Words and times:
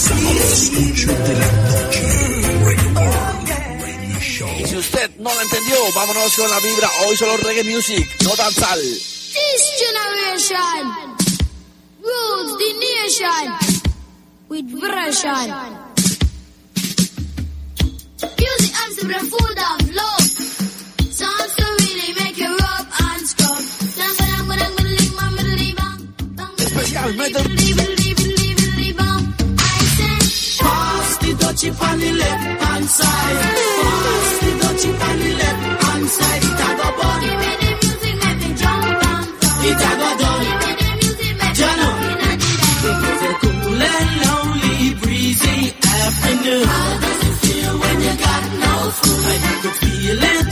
si 4.64 4.76
usted 4.76 5.10
no 5.18 5.34
la 5.34 5.42
entendió, 5.42 5.74
vámonos 5.92 6.36
con 6.36 6.48
la 6.48 6.60
vibra. 6.60 6.88
Hoy 7.04 7.16
solo 7.16 7.36
reggae 7.38 7.64
music, 7.64 8.08
no 8.22 8.36
danzal. 8.36 8.78
This 8.78 9.72
generation 9.82 10.92
rules 12.00 12.56
the 12.58 12.74
nation 12.78 13.52
with 14.48 14.70
version. 14.70 15.50
Music 18.38 18.74
and 18.78 18.94
the 18.94 19.18
food 19.26 19.58
of 19.58 19.80
love. 19.96 20.30
Sounds 21.10 21.54
to 21.56 21.64
really 21.80 22.12
make 22.20 22.38
you 22.38 22.56
rub 22.56 22.86
and 23.00 23.26
scrub. 23.26 23.64
Especialmente. 26.56 27.97
Chip 31.58 31.74
pan 31.74 31.98
the 31.98 32.12
left 32.12 32.62
hand 32.62 32.84
side. 32.84 33.34
Left 35.38 35.82
hand 35.82 36.08
side. 36.08 36.42
A 36.44 36.50
the 37.58 37.70
music 37.82 38.14
me 38.40 38.50
jump 38.60 38.84
and 38.84 39.26
a 39.98 40.12
the 40.20 40.92
music 41.00 41.34
me 41.40 41.48
jump 41.58 41.82
and 42.28 42.40
cool 43.42 43.82
and 43.90 44.10
lonely, 44.22 44.94
breezy 45.02 45.58
afternoon. 45.82 46.64
How 46.64 46.90
does 47.02 47.20
it 47.26 47.34
feel 47.42 47.72
when 47.82 47.96
you 48.06 48.14
got 48.26 48.44
no 48.62 48.74
food? 49.00 49.40
I 49.42 49.54
could 49.62 49.76
feel 49.82 50.22
it. 50.22 50.47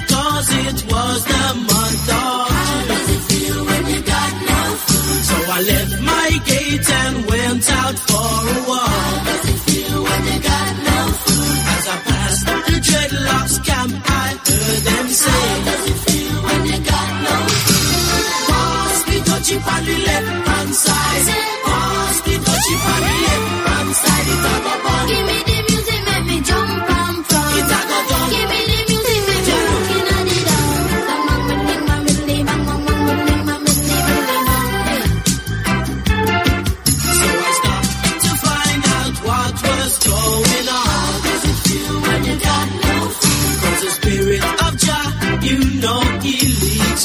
How 15.25 15.65
does 15.65 15.91
it 15.91 15.99
feel 16.11 16.43
when 16.43 16.67
you 16.67 16.79
got 16.85 17.09
no 17.25 17.37
food. 17.67 18.49
Boss, 18.49 19.03
touch 19.25 19.53
on 19.55 19.85
the 19.87 19.99
left 20.05 20.49
hand 20.49 20.75
side. 20.75 21.56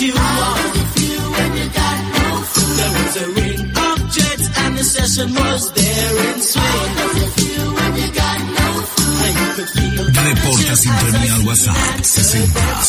you. 0.02 0.14
There 2.78 2.92
was 2.98 3.16
a 3.18 3.20
ring 3.38 3.60
of 3.60 3.98
and 4.64 4.72
the 4.78 4.84
session 4.84 5.28
was 5.34 5.72
there 5.74 6.16
in 6.28 6.36
swing. 6.42 6.96
Reporta 10.22 10.76
sintonía 10.76 11.34
al 11.36 11.44
WhatsApp 11.46 11.76
60 12.02 12.02
65 12.02 12.84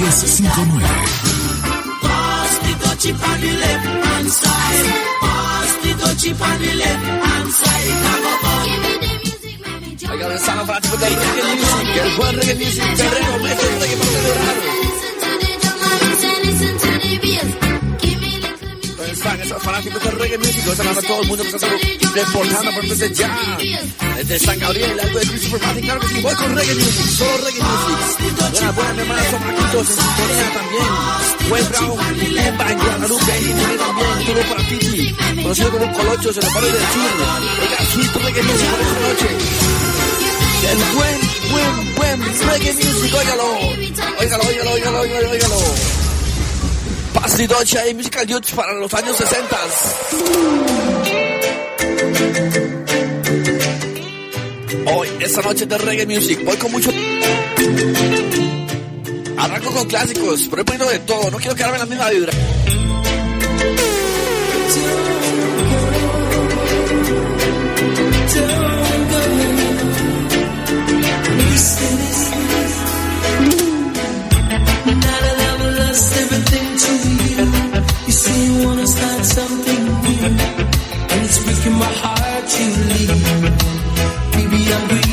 1059. 0.00 0.80
The 12.40 12.54
music. 12.54 14.79
Esos 19.50 19.62
fanáticos 19.62 20.02
del 20.04 20.18
reggae 20.18 20.38
music? 20.38 20.66
Están 20.66 20.88
a 20.88 21.02
todo 21.02 21.22
el 21.22 21.28
mundo 21.28 21.42
que 21.42 21.50
está 21.50 21.66
reportando 22.14 22.70
por 22.72 22.88
desde 22.88 23.14
ya. 23.14 23.58
Desde 24.16 24.38
San 24.38 24.58
Gabriel, 24.58 25.00
algo 25.00 25.18
de 25.18 25.26
Christopher 25.26 25.60
Martin, 25.60 25.84
claro 25.84 26.00
que 26.00 26.08
sí, 26.08 26.20
voy 26.20 26.34
con 26.34 26.56
reggae 26.56 26.74
music, 26.74 27.06
solo 27.06 27.36
reggae 27.38 27.60
music. 27.60 28.20
Buenas, 28.50 28.76
buenas, 28.76 28.96
mi 28.96 29.30
son 29.30 29.40
Marquitos 29.44 29.90
en 29.90 29.96
sintonía 29.96 30.52
también. 30.54 31.50
Wes 31.50 31.68
Brown, 31.70 31.98
Emba, 32.46 32.70
en 32.70 32.78
Guadalupe, 32.78 33.32
tiene 33.32 33.74
también, 33.74 34.26
saludo 34.26 34.42
para 34.50 34.68
Titi, 34.68 35.14
conocido 35.42 35.70
como 35.70 35.92
Colocho, 35.92 36.32
se 36.32 36.40
le 36.40 36.50
pone 36.50 36.66
del 36.66 36.86
sur. 36.92 37.12
Oiga, 37.60 37.78
sweet 37.92 38.16
reggae 38.24 38.42
music 38.42 38.70
por 38.70 38.80
esta 38.80 39.00
noche. 39.08 39.28
El 40.70 40.78
buen, 40.94 41.18
buen, 41.50 41.94
buen 41.96 42.48
reggae 42.48 42.72
music, 42.74 43.14
óigalo. 43.14 43.44
Óigalo, 44.20 44.44
óigalo, 44.44 44.70
óigalo, 44.72 45.00
óigalo, 45.00 45.30
óigalo. 45.30 46.09
Pasti 47.20 47.46
Dolce 47.46 47.90
y 47.90 47.94
Musical 47.94 48.26
Youth 48.26 48.54
para 48.54 48.72
los 48.72 48.92
años 48.94 49.16
60. 49.16 49.56
Hoy, 54.86 55.08
esta 55.20 55.42
noche 55.42 55.66
de 55.66 55.78
reggae 55.78 56.06
music, 56.06 56.42
voy 56.44 56.56
con 56.56 56.72
mucho... 56.72 56.90
Arranco 59.36 59.70
con 59.70 59.86
clásicos, 59.86 60.46
pero 60.48 60.62
he 60.62 60.64
ponido 60.64 60.88
de 60.88 60.98
todo, 61.00 61.30
no 61.30 61.36
quiero 61.38 61.54
quedarme 61.54 61.76
en 61.76 61.80
la 61.80 61.86
misma 61.86 62.10
vibra. 62.10 62.32
Everything 76.52 76.76
to 76.76 76.92
you, 77.24 78.06
you 78.06 78.12
say 78.12 78.44
you 78.46 78.66
wanna 78.66 78.86
start 78.86 79.24
something 79.24 79.84
new, 79.84 80.26
and 81.10 81.24
it's 81.24 81.38
breaking 81.44 81.78
my 81.78 81.92
heart 82.02 82.44
to 82.48 82.64
leave. 82.90 83.60
Maybe 84.36 84.72
I'm 84.72 85.09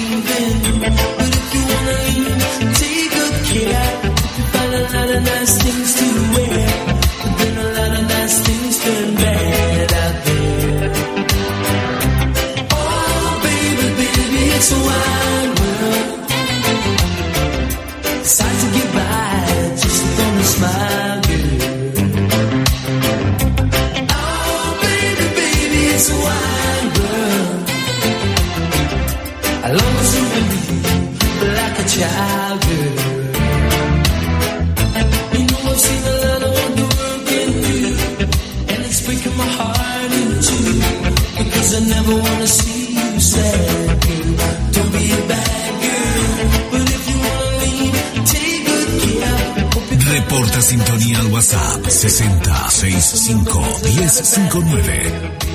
Reporta 50.12 50.62
sintonía 50.62 51.20
al 51.20 51.28
WhatsApp 51.28 51.86
60 51.88 52.70
65 52.70 53.80
10 53.84 54.12
59. 54.14 55.47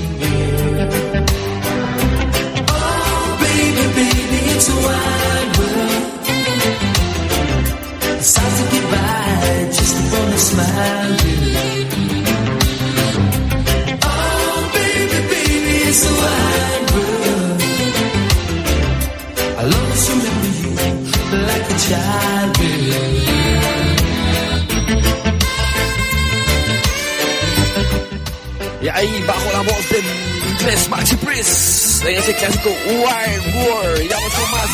Ahí, 29.03 29.23
bajo 29.27 29.53
la 29.53 29.61
voz 29.63 29.89
del 29.91 30.05
inglés 30.53 30.89
Maxi 30.89 31.17
Priest, 31.17 32.05
en 32.05 32.17
ese 32.19 32.35
clásico 32.35 32.69
Wild 32.87 33.55
War. 33.57 34.03
Y 34.03 34.09
vamos 34.09 34.33
con 34.35 34.51
más. 34.51 34.71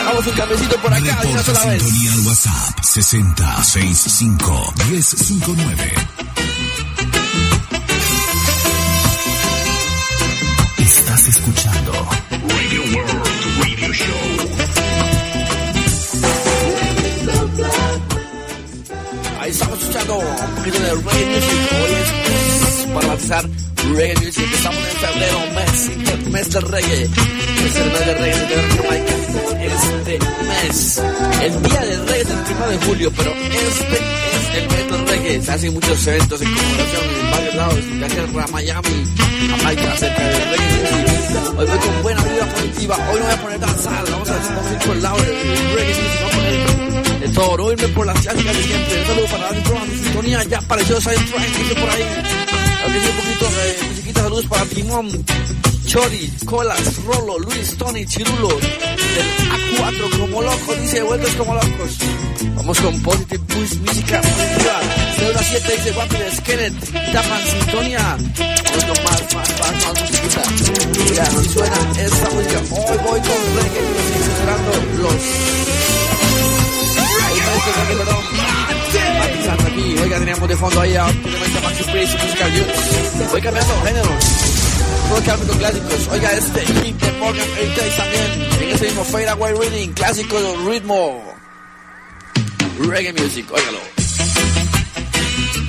Hagamos 0.00 0.26
un 0.26 0.32
cambecito 0.32 0.76
por 0.76 0.92
acá, 0.92 1.02
de 1.02 1.10
una 1.10 1.42
Reporta 1.42 1.44
sola 1.44 1.64
vez. 1.66 1.82
al 2.12 2.20
WhatsApp 2.26 2.80
6065 2.82 4.74
1059. 4.90 5.94
Estás 10.78 11.28
escuchando 11.28 11.92
Radio 12.48 12.82
World 12.82 13.26
Radio 13.60 13.92
Show. 13.92 14.48
Ahí 19.40 19.50
estamos 19.50 19.78
escuchando 19.80 20.14
un 20.18 20.54
poquito 20.56 20.78
de 20.78 20.94
reggae 20.94 21.26
music. 21.26 22.29
Para 22.94 23.06
lanzar 23.06 23.44
reggae 23.94 24.14
music. 24.16 24.44
Estamos 24.54 24.78
en 24.78 24.96
febrero, 24.96 25.38
mes, 25.54 26.28
mes 26.30 26.50
del 26.50 26.62
reggae. 26.62 27.02
Es 27.02 27.76
el 27.76 27.90
mes 27.92 28.06
del 28.06 28.18
reggae 28.18 28.46
de 28.46 28.62
Jamaica. 28.76 29.14
Este 29.60 30.18
mes. 30.18 31.02
El 31.42 31.62
día 31.62 31.80
del 31.80 32.06
reggae 32.06 32.20
es 32.20 32.28
el 32.30 32.80
de 32.80 32.86
julio, 32.86 33.12
pero 33.16 33.32
este 33.32 33.96
es 33.96 34.56
el 34.56 34.68
mes 34.68 34.90
del 34.90 35.08
reggae. 35.08 35.42
Se 35.42 35.52
hacen 35.52 35.74
muchos 35.74 36.06
eventos 36.06 36.40
en 36.42 36.52
conmemoración 36.52 37.04
en 37.20 37.30
varios 37.30 37.54
lados. 37.54 37.78
Inglaterra, 37.78 38.46
Miami, 38.52 39.04
Jamaica, 39.50 39.92
acerca 39.92 40.28
del 40.28 40.50
reggae. 40.50 41.58
Hoy 41.58 41.66
voy 41.66 41.78
con 41.78 42.02
buena 42.02 42.22
vibra 42.24 42.46
positiva. 42.54 42.96
Hoy 42.96 43.20
no 43.20 43.24
voy 43.24 43.34
a 43.34 43.42
poner 43.42 43.60
danzar. 43.60 44.04
Vamos 44.10 44.28
a 44.30 44.32
vamos 44.32 44.66
a 44.66 44.72
ir 44.72 44.78
por 44.78 44.96
el 44.96 45.02
reggae 45.74 45.94
music. 45.94 46.20
Vamos 46.22 46.34
a 46.34 46.90
de 47.20 47.28
todo, 47.28 47.72
irme 47.72 47.88
por 47.88 48.06
las 48.06 48.18
clásicas 48.20 48.56
de 48.56 48.62
siempre. 48.62 49.00
Un 49.00 49.06
saludo 49.06 49.26
para 49.26 49.48
programa 49.62 49.86
de 49.86 49.98
sintonía, 49.98 50.44
ya 50.44 50.58
apareció 50.58 51.00
Science 51.00 51.24
que 51.68 51.74
por 51.80 51.90
ahí. 51.90 52.39
Sí, 52.90 53.08
un 53.08 53.16
poquito 53.16 53.50
de 53.50 53.88
musiquita, 53.88 54.22
saludos 54.22 54.46
para 54.46 54.64
Timón, 54.66 55.24
Chori, 55.86 56.32
Colas, 56.44 57.04
Rolo, 57.04 57.38
Luis, 57.38 57.76
Tony, 57.76 58.04
Chirulo, 58.04 58.48
del 58.48 59.78
A4 59.78 60.18
como 60.18 60.42
locos, 60.42 60.80
dice, 60.80 61.02
vueltos 61.02 61.34
como 61.34 61.54
locos. 61.54 61.98
Vamos 62.56 62.80
con 62.80 63.02
Positive 63.02 63.44
Boost, 63.54 63.74
música 63.86 64.20
positiva. 64.20 64.80
0 65.16 65.38
a 65.38 65.42
7 65.42 65.72
dice 65.76 65.92
Guapiles, 65.92 66.40
Kenneth, 66.40 67.12
Tapan, 67.12 67.42
Sintonía. 67.46 68.18
Vamos 68.18 69.04
más, 69.04 69.34
más, 69.34 69.60
más, 69.60 69.72
más 69.84 70.00
musiquita. 70.00 70.42
Mira, 71.10 71.26
suena 71.30 71.76
esta 72.00 72.30
música. 72.30 72.58
Hoy 72.70 72.98
voy 72.98 73.20
con 73.20 73.40
reggae, 73.56 73.82
los 74.98 75.14
Ahí 77.22 77.38
va 77.40 77.54
este 77.56 77.72
reggae, 77.80 77.96
perdón. 77.96 78.59
Matizando 79.18 79.66
aquí. 79.66 79.94
De 80.48 80.56
fondo 80.56 80.80
ahí 80.80 80.96
a 80.96 81.06
obviamente 81.06 81.58
a 81.58 81.60
Maxi 81.62 81.84
Priest 81.84 82.14
y 82.14 82.26
Musical 82.26 82.52
Youth. 82.54 83.30
Voy 83.30 83.40
cambiando 83.40 83.82
géneros. 83.84 84.24
Puedo 85.08 85.22
quedarme 85.22 85.46
con 85.46 85.58
clásicos. 85.58 86.08
Oiga, 86.12 86.32
este 86.32 86.64
Fade 89.04 89.28
Away 89.28 89.54
Reading. 89.54 89.92
Ritmo. 90.66 91.22
Reggae 92.78 93.12
music. 93.12 93.46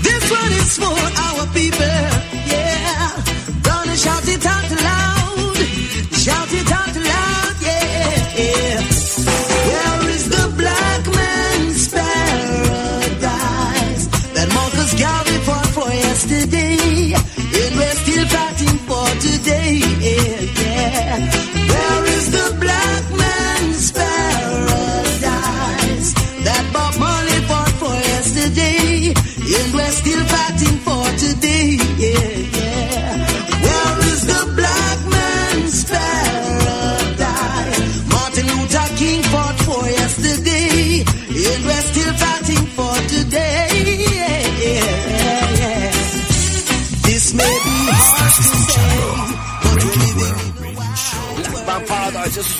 This 0.01 0.31
one 0.31 0.53
is 0.53 0.77
for 0.77 0.85
our 0.85 1.47
people, 1.53 1.85
yeah. 2.47 3.11
Gonna 3.61 3.95
shout 3.97 4.27
it 4.27 4.45
out 4.45 4.71
loud, 4.71 5.20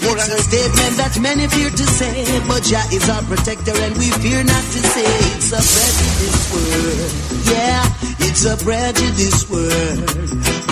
Morgan. 0.04 0.24
It's 0.30 0.34
a 0.34 0.42
statement 0.48 0.94
that 0.98 1.14
many 1.20 1.48
fear 1.48 1.70
to 1.70 1.86
say, 1.86 2.40
but 2.48 2.64
Jah 2.64 2.86
is 2.92 3.10
our 3.10 3.24
protector 3.24 3.76
and 3.76 3.98
we 3.98 4.08
fear 4.24 4.44
not 4.44 4.64
to 4.76 4.82
say 4.94 5.10
it's 5.36 5.52
a 5.52 5.62
prejudice 5.62 6.42
word. 6.54 7.10
Yeah, 7.52 7.84
it's 8.28 8.44
a 8.46 8.56
prejudice 8.58 9.50
word. 9.50 10.00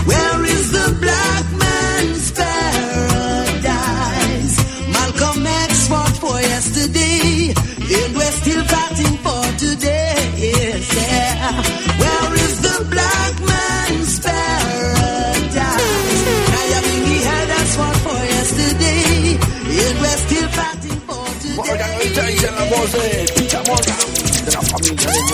Where 0.08 0.40
is 0.46 0.72
the 0.72 0.88
black 1.02 1.46
man's 1.60 1.79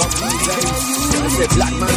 de. 0.09 1.37
De 1.37 1.47
Black 1.55 1.71
Man. 1.73 1.89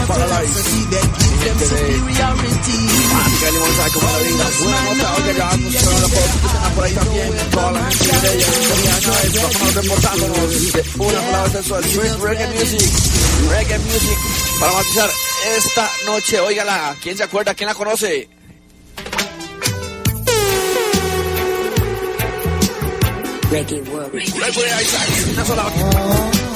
Superiority. 1.58 2.78
Mágica 3.12 3.50
Limón 3.50 3.76
sabe 3.76 3.90
cómo 3.92 4.10
la 4.10 4.18
vida. 4.18 4.46
Buena 4.58 4.82
nota, 4.82 5.14
oiga, 5.14 5.32
ya 5.32 5.56
nos 5.56 5.74
quedaron 5.74 6.02
la 6.02 6.08
foto 6.08 6.40
que 6.40 6.46
están 6.46 6.72
por 6.74 6.84
ahí 6.84 6.94
también. 6.94 7.30
Toda 7.50 7.72
la 7.72 7.90
gente 7.90 8.28
de 8.28 8.34
ella. 8.34 8.46
Coreana, 8.68 9.22
estamos 9.22 9.74
reportándonos 9.74 10.72
de 10.72 10.84
una 10.98 11.20
palabra 11.20 11.50
sensual. 11.52 11.84
Sweet 11.84 12.20
Reggae 12.20 12.46
Music. 12.48 12.92
Reggae 13.50 13.78
Music. 13.78 14.18
Para 14.60 14.72
matizar 14.72 15.10
esta 15.56 15.90
noche, 16.06 16.40
óigala. 16.40 16.96
¿Quién 17.02 17.16
se 17.16 17.22
acuerda? 17.22 17.54
¿Quién 17.54 17.68
la 17.68 17.74
conoce? 17.74 18.28
Reggae 23.50 23.82
World. 23.82 24.12
Gregory 24.12 24.70
Isaac. 24.82 25.08
Una 25.32 25.44
sola. 25.44 26.47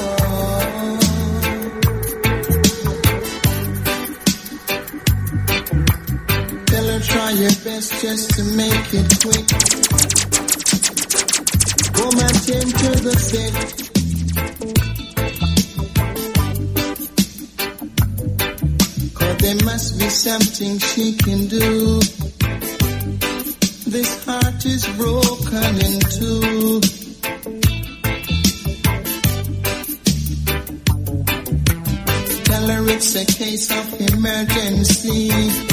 Try 7.03 7.31
your 7.31 7.55
best 7.63 8.01
just 8.01 8.29
to 8.35 8.43
make 8.55 8.93
it 8.93 9.07
quick. 9.23 9.47
Come 11.93 12.19
and 12.19 12.37
tend 12.47 12.71
to 12.81 12.91
the 13.03 13.15
sick. 13.29 13.53
Cause 19.13 19.37
there 19.37 19.65
must 19.65 19.99
be 19.99 20.09
something 20.09 20.79
she 20.79 21.13
can 21.17 21.47
do. 21.47 21.99
This 23.89 24.25
heart 24.25 24.65
is 24.65 24.87
broken 24.97 25.75
in 25.87 25.99
two. 26.17 26.81
Tell 32.45 32.67
her 32.67 32.89
it's 32.89 33.15
a 33.15 33.25
case 33.25 33.71
of 33.71 34.13
emergency. 34.13 35.72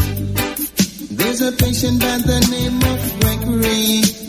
There's 1.20 1.42
a 1.42 1.52
patient 1.52 2.00
by 2.00 2.16
the 2.16 2.40
name 2.50 2.80
of 2.82 3.20
Gregory. 3.20 4.19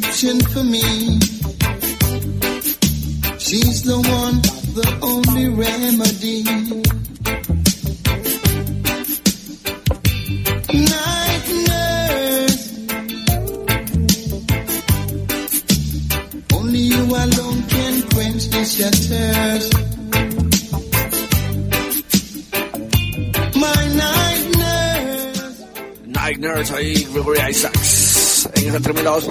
Prescription 0.00 0.40
for 0.52 0.64
me. 0.64 0.80
She's 3.38 3.82
the 3.82 3.96
one, 3.96 4.40
the 4.72 4.88
only 5.02 5.48
remedy. 5.48 6.44
Night 10.72 11.46
nurse. 11.68 12.62
Only 16.54 16.78
you 16.78 17.04
alone 17.04 17.62
can 17.68 18.02
quench 18.10 18.50
nurse. 18.50 19.70
Night 26.06 26.38
Nurse 26.38 26.70
ahí, 26.72 27.04
Gregory 27.12 27.40
Isaacs. 27.50 28.48
En 28.54 28.68
esa 28.68 28.80
tremenda 28.80 29.10
voz 29.10 29.26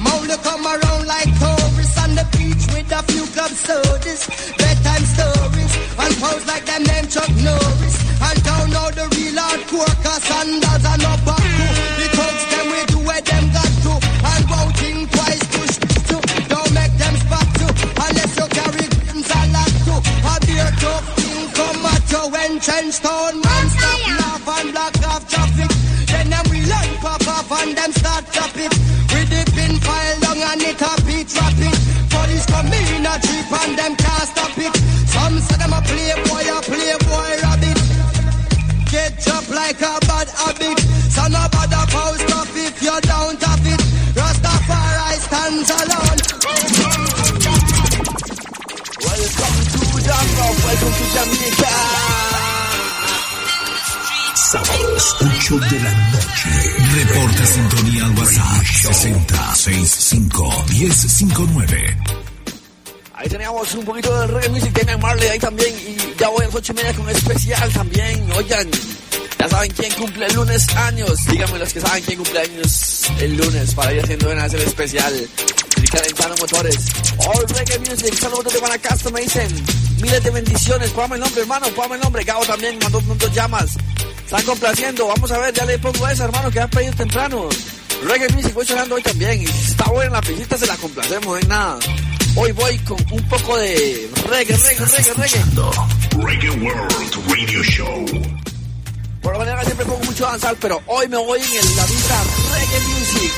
Them 0.00 0.12
only 0.14 0.36
come 0.38 0.64
around 0.64 1.06
like 1.06 1.28
tourists 1.36 1.98
on 2.00 2.14
the 2.16 2.24
beach 2.32 2.64
with 2.72 2.88
a 2.88 3.02
few 3.12 3.26
club 3.36 3.52
sodas, 3.52 4.24
bedtime 4.56 5.04
stories, 5.04 5.72
and 6.00 6.14
pose 6.16 6.46
like 6.48 6.64
them 6.64 6.84
name 6.88 7.04
Chuck 7.04 7.28
Norris. 7.44 7.96
And 8.24 8.38
don't 8.40 8.70
know 8.72 8.88
the 8.96 9.04
real 9.12 9.36
hardcore, 9.36 9.92
cause 10.00 10.24
sandals 10.24 10.84
are 10.88 11.00
no 11.04 11.12
back 11.28 11.44
to. 11.44 11.66
The 12.00 12.06
thugs 12.16 12.44
them 12.48 12.66
we 12.72 12.80
do 12.88 12.98
where 13.04 13.20
them 13.20 13.44
got 13.52 13.72
to, 13.84 13.92
and 14.24 14.42
won't 14.48 14.72
think 14.80 15.12
twice 15.12 15.44
push 15.52 15.76
to. 16.08 16.16
Don't 16.48 16.72
make 16.72 16.96
them 16.96 17.14
spot 17.20 17.48
to, 17.60 17.68
unless 18.00 18.32
you 18.40 18.46
carry 18.56 18.86
guns 19.04 19.28
a 19.36 19.40
lot 19.52 19.72
to. 19.84 19.94
A 20.00 20.34
beer 20.48 20.70
tough 20.80 21.04
thing 21.20 21.44
come 21.52 21.84
at 21.92 22.08
you 22.08 22.24
when 22.32 22.52
trench 22.56 22.96
town 23.04 23.36
man 23.36 23.66
stop 23.68 24.00
laugh 24.16 24.48
and 24.48 24.72
block 24.72 24.96
off 25.12 25.28
traffic. 25.28 25.68
Then 26.08 26.32
them 26.32 26.46
we 26.48 26.64
learn 26.64 26.90
pop 27.04 27.20
off 27.28 27.52
and 27.52 27.76
them 27.76 27.92
start 27.92 28.24
chop 28.32 28.56
it. 28.56 28.72
We 29.12 29.20
dip 29.28 29.39
it 31.36 31.56
beat 31.58 31.70
rapid. 31.70 32.10
Police 32.10 32.46
come 32.46 32.66
in 32.66 33.06
a 33.06 33.18
jeep 33.20 33.52
and 33.52 33.78
them 33.78 33.96
can't 33.96 34.28
stop 34.28 34.56
it. 34.56 34.76
Some 35.08 35.38
say 35.40 35.56
them 35.56 35.72
a 35.72 35.80
playboy, 35.82 36.46
a 36.48 36.60
playboy 36.62 37.30
rabbit. 37.42 37.78
Get 38.90 39.18
chopped 39.20 39.50
like 39.50 39.80
a 39.80 39.98
bad 40.06 40.28
habit. 40.28 40.89
8 55.20 55.58
de 55.58 55.80
la 55.80 55.92
noche. 56.10 56.50
Reporta 56.94 57.46
sintonía 57.46 58.04
al 58.06 58.18
WhatsApp 58.18 58.64
60 58.64 59.54
65 59.54 60.64
1059. 60.70 61.96
Ahí 63.14 63.28
teníamos 63.28 63.74
un 63.74 63.84
poquito 63.84 64.18
de 64.18 64.26
reggae 64.28 64.48
music, 64.48 64.72
Damian 64.72 65.00
Marley 65.00 65.28
ahí 65.28 65.38
también. 65.38 65.74
Y 65.76 66.18
ya 66.18 66.28
voy 66.30 66.42
a 66.42 66.46
las 66.46 66.54
ocho 66.54 66.72
y 66.72 66.76
media 66.76 66.94
con 66.94 67.10
especial 67.10 67.72
también. 67.72 68.32
Oigan, 68.32 68.70
ya 69.38 69.48
saben 69.48 69.70
quién 69.72 69.92
cumple 69.92 70.26
el 70.26 70.34
lunes 70.34 70.76
años. 70.76 71.24
Díganme 71.26 71.58
los 71.58 71.72
que 71.74 71.80
saben 71.82 72.02
quién 72.02 72.16
cumple 72.16 72.40
años 72.40 72.90
el 73.20 73.36
lunes 73.36 73.74
para 73.74 73.92
ir 73.92 74.02
haciendo 74.02 74.30
una 74.30 74.46
el 74.46 74.54
especial. 74.62 75.28
Y 75.82 75.86
calentando 75.86 76.36
motores. 76.36 76.78
All 77.18 77.46
Reggae 77.46 77.78
Music, 77.80 78.14
saludos 78.14 78.54
de 78.54 78.58
Guanacaste, 78.58 79.10
me 79.12 79.20
dicen. 79.20 79.48
Miles 80.00 80.24
de 80.24 80.30
bendiciones. 80.30 80.90
Póngame 80.90 81.16
el 81.16 81.20
nombre, 81.20 81.42
hermano, 81.42 81.66
póngame 81.74 81.96
el 81.96 82.00
nombre. 82.00 82.24
Gabo 82.24 82.46
también 82.46 82.78
mandó 82.82 83.02
muchos 83.02 83.30
llamas. 83.34 83.76
Están 84.30 84.44
complaciendo. 84.44 85.08
Vamos 85.08 85.30
a 85.32 85.38
ver, 85.38 85.52
ya 85.52 85.64
le 85.64 85.76
pongo 85.80 86.06
esa, 86.08 86.24
hermano, 86.24 86.50
que 86.52 86.60
ha 86.60 86.68
pedido 86.68 86.92
temprano. 86.94 87.48
Reggae 88.04 88.28
Music 88.30 88.54
voy 88.54 88.64
sonando 88.64 88.94
hoy 88.94 89.02
también. 89.02 89.42
Y 89.42 89.46
si 89.48 89.70
está 89.72 89.84
buena 89.90 90.12
la 90.12 90.20
pisita, 90.20 90.56
se 90.56 90.66
la 90.66 90.76
complacemos, 90.76 91.26
no 91.26 91.34
hay 91.34 91.42
nada. 91.48 91.78
Hoy 92.36 92.52
voy 92.52 92.78
con 92.78 92.96
un 93.10 93.28
poco 93.28 93.56
de 93.56 94.08
reggae, 94.28 94.56
reggae, 94.56 94.84
reggae, 94.86 95.14
reggae. 95.14 95.44
Reggae 96.16 96.50
World 96.50 97.28
Radio 97.28 97.62
Show. 97.64 98.04
Por 99.20 99.32
lo 99.32 99.40
general 99.40 99.64
siempre 99.64 99.84
pongo 99.86 100.04
mucho 100.04 100.24
danzal, 100.24 100.56
pero 100.60 100.80
hoy 100.86 101.08
me 101.08 101.16
voy 101.16 101.40
en 101.40 101.56
el- 101.58 101.76
la 101.76 101.84
vista 101.86 102.22
reggae 102.52 102.80
music. 102.88 103.32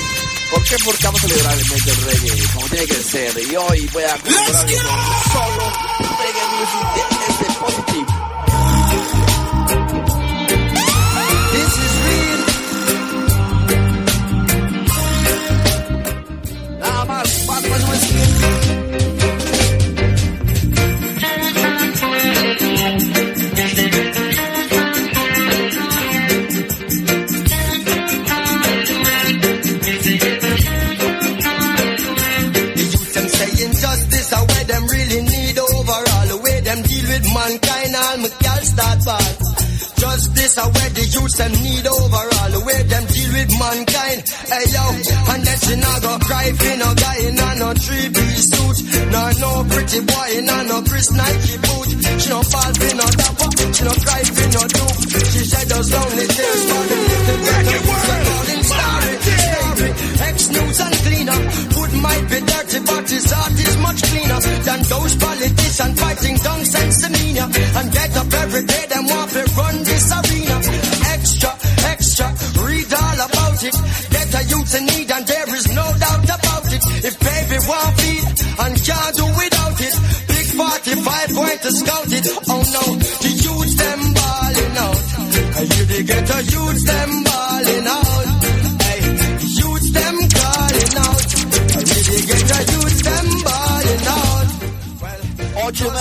¿Por 0.51 0.63
qué? 0.65 0.77
Porque 0.85 1.05
vamos 1.05 1.25
a 1.25 1.29
celebrar 1.29 1.59
el 1.59 1.69
mes 1.71 1.85
del 1.87 1.97
reggae, 2.05 2.47
como 2.53 2.67
tiene 2.69 2.87
que 2.87 2.95
ser. 2.97 3.39
Y 3.51 3.57
hoy 3.57 3.89
voy 3.95 4.03
a 4.05 4.17
con 4.19 4.33
solo 4.35 5.73
reggae 6.21 6.45
music 6.53 6.95
de 6.95 7.33
este 7.33 7.45
positive. 7.59 8.07
Mankind, 37.33 37.93
all 37.97 38.17
my 38.23 38.31
girls 38.43 38.69
start 38.69 38.99
bad. 39.05 39.37
Justice 40.03 40.59
are 40.59 40.71
where 40.71 40.91
the 40.99 41.05
youths 41.15 41.37
them 41.39 41.53
need 41.63 41.87
overall. 41.87 42.51
The 42.51 42.61
way 42.67 42.81
them 42.91 43.05
deal 43.07 43.31
with 43.33 43.53
mankind. 43.55 44.19
Hey 44.51 44.67
yo, 44.75 44.85
and 45.31 45.41
then 45.47 45.59
she 45.63 45.75
not 45.79 45.99
go 46.03 46.13
cry 46.27 46.47
for 46.59 46.75
no 46.83 46.89
guy 46.99 47.19
in 47.23 47.39
a 47.39 47.49
no 47.63 47.69
three 47.79 48.09
piece 48.11 48.47
suit. 48.51 48.79
No 49.15 49.23
no 49.39 49.51
pretty 49.71 50.01
boy 50.03 50.29
in 50.43 50.51
a 50.51 50.59
no 50.67 50.83
Chris 50.83 51.09
Nike 51.15 51.55
boot. 51.63 51.89
She 52.19 52.29
no 52.35 52.41
fall 52.43 52.73
for 52.75 52.93
no 52.99 53.07
dapper. 53.15 53.51
She 53.73 53.83
no 53.87 53.95
cry 54.03 54.23
for 54.27 54.49
no 54.53 54.63
dupe. 54.75 54.99
She 55.31 55.41
shed 55.47 55.67
those 55.71 55.89
lonely 55.95 56.27
tears 56.35 56.63
for 56.67 56.83
the 56.91 56.99
little 56.99 57.39
girl. 57.47 57.63
Calling 58.27 58.65
story, 58.67 59.15
story. 59.23 59.91
Ex 60.27 60.37
news 60.51 60.81
and 60.83 60.92
might 62.03 62.27
be 62.29 62.41
dirty, 62.43 62.81
but 62.83 63.07
his 63.09 63.27
heart 63.31 63.55
is 63.55 63.77
much 63.79 64.01
cleaner 64.03 64.41
than 64.67 64.81
those 64.91 65.15
politicians 65.17 65.95
fighting 66.01 66.37
down 66.37 66.61
sense 66.65 66.97
demeanor. 67.03 67.49
And 67.79 67.87
get 67.93 68.11
up 68.19 68.31
every 68.43 68.65
day, 68.67 68.85
them 68.91 69.07
want 69.07 69.31
to 69.31 69.43
run 69.57 69.77
this 69.87 70.07
arena. 70.11 70.57
Extra, 71.15 71.51
extra, 71.95 72.27
read 72.67 72.91
all 72.93 73.19
about 73.23 73.61
it. 73.63 73.77
Get 74.11 74.29
a 74.35 74.43
youth 74.51 74.75
in 74.75 74.85
need, 74.91 75.09
and 75.11 75.25
there 75.27 75.51
is 75.55 75.67
no 75.71 75.87
doubt 76.03 76.29
about 76.37 76.67
it. 76.75 76.83
If 77.07 77.15
baby 77.23 77.59
want 77.71 77.93
feed 78.03 78.27
and 78.63 78.75
can't 78.83 79.15
do 79.17 79.27
without 79.39 79.79
it, 79.79 79.95
big 80.27 80.47
45 80.59 81.35
going 81.39 81.59
to 81.63 81.71
scout 81.71 82.11
it. 82.19 82.27
Oh 82.51 82.63
no, 82.77 82.85
the 83.23 83.33
youths 83.47 83.75
them 83.79 84.01
balling 84.19 84.75
out. 84.87 85.01
They 85.93 86.03
get 86.03 86.31
a 86.31 86.41
youths 86.43 86.85
them 86.85 87.32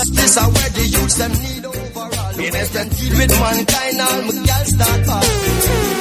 This 0.10 0.38
are 0.38 0.50
where 0.50 0.72
the 0.74 0.82
youths 0.82 1.18
them 1.22 1.34
need 1.46 1.62
overall. 1.62 2.34
Yes, 2.42 2.70
them 2.74 2.90
deal 2.90 3.14
with 3.22 3.34
mankind, 3.38 4.02
all 4.02 4.22
my 4.26 4.34
girls 4.34 4.70
start 4.74 5.02
bad. 5.06 5.26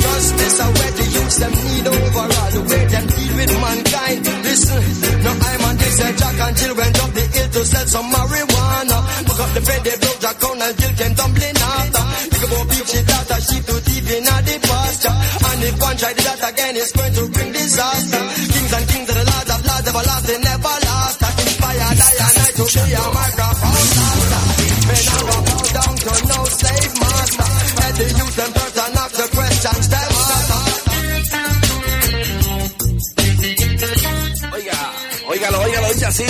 Justice 0.01 0.61
are 0.65 0.73
where 0.73 0.95
the 0.97 1.05
youths 1.05 1.37
them 1.37 1.53
need 1.53 1.87
overall. 1.87 2.51
The 2.51 2.63
way 2.65 2.85
them 2.89 3.07
deal 3.13 3.33
with 3.37 3.53
mankind. 3.61 4.19
Listen, 4.25 4.83
no 5.21 5.31
I'm 5.37 5.63
on 5.69 5.77
this 5.77 6.01
uh, 6.01 6.13
Jack 6.17 6.39
and 6.41 6.57
Jill 6.57 6.75
went 6.81 6.97
up 6.97 7.11
the 7.13 7.25
hill 7.29 7.49
to 7.51 7.61
sell 7.61 7.87
some 7.93 8.09
marijuana. 8.09 8.99
Look 9.29 9.41
up 9.45 9.51
the 9.53 9.63
bed, 9.69 9.81
they 9.85 9.97
broke 10.01 10.21
Jack 10.25 10.37
down 10.41 10.63
and 10.65 10.75
Jill 10.81 10.95
came 10.97 11.15
tumbling 11.21 11.59
after. 11.61 12.05
Think 12.25 12.45
about 12.49 12.67
beach, 12.73 12.89
she 12.89 13.01
got 13.05 13.29
a 13.29 13.39
sheep 13.45 13.65
to 13.69 13.77
deep 13.85 14.09
in 14.17 14.25
the 14.25 14.57
pasture. 14.65 15.17
And 15.45 15.61
if 15.61 15.77
one 15.77 15.97
try 16.01 16.13
that 16.17 16.41
again, 16.49 16.75
it's 16.81 16.93
going 16.97 17.15
to 17.21 17.25
bring 17.37 17.53
disaster. 17.53 18.23
Kings 18.49 18.73
and 18.81 18.87
kings 18.89 19.09
of 19.13 19.17
the 19.21 19.25
lords 19.29 19.51
of 19.53 19.61
lords, 19.61 19.87
everlasting, 19.93 20.41
never 20.41 20.75
last. 21.77 21.91
Inspire, 21.91 21.95
die 22.01 22.19
and 22.21 22.35
night 22.41 22.55
to 22.57 22.65
be 22.71 22.91
a 22.91 23.05
microphone 23.11 23.89
master. 23.99 24.43
Men 24.91 25.05
are 25.11 25.25
go 25.31 25.37
bow 25.47 25.63
down 25.77 25.95
to 26.01 26.13
no 26.31 26.39
slave 26.51 26.93
master. 27.01 27.49
And 27.81 27.95
the 27.97 28.07
youth 28.19 28.37
them 28.37 28.51
first 28.57 28.79
and 28.81 28.97
ask 29.01 29.15
the 29.17 29.27
questions 29.37 29.87
them 29.89 30.11
Oiga, 34.53 34.79
óigalo, 35.29 35.61
óigalo, 35.63 35.89
dice 35.95 36.07
así. 36.07 36.25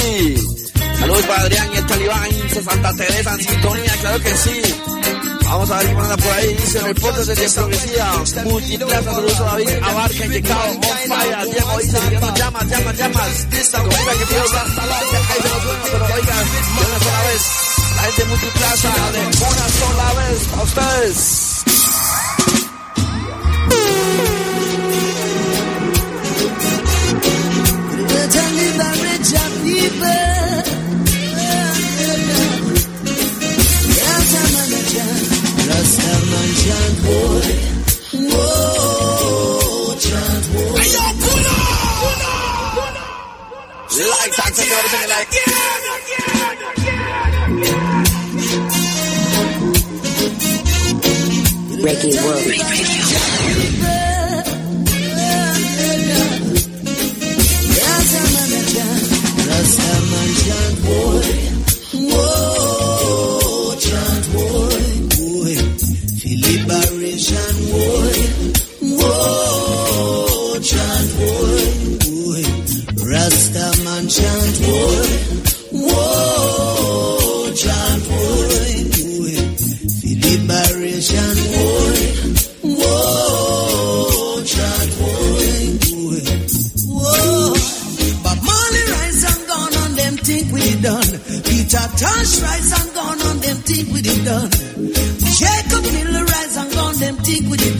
Saludos 0.99 1.25
para 1.27 1.41
Adrián 1.43 1.69
y 1.73 1.77
el 1.77 1.87
Talibán 1.87 2.31
de 2.31 2.63
Santa 2.63 2.93
Teresa 2.95 3.33
en 3.33 3.41
sintonía, 3.41 3.93
claro 4.01 4.21
que 4.21 4.37
sí. 4.37 4.63
Vamos 5.51 5.69
a 5.69 5.79
ver 5.79 5.89
qué 5.89 5.95
manda 5.95 6.17
por 6.17 6.33
ahí, 6.33 6.55
dice 6.55 6.79
en 6.79 6.87
el 6.87 6.95
podcast 6.95 7.27
de 7.27 7.51
Progresía, 7.51 8.13
Multiplaza, 8.45 9.03
saludos 9.03 9.41
a 9.41 9.45
David 9.45 9.69
Abarca, 9.83 10.27
inyectado, 10.27 10.71
on 10.71 10.81
fire, 10.81 11.51
Diego 11.51 11.81
llamas, 12.37 12.69
llamas, 12.69 12.97
llamas. 12.97 13.47
Comunica 13.73 14.13
que 14.13 14.27
pido 14.27 14.43
hasta 14.45 14.87
la 14.87 14.99
acá 14.99 15.19
y 15.39 15.43
se 15.43 15.49
lo 15.49 15.61
suena, 15.61 15.85
pero 15.91 16.05
oiga, 16.05 16.37
de 16.37 16.85
una 16.87 16.99
sola 17.01 17.23
vez, 17.27 17.43
la 17.97 18.03
gente 18.03 18.23
de 18.23 18.29
Multiplaza, 18.29 18.93
de 19.11 19.21
una 19.27 19.69
sola 19.81 20.13
vez, 20.15 20.49
a 20.57 20.63
ustedes. 20.63 21.61
Like, 44.11 44.39
like. 45.09 45.29
Reggae 51.83 52.13
World. 52.23 54.10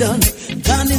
Think 0.01 0.25
we 0.25 0.55
did 0.55 0.65
done. 0.65 0.65
Danny 0.65 0.97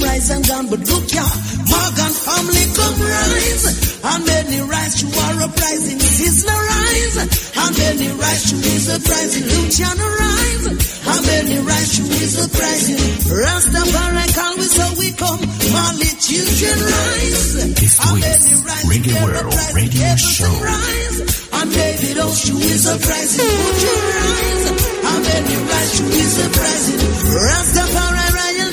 rise 0.00 0.30
and 0.30 0.46
gone, 0.48 0.66
but 0.72 0.80
look 0.80 1.06
ya, 1.12 1.26
Morgan 1.68 2.12
family 2.16 2.64
come 2.72 2.96
rise. 2.96 3.64
And 4.00 4.24
many 4.24 4.60
rise 4.64 4.94
to 5.00 5.06
our 5.12 5.36
uprising, 5.44 6.00
Sizzla 6.00 6.56
rise. 6.56 7.16
And 7.28 7.72
many 7.76 8.08
rise 8.16 8.44
to 8.48 8.56
his 8.56 8.88
uprising, 8.88 9.44
Luciano 9.52 10.06
rise. 10.08 10.64
And 10.64 11.22
many 11.28 11.58
rise 11.60 11.90
to 11.96 12.02
his 12.08 12.32
uprising, 12.40 13.00
Rastafari 13.28 14.26
call 14.32 14.54
we 14.56 14.64
so 14.64 14.86
we 14.96 15.08
come, 15.12 15.40
Molly 15.68 16.10
children 16.16 16.78
rise. 16.88 17.52
And 17.60 18.16
many 18.16 18.54
rise 18.64 18.88
to 18.88 19.12
World 19.28 19.54
Radio 19.76 20.16
Show. 20.16 20.52
rise. 20.64 21.18
And 21.52 21.68
David 21.68 22.16
Oshu 22.16 22.56
is 22.56 22.86
uprising, 22.86 23.44
would 23.44 23.82
you 23.84 23.96
rise? 24.08 24.48
Many 25.18 25.56
rise 25.56 25.92
to 25.98 26.04
his 26.04 26.46
uprising, 26.46 27.00
Rastafari 27.44 28.17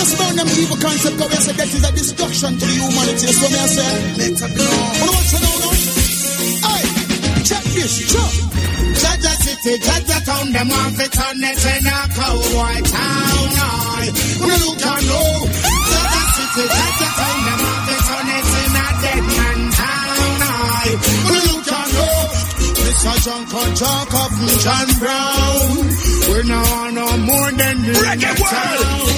I 0.00 0.16
burn 0.16 0.32
them 0.32 0.48
evil 0.56 0.80
concept, 0.80 1.18
come 1.20 1.28
here, 1.28 1.44
say 1.44 1.52
that 1.60 1.68
is 1.68 1.84
a 1.84 1.92
destruction 1.92 2.56
to 2.56 2.64
the 2.64 2.72
humanity. 2.72 3.28
So 3.36 3.46
me 3.52 3.58
I 3.60 3.68
say, 3.68 3.84
better 4.16 4.48
know. 4.56 4.64
What 4.96 5.12
what's 5.12 5.28
the 5.28 5.38
know 5.44 5.60
now? 5.60 5.76
Hey, 6.64 6.88
check 7.44 7.64
this, 7.76 8.00
check. 8.08 8.32
Jaja 8.96 9.32
City, 9.44 9.76
Jaja 9.76 10.18
Town, 10.24 10.52
them 10.56 10.68
want 10.72 10.96
to 10.96 11.04
turn 11.04 11.44
it 11.44 11.64
in 11.68 11.84
a 11.84 12.08
town. 12.16 12.40
When 14.40 14.56
you 14.56 14.72
can 14.80 15.00
know. 15.04 15.52
Jaja 15.68 16.22
City, 16.32 16.64
Jaja 16.64 17.08
Town, 17.20 17.39
Mr. 23.00 23.24
John 23.24 23.46
Conchak 23.46 24.12
of 24.12 24.32
John 24.60 24.88
Brown. 25.00 25.88
We 26.28 26.44
now 26.44 26.60
are 26.60 26.92
no 26.92 27.16
more 27.16 27.50
than 27.56 27.80
the 27.80 27.96
Reggae 27.96 28.36
world, 28.36 29.08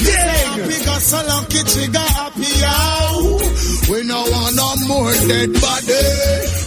Yeah, 0.00 0.64
bigger 0.64 1.00
so 1.04 1.20
lucky 1.28 1.60
trigger 1.68 2.08
happy 2.16 2.48
out. 2.64 3.68
We 3.92 4.00
no 4.08 4.24
want 4.32 4.56
no 4.56 4.72
more 4.88 5.12
dead 5.28 5.52
body. 5.60 6.08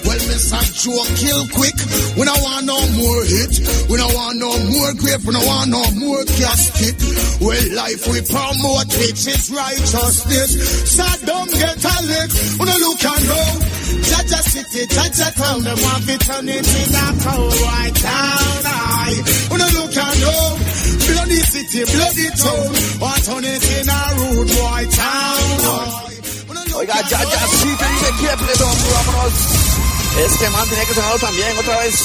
Well, 0.06 0.21
a 0.21 0.62
joke, 0.78 1.10
kill 1.17 1.50
quick. 1.50 1.78
We 2.13 2.30
don't 2.30 2.41
want 2.45 2.65
no 2.69 2.78
more 2.93 3.24
hit. 3.26 3.58
We 3.89 3.97
don't 3.97 4.13
want 4.13 4.38
no 4.38 4.54
more 4.54 4.93
grave. 5.02 5.26
We 5.26 5.34
don't 5.34 5.45
want 5.50 5.74
no 5.74 5.82
more 5.97 6.21
casket. 6.30 6.93
Well, 7.41 7.58
life 7.74 8.06
we 8.06 8.21
promote, 8.21 8.93
which 9.02 9.26
is 9.26 9.50
righteousness. 9.50 10.93
So 10.93 11.10
don't 11.26 11.50
get 11.50 11.82
a 11.82 11.95
lick. 12.06 12.30
We 12.62 12.65
don't 12.69 12.82
look 12.86 13.02
and 13.02 13.26
go. 13.26 13.81
Jaja 14.10 14.39
city, 14.43 14.88
Jaja 14.88 15.27
town, 15.36 15.63
them 15.63 15.77
want 15.82 16.06
to 16.08 16.17
turn 16.17 16.47
it 16.49 16.67
in 16.67 16.95
a 16.95 17.06
cowboy 17.23 17.88
town. 17.99 19.12
We 19.51 19.58
don't 19.58 19.73
look 19.75 19.97
and 19.97 20.17
go. 20.23 20.36
Bloody 21.12 21.41
city, 21.51 21.82
bloody 21.91 22.27
town. 22.39 22.71
Want 23.01 23.21
turn 23.25 23.43
it 23.43 23.63
in 23.75 23.89
a 23.89 23.99
rude 24.17 24.47
boy 24.47 24.84
town. 24.91 25.60
Aye. 25.62 26.12
Oiga, 26.73 26.93
sí, 26.95 27.67
te 27.77 27.86
dice 27.91 28.10
Capleton, 28.21 28.75
vámonos. 28.93 29.34
Este 30.17 30.49
man 30.49 30.67
tenía 30.69 30.86
que 30.86 30.93
sonar 30.93 31.19
también 31.19 31.58
otra 31.58 31.80
vez. 31.80 31.95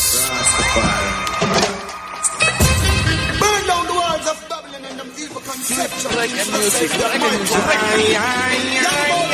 Burn 3.38 3.66
down 3.66 3.86
the 3.86 3.92
walls 3.92 4.26
of 4.26 4.48
Dublin 4.48 4.84
and 4.90 4.98
them 4.98 5.10
evil 5.18 5.40
conceptions. 5.40 6.14
Reggae 6.16 6.44
music, 6.50 6.90
reggae 6.90 7.30
music, 7.38 7.62
reggae 7.66 9.25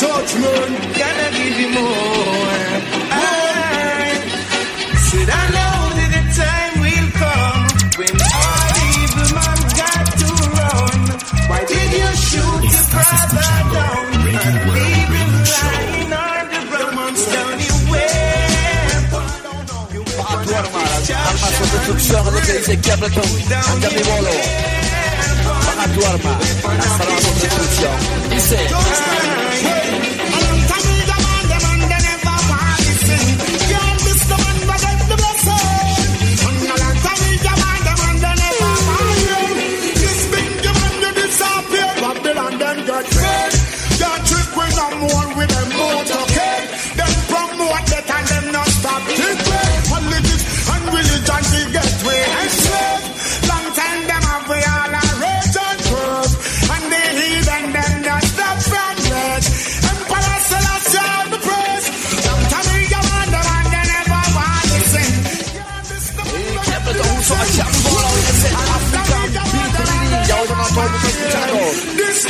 Touch 0.00 0.32
man. 0.42 0.70
Gotta 1.00 1.26
give 1.36 1.56
you 1.60 1.68
more. 1.76 2.54
I 3.12 4.16
said 5.06 5.28
I 5.28 5.44
know 5.56 5.76
that 5.98 6.10
the 6.16 6.22
time 6.40 6.74
will 6.84 7.08
come 7.20 7.62
when 7.98 8.14
all 8.40 8.70
evil 8.96 9.28
man 9.36 9.60
got 9.80 10.04
to 10.20 10.28
run. 10.56 10.98
Why 11.50 11.60
did 11.70 11.90
you 12.00 12.10
shoot 12.28 12.62
your 12.72 12.84
brother 12.92 13.44
down? 13.76 14.04
Reggae 14.24 14.52
World 14.66 14.80
Leave 14.80 15.12
him 15.20 15.32
Radio 15.32 15.52
Show. 15.52 15.68
lying 15.68 16.12
on 16.24 16.44
the 16.52 16.60
ground. 16.70 17.16
Down 17.34 17.54
you 17.66 17.76
went. 17.92 19.04
Baja 20.18 20.36
tu 20.44 20.50
arma, 20.60 20.82
armas 21.28 21.52
con 21.58 21.68
destrucción, 21.74 22.22
es 22.26 22.32
lo 22.32 22.40
que 22.40 22.52
dice 22.58 22.72
Capleton. 22.80 23.30
Anda 23.72 23.88
mi 23.90 24.02
bolo. 24.08 24.34
a 25.82 25.88
tu 25.88 26.04
arma. 26.04 26.38
Hasta 26.78 27.04
la. 27.04 28.34
Dice. 28.34 30.19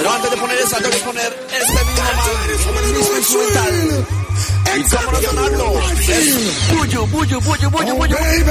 Pero 0.01 0.13
antes 0.15 0.31
de 0.31 0.37
poner 0.39 0.59
eso, 0.59 0.77
tengo 0.77 0.91
que 0.91 0.97
poner 1.05 1.47
este 1.53 1.85
mismo 1.85 2.73
man, 2.73 2.85
el 2.85 2.93
mismo 2.95 3.17
instrumental. 3.19 4.07
¿Y 4.75 4.83
cómo 4.89 5.13
no 5.13 5.21
sonarlo? 5.21 5.81
Es 6.09 6.71
Buyu, 6.73 7.07
Buyu, 7.09 7.41
Buyu, 7.43 7.71
Buyu, 7.71 7.95
Oh, 7.95 7.99
baby. 7.99 8.51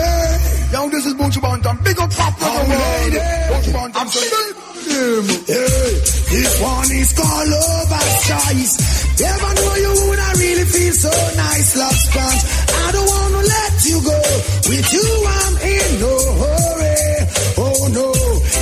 Yo, 0.71 0.89
this 0.91 1.05
is 1.07 1.15
Buju 1.15 1.41
Banton. 1.41 1.83
Big 1.83 1.99
up 1.99 2.13
Pop 2.13 2.35
oh, 2.39 2.65
lady. 2.69 3.17
Buju 3.49 3.71
Banton. 3.73 4.05
Him. 4.85 5.25
Hey, 5.47 5.89
this 6.29 6.62
one 6.62 6.91
is 6.91 7.13
called 7.13 7.47
Lover's 7.49 8.27
Choice. 8.29 9.19
Never 9.19 9.53
know 9.55 9.73
you 9.73 9.93
would 10.05 10.19
I 10.19 10.31
really 10.33 10.65
feel 10.65 10.93
so 10.93 11.09
nice, 11.35 11.75
love 11.77 11.97
sponge. 11.97 12.43
I 12.85 12.91
don't 12.91 13.07
want 13.09 13.33
to 13.33 13.41
let 13.49 13.85
you 13.89 13.97
go. 14.05 14.21
With 14.69 14.93
you, 14.93 15.07
I'm 15.25 15.57
in 15.65 15.99
no 15.99 16.13
hurry. 16.45 16.78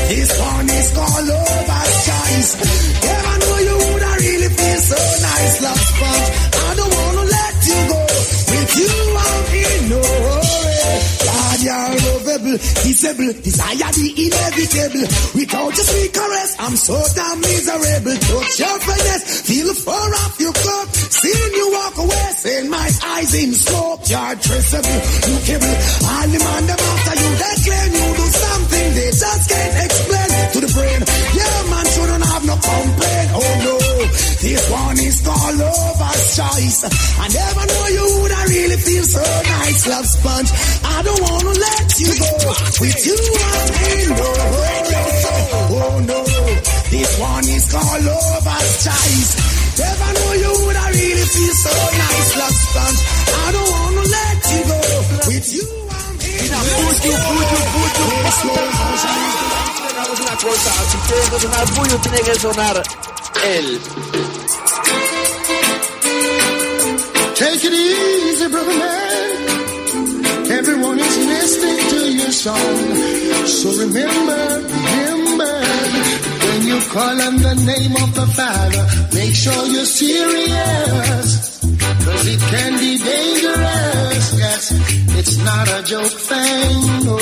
This 0.07 0.31
one 0.39 0.69
is 0.69 0.87
called 0.95 1.27
Lover's 1.27 1.95
Choice. 2.07 2.51
Never 3.03 3.35
know 3.43 3.57
you 3.67 3.75
would 3.75 4.03
I 4.07 4.15
really 4.23 4.49
feel 4.55 4.79
so 4.87 4.99
nice, 5.19 5.55
love 5.67 5.83
sponge. 5.83 6.27
I 6.55 6.69
don't 6.79 6.93
want 6.95 7.15
to 7.19 7.25
let 7.27 7.55
you 7.67 7.79
go. 7.91 7.99
With 8.47 8.71
you, 8.79 8.93
I'm 9.19 9.43
in 9.51 9.81
no 9.91 9.99
hurry. 9.99 10.67
God, 11.27 11.59
you're 11.67 11.91
lovable, 12.07 12.57
disable, 12.87 13.33
desire 13.43 13.91
the 13.99 14.07
inevitable. 14.15 15.07
Without 15.35 15.75
your 15.75 15.87
sweet 15.91 16.13
caress, 16.15 16.51
I'm 16.55 16.75
so 16.79 16.95
damn 17.11 17.37
miserable. 17.43 18.15
Touch 18.15 18.59
your 18.63 18.77
finesse, 18.87 19.25
feel 19.43 19.69
fur 19.75 20.07
off 20.23 20.39
your 20.39 20.55
coat. 20.55 20.87
Seeing 20.95 21.53
you 21.59 21.67
walk 21.75 21.97
away, 21.99 22.27
saying 22.39 22.69
my 22.71 22.87
eyes 23.11 23.33
in 23.35 23.51
scope. 23.51 24.07
You're 24.07 24.35
traceable, 24.39 24.99
lookable. 25.35 25.75
All 26.07 26.27
the 26.31 26.39
man 26.39 26.63
them 26.63 26.79
after 26.79 27.15
you, 27.19 27.29
they 27.43 27.55
claim 27.67 27.91
you 27.91 28.07
do 28.15 28.25
something 28.31 28.66
they 28.97 29.11
just 29.11 29.43
can't 29.49 29.75
explain 29.85 30.29
to 30.53 30.59
the 30.65 30.71
brain. 30.75 30.99
Yeah, 31.37 31.57
man 31.71 31.85
shouldn't 31.93 32.25
have 32.25 32.43
no 32.45 32.55
complaint. 32.57 33.29
Oh 33.37 33.53
no, 33.65 33.75
this 34.41 34.63
one 34.69 34.97
is 34.99 35.17
called 35.25 35.55
lover's 35.57 36.23
choice. 36.37 36.79
I 36.85 37.25
never 37.27 37.63
know 37.67 37.85
you 37.97 38.05
would 38.21 38.31
I 38.31 38.43
really 38.45 38.77
feel 38.77 39.03
so 39.03 39.23
nice, 39.23 39.81
love 39.87 40.05
sponge. 40.05 40.49
I 40.83 40.97
don't 41.03 41.21
wanna 41.21 41.53
let 41.57 41.87
you 41.99 42.11
go. 42.17 42.31
With 42.81 42.99
you, 43.05 43.17
I'm 43.17 43.67
in 43.97 44.09
hurry. 44.17 44.77
Oh 45.77 45.97
no, 46.05 46.19
this 46.93 47.11
one 47.19 47.45
is 47.49 47.65
called 47.71 48.01
lover's 48.05 48.73
choice. 48.85 49.31
Never 49.77 50.09
know 50.17 50.31
you 50.33 50.51
would 50.65 50.75
I 50.75 50.89
really 50.89 51.27
feel 51.35 51.53
so 51.53 51.73
nice, 52.01 52.29
love 52.37 52.57
sponge. 52.65 52.99
I 53.45 53.47
don't 53.53 53.71
wanna 53.77 54.03
let 54.17 54.39
you 54.53 54.61
go. 54.65 54.79
With 55.27 55.47
you, 55.53 55.65
Una 60.19 60.35
cosa, 60.37 60.71
si 60.89 60.97
sonar 61.07 61.97
tiene 62.01 62.19
que 62.19 62.35
sonar 62.39 62.83
él. 63.43 63.79
Take 67.35 67.63
it 67.65 67.73
easy, 67.73 68.47
brother 68.49 68.77
man. 68.77 69.37
Everyone 70.51 70.99
is 70.99 71.17
listening 71.17 71.89
to 71.89 72.11
your 72.13 72.31
song. 72.31 72.77
So 73.45 73.69
remember, 73.83 74.61
remember, 74.75 75.61
when 76.47 76.67
you 76.67 76.79
call 76.89 77.21
on 77.21 77.37
the 77.41 77.55
name 77.65 77.95
of 77.95 78.13
the 78.13 78.27
Father, 78.27 78.85
make 79.13 79.33
sure 79.35 79.65
you're 79.67 79.85
serious. 79.85 81.56
Cause 81.79 82.27
it 82.27 82.39
can 82.51 82.71
be 82.79 82.97
dangerous. 82.97 84.25
Yes, 84.37 84.71
it's 85.19 85.37
not 85.37 85.67
a 85.67 85.83
joke 85.83 86.17
thing. 86.29 87.05
No. 87.05 87.17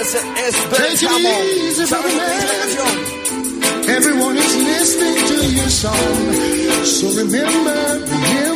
Ese 0.00 0.18
es 0.46 0.54
Take 0.54 0.92
it 0.92 1.00
Benjamo. 1.00 1.28
easy, 1.68 1.86
¿Sabes 1.86 2.14
brother 2.14 2.26
lo 2.26 2.46
que 2.46 2.66
dice 2.66 2.78
la 2.78 2.84
man. 2.84 3.88
Everyone 3.96 4.36
is 4.36 4.54
listening 4.56 5.16
to 5.28 5.36
your 5.58 5.70
song. 5.70 6.84
So 6.84 7.06
remember, 7.20 8.00
remember, 8.10 8.55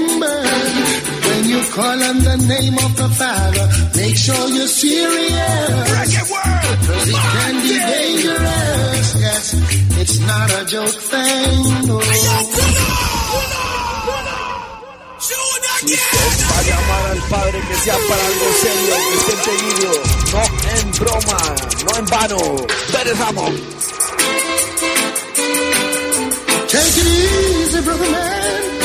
call 1.71 2.03
on 2.03 2.19
the 2.19 2.37
name 2.51 2.75
of 2.75 2.93
the 2.97 3.09
Father, 3.21 3.67
make 3.97 4.17
sure 4.17 4.49
you're 4.51 4.67
serious. 4.67 5.91
Cause 6.87 7.09
it 7.09 7.21
can 7.35 7.55
be 7.63 7.75
dangerous. 7.95 9.09
Yes, 9.25 9.45
it's 10.01 10.19
not 10.21 10.49
a 10.51 10.63
joke 10.67 10.99
thing. 11.11 11.87
No. 11.87 12.01
Si 15.21 15.35
usted 15.95 16.47
va 16.51 16.59
a 16.59 16.63
llamar 16.69 17.05
al 17.13 17.23
Padre 17.31 17.59
que 17.69 17.75
sea 17.77 17.99
para 18.09 18.27
algo 18.27 18.47
serio, 18.63 18.95
que 19.07 19.17
esté 19.21 19.33
entendido, 19.39 19.93
no 20.33 20.43
en 20.77 20.87
broma, 20.99 21.41
no 21.85 21.91
en 21.99 22.07
vano. 22.07 22.41
Benjamo. 22.93 23.45
Take 26.69 26.99
it 26.99 27.07
easy, 27.07 27.81
brother 27.83 28.11
man. 28.11 28.80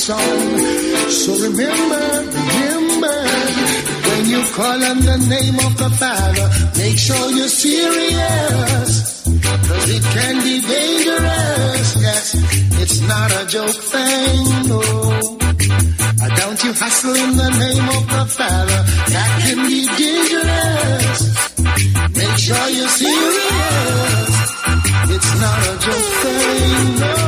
Song. 0.00 0.58
So 1.10 1.30
remember, 1.46 2.04
remember, 2.40 3.16
when 4.08 4.22
you 4.32 4.40
call 4.56 4.80
on 4.90 4.98
the 5.10 5.16
name 5.28 5.58
of 5.66 5.72
the 5.76 5.90
Father, 6.00 6.46
make 6.80 6.96
sure 6.96 7.26
you're 7.36 7.48
serious. 7.48 8.92
Cause 9.68 9.86
it 9.96 10.04
can 10.16 10.34
be 10.46 10.56
dangerous, 10.74 11.88
yes. 12.06 12.24
It's 12.82 13.00
not 13.12 13.30
a 13.40 13.44
joke 13.46 13.80
thing, 13.92 14.42
no. 14.72 14.80
Uh, 16.22 16.28
Don't 16.40 16.60
you 16.64 16.72
hustle 16.72 17.14
in 17.24 17.36
the 17.36 17.50
name 17.64 17.86
of 17.98 18.04
the 18.14 18.24
Father. 18.38 18.80
That 19.14 19.30
can 19.44 19.58
be 19.68 19.80
dangerous. 20.00 21.20
Make 22.20 22.38
sure 22.46 22.66
you're 22.76 22.94
serious. 23.04 24.32
It's 25.14 25.32
not 25.44 25.60
a 25.70 25.74
joke 25.84 26.10
thing, 26.22 27.00
no. 27.00 27.19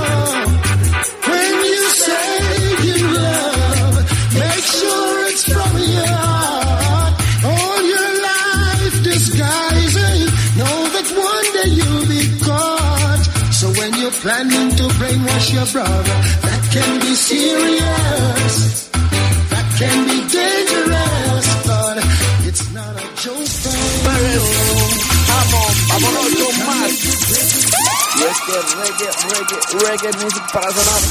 Your 15.52 15.66
brother, 15.66 16.18
that 16.44 16.62
can 16.72 17.00
be 17.00 17.14
serious. 17.14 18.88
That 19.52 19.66
can 19.78 19.98
be 20.08 20.18
dangerous, 20.32 21.46
but 21.68 21.96
it's 22.48 22.64
not 22.72 22.96
a 22.96 23.06
joke. 23.20 23.52
Vamos, 25.28 25.72
vámonos 25.88 26.28
con 26.40 26.56
más. 26.66 26.92
Y 28.12 28.22
es 28.22 28.38
que 28.46 28.56
reggae, 28.80 29.08
reggae, 29.28 29.58
reggae 29.84 30.10
music 30.24 30.44
para 30.52 30.68
sonar. 30.72 31.02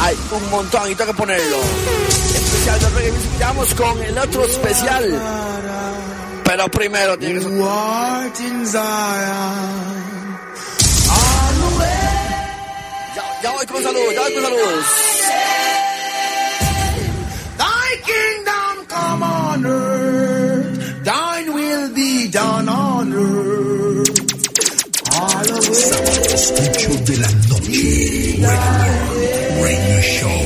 Hay 0.00 0.16
un 0.30 0.50
montón 0.50 0.90
y 0.90 0.94
tengo 0.94 1.12
que 1.12 1.18
ponerlo. 1.18 1.58
Especial 2.34 2.80
de 2.80 2.88
reggae 2.90 3.12
music. 3.12 3.30
Vamos 3.40 3.74
con 3.74 4.02
el 4.02 4.18
otro 4.18 4.44
especial. 4.46 5.04
Pero 6.44 6.68
primero 6.68 7.18
tiene 7.18 7.40
Thy 17.58 17.88
kingdom 18.10 18.86
come 18.88 19.22
on 19.22 19.66
earth, 19.66 21.04
thine 21.04 21.54
will 21.54 21.94
be 21.94 22.28
done 22.28 22.68
on 22.68 23.12
earth. 23.12 24.16
All 25.18 25.48
away. 25.58 26.26
Escucho 26.36 26.92
de 27.04 27.16
la 27.22 27.30
noche. 27.48 28.38
Radio 29.62 30.00
Show. 30.02 30.45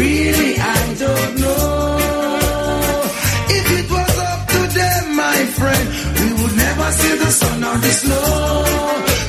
Really, 0.00 0.52
I 0.58 0.94
don't 1.04 1.32
know. 1.42 1.98
If 3.58 3.66
it 3.78 3.86
was 3.90 4.14
up 4.30 4.40
to 4.54 4.60
them, 4.78 5.04
my 5.16 5.38
friend, 5.58 5.86
we 6.20 6.28
would 6.38 6.54
never 6.56 6.88
see 7.00 7.14
the 7.24 7.30
sun 7.40 7.58
or 7.70 7.76
the 7.78 7.92
snow. 8.02 8.64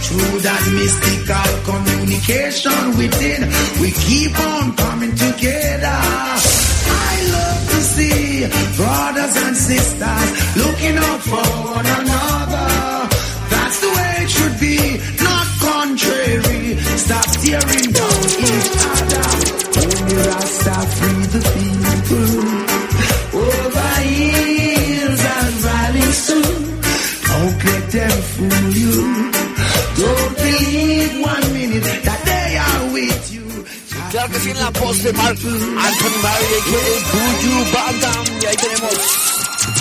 Through 0.07 0.39
that 0.47 0.63
mystical 0.79 1.51
communication 1.69 2.81
within, 3.01 3.41
we 3.81 3.89
keep 3.91 4.33
on 4.39 4.75
coming 4.75 5.13
together. 5.15 5.99
I 7.09 7.13
love 7.36 7.62
to 7.73 7.79
see 7.95 8.47
brothers 8.79 9.36
and 9.45 9.55
sisters 9.57 10.29
looking 10.62 10.97
out 10.97 11.21
for 11.31 11.45
one 11.75 11.88
another. 11.99 12.69
That's 13.53 13.77
the 13.83 13.89
way 13.95 14.12
it 14.23 14.29
should 14.29 14.57
be, 14.59 14.77
En 34.45 34.60
la 34.60 34.69
voz 34.71 35.01
de 35.01 35.13
Mark 35.13 35.38
Anthony 35.38 36.19
a.k.a. 36.27 36.84
Buju 37.13 37.71
Bantam. 37.71 38.41
Y 38.41 38.45
ahí 38.45 38.56
tenemos 38.58 38.93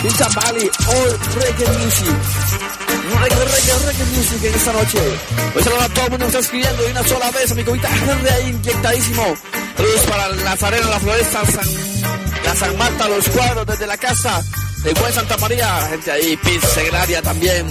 Vincent 0.01 0.35
Valley, 0.35 0.71
All 0.87 1.19
Reggae 1.35 1.67
Music. 1.79 2.15
Reggae, 3.19 3.45
reggae, 3.45 3.85
reggae 3.85 4.05
music 4.15 4.43
en 4.43 4.55
esta 4.55 4.71
noche. 4.71 4.99
Hoy 5.55 5.63
saludo 5.63 5.81
a 5.81 5.89
todo 5.89 6.05
el 6.05 6.11
mundo 6.11 6.25
que 6.25 6.27
está 6.27 6.39
escribiendo 6.39 6.83
de 6.83 6.91
una 6.91 7.03
sola 7.03 7.31
vez. 7.31 7.51
A 7.51 7.55
mi 7.55 7.63
comita 7.65 7.89
Henry 7.89 8.29
ahí 8.29 8.49
inyectadísimo. 8.51 9.35
Saludos 9.75 10.01
para 10.09 10.29
Nazareno, 10.29 10.89
la 10.89 10.99
Floresta, 10.99 11.45
San, 11.45 11.67
la 12.45 12.55
San 12.55 12.77
Marta, 12.77 13.09
los 13.09 13.29
cuadros 13.29 13.67
desde 13.67 13.87
la 13.87 13.97
casa 13.97 14.41
de 14.83 14.93
Buen 14.93 15.13
Santa 15.13 15.37
María. 15.37 15.87
Gente 15.89 16.11
ahí, 16.11 16.37
Pizza 16.37 16.67
Segraria 16.67 17.21
también. 17.21 17.67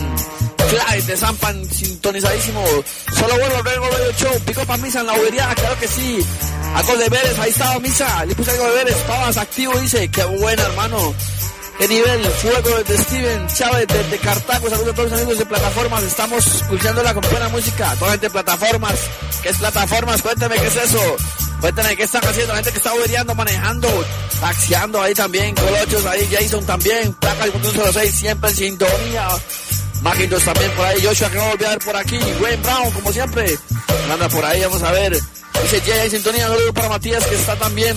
Clyde 0.72 1.06
de 1.06 1.16
Zampan, 1.18 1.70
sintonizadísimo. 1.70 2.64
Solo 3.12 3.34
vuelvo 3.38 3.56
a 3.58 3.62
ver 3.62 3.74
el 3.74 3.82
Radio 3.82 4.12
Show. 4.16 4.40
Pico 4.46 4.64
para 4.64 4.82
misa 4.82 5.00
en 5.00 5.06
la 5.06 5.12
bobería, 5.12 5.54
claro 5.54 5.78
que 5.78 5.86
sí. 5.86 6.26
Algo 6.74 6.96
de 6.96 7.08
veres, 7.10 7.38
ahí 7.38 7.50
estaba 7.50 7.78
misa. 7.78 8.24
Le 8.24 8.34
puse 8.34 8.52
algo 8.52 8.64
de 8.64 8.74
veres, 8.76 8.96
estabas 8.96 9.36
activo, 9.36 9.78
dice. 9.78 10.08
Qué 10.08 10.24
bueno, 10.24 10.62
hermano. 10.62 11.14
Qué 11.78 11.88
nivel, 11.88 12.24
fuego 12.24 12.78
desde 12.84 13.04
Steven 13.04 13.46
Chávez 13.48 13.86
desde 13.86 14.18
Cartago. 14.18 14.70
Saludos 14.70 14.92
a 14.92 14.94
todos 14.94 15.10
los 15.10 15.20
amigos 15.20 15.38
de 15.38 15.46
plataformas. 15.46 16.02
Estamos 16.04 16.46
escuchándola 16.46 17.12
con 17.12 17.30
buena 17.30 17.48
música. 17.50 17.94
Toda 17.96 18.06
la 18.06 18.12
gente 18.12 18.26
de 18.26 18.30
plataformas. 18.30 18.94
¿Qué 19.42 19.48
es 19.50 19.58
plataformas? 19.58 20.22
Cuéntame 20.22 20.56
qué 20.56 20.66
es 20.68 20.76
eso. 20.76 21.16
Cuéntame 21.60 21.96
qué 21.96 22.04
están 22.04 22.24
haciendo. 22.24 22.54
La 22.54 22.56
gente 22.56 22.70
que 22.70 22.78
está 22.78 22.92
bobereando, 22.92 23.34
manejando, 23.34 23.88
taxiando 24.40 25.02
ahí 25.02 25.12
también. 25.12 25.54
Colochos 25.54 26.06
ahí, 26.06 26.26
Jason 26.32 26.64
también. 26.64 27.12
Placa 27.12 27.44
106, 27.44 28.14
siempre 28.14 28.48
en 28.48 28.56
sintonía. 28.56 29.28
Macintosh 30.02 30.44
también 30.44 30.70
por 30.72 30.84
ahí, 30.84 31.04
Joshua 31.04 31.30
que 31.30 31.36
no 31.36 31.48
volvió 31.48 31.66
a 31.68 31.70
ver 31.70 31.78
por 31.78 31.96
aquí, 31.96 32.18
Wayne 32.40 32.62
Brown 32.62 32.90
como 32.90 33.12
siempre, 33.12 33.58
anda 34.12 34.28
por 34.28 34.44
ahí, 34.44 34.60
vamos 34.62 34.82
a 34.82 34.90
ver, 34.90 35.12
dice 35.12 35.80
Jay 35.86 36.06
en 36.06 36.10
sintonía, 36.10 36.50
un 36.50 36.56
saludo 36.56 36.74
para 36.74 36.88
Matías 36.88 37.24
que 37.24 37.34
está 37.36 37.56
también 37.56 37.96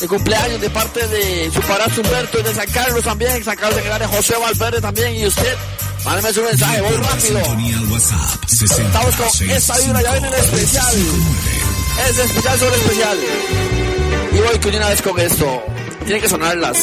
de 0.00 0.08
cumpleaños 0.08 0.60
de 0.60 0.70
parte 0.70 1.06
de 1.06 1.50
su 1.52 1.60
padrastro 1.60 2.02
Humberto 2.02 2.40
y 2.40 2.42
de 2.42 2.54
San 2.54 2.70
Carlos 2.70 3.04
también, 3.04 3.44
San 3.44 3.56
Carlos 3.56 3.76
de 3.76 3.82
Canarias, 3.82 4.10
José 4.10 4.34
Valverde 4.36 4.80
también 4.80 5.14
y 5.14 5.26
usted, 5.26 5.56
mándeme 6.04 6.32
su 6.32 6.42
mensaje, 6.42 6.80
voy 6.80 6.96
rápido. 6.96 7.44
Sintonía 7.44 7.78
al 7.78 7.86
WhatsApp. 7.92 8.44
60 8.46 8.86
Estamos 8.86 9.16
con 9.16 9.50
esta 9.50 9.78
vibra, 9.78 10.02
ya 10.02 10.12
viene 10.12 10.28
el 10.28 10.34
especial, 10.34 10.96
es 12.08 12.18
especial 12.18 12.58
sobre 12.58 12.76
especial. 12.76 13.18
Y 14.32 14.38
voy 14.38 14.58
con 14.58 14.74
una 14.74 14.88
vez 14.88 15.02
con 15.02 15.20
esto, 15.20 15.62
tiene 16.06 16.20
que 16.20 16.28
sonar 16.28 16.56
las... 16.56 16.78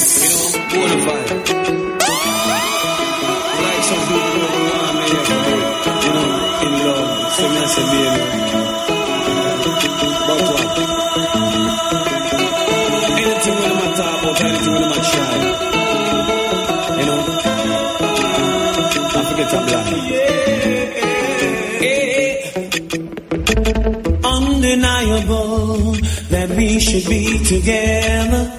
should 26.90 27.08
be 27.10 27.44
together. 27.44 28.52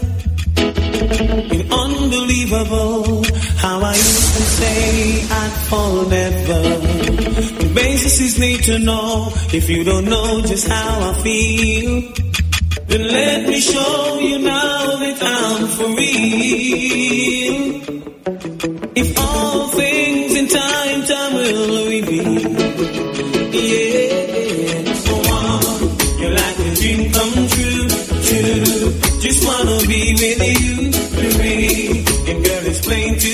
And 0.56 1.72
unbelievable 1.72 3.19
say 4.60 5.22
I'd 5.40 5.54
fall 5.68 5.96
never. 6.16 6.62
The 7.62 7.70
basis 7.74 8.20
is 8.26 8.38
need 8.38 8.62
to 8.70 8.78
know 8.78 9.32
if 9.58 9.68
you 9.70 9.84
don't 9.84 10.06
know 10.14 10.42
just 10.42 10.66
how 10.68 11.10
I 11.10 11.12
feel. 11.24 11.90
Then 12.90 13.02
let 13.18 13.48
me 13.48 13.58
show 13.60 14.18
you 14.28 14.38
now 14.38 14.96
that 15.02 15.18
I'm 15.38 15.62
for 15.76 15.88
real. 16.00 17.60
If 19.02 19.08
all 19.18 19.68
things 19.68 20.36
in 20.40 20.46
time, 20.48 20.98
time 21.10 21.34
will 21.34 21.79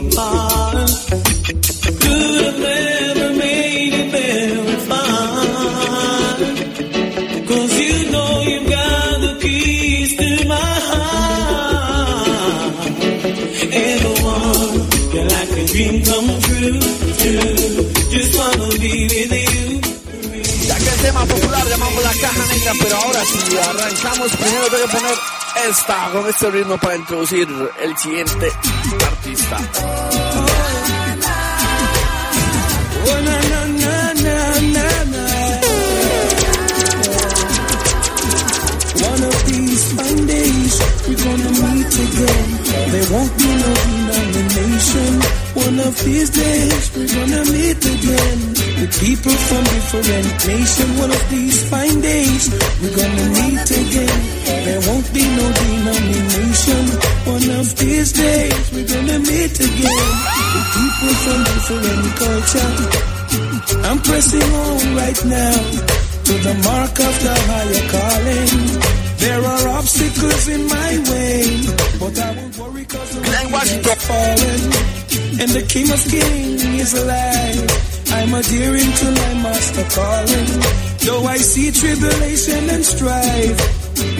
apart. 0.00 0.49
Negra, 22.60 22.72
pero 22.82 22.96
ahora 22.96 23.20
sí, 23.24 23.56
arrancamos. 23.56 24.32
Primero 24.36 24.66
tengo 24.66 24.86
que 24.86 24.92
poner 24.92 25.14
esta 25.68 26.10
con 26.12 26.28
este 26.28 26.50
ritmo 26.50 26.78
para 26.78 26.96
introducir 26.96 27.48
el 27.82 27.96
siguiente 27.96 28.52
artista. 29.06 29.56
One 39.02 39.24
of 39.24 39.46
these 39.46 39.92
fine 39.92 40.26
days, 40.26 40.80
we're 41.08 41.16
gonna 41.16 41.50
meet 41.50 41.94
again. 42.06 42.48
There 42.90 43.06
won't 43.12 43.36
be 43.38 43.48
no 43.62 43.74
denomination. 44.12 45.20
One 45.54 45.80
of 45.80 46.04
these 46.04 46.30
days, 46.30 46.90
we're 46.96 47.06
gonna 47.06 47.44
meet 47.50 47.84
again. 47.84 48.49
With 48.80 48.98
people 48.98 49.32
from 49.32 49.62
different 49.76 50.46
nations. 50.48 50.98
One 50.98 51.10
of 51.10 51.24
these 51.28 51.68
fine 51.68 52.00
days, 52.00 52.48
we're 52.80 52.96
gonna 52.96 53.28
meet 53.36 53.68
again. 53.68 54.20
There 54.64 54.80
won't 54.88 55.08
be 55.12 55.20
no 55.20 55.46
denomination. 55.52 56.82
One 57.28 57.46
of 57.60 57.76
these 57.76 58.10
days, 58.12 58.64
we're 58.72 58.88
gonna 58.88 59.18
meet 59.20 59.52
again. 59.68 60.06
With 60.54 60.68
people 60.80 61.12
from 61.24 61.40
different 61.50 62.08
culture. 62.24 62.72
I'm 63.84 64.00
pressing 64.00 64.48
on 64.64 64.96
right 64.96 65.20
now 65.28 65.60
to 66.24 66.32
the 66.48 66.54
mark 66.64 66.94
of 67.08 67.14
the 67.20 67.34
higher 67.50 67.84
calling. 67.92 68.50
There 69.20 69.42
are 69.44 69.68
obstacles 69.76 70.48
in 70.48 70.66
my 70.66 70.92
way, 71.10 71.44
but 72.00 72.18
I 72.18 72.30
won't 72.32 72.56
worry 72.56 72.84
cause 72.86 73.10
the 73.12 73.20
wicked 73.20 73.86
is 73.86 74.04
fallen. 74.08 74.60
And 75.40 75.50
the 75.50 75.64
King 75.68 75.90
of 75.92 76.00
Kings 76.08 76.64
is 76.64 76.94
alive. 76.94 77.89
I'm 78.12 78.34
adhering 78.34 78.92
to 79.00 79.06
my 79.10 79.34
master 79.42 79.84
calling. 79.94 80.48
Though 81.06 81.24
I 81.26 81.36
see 81.38 81.70
tribulation 81.70 82.70
and 82.70 82.84
strife, 82.84 83.60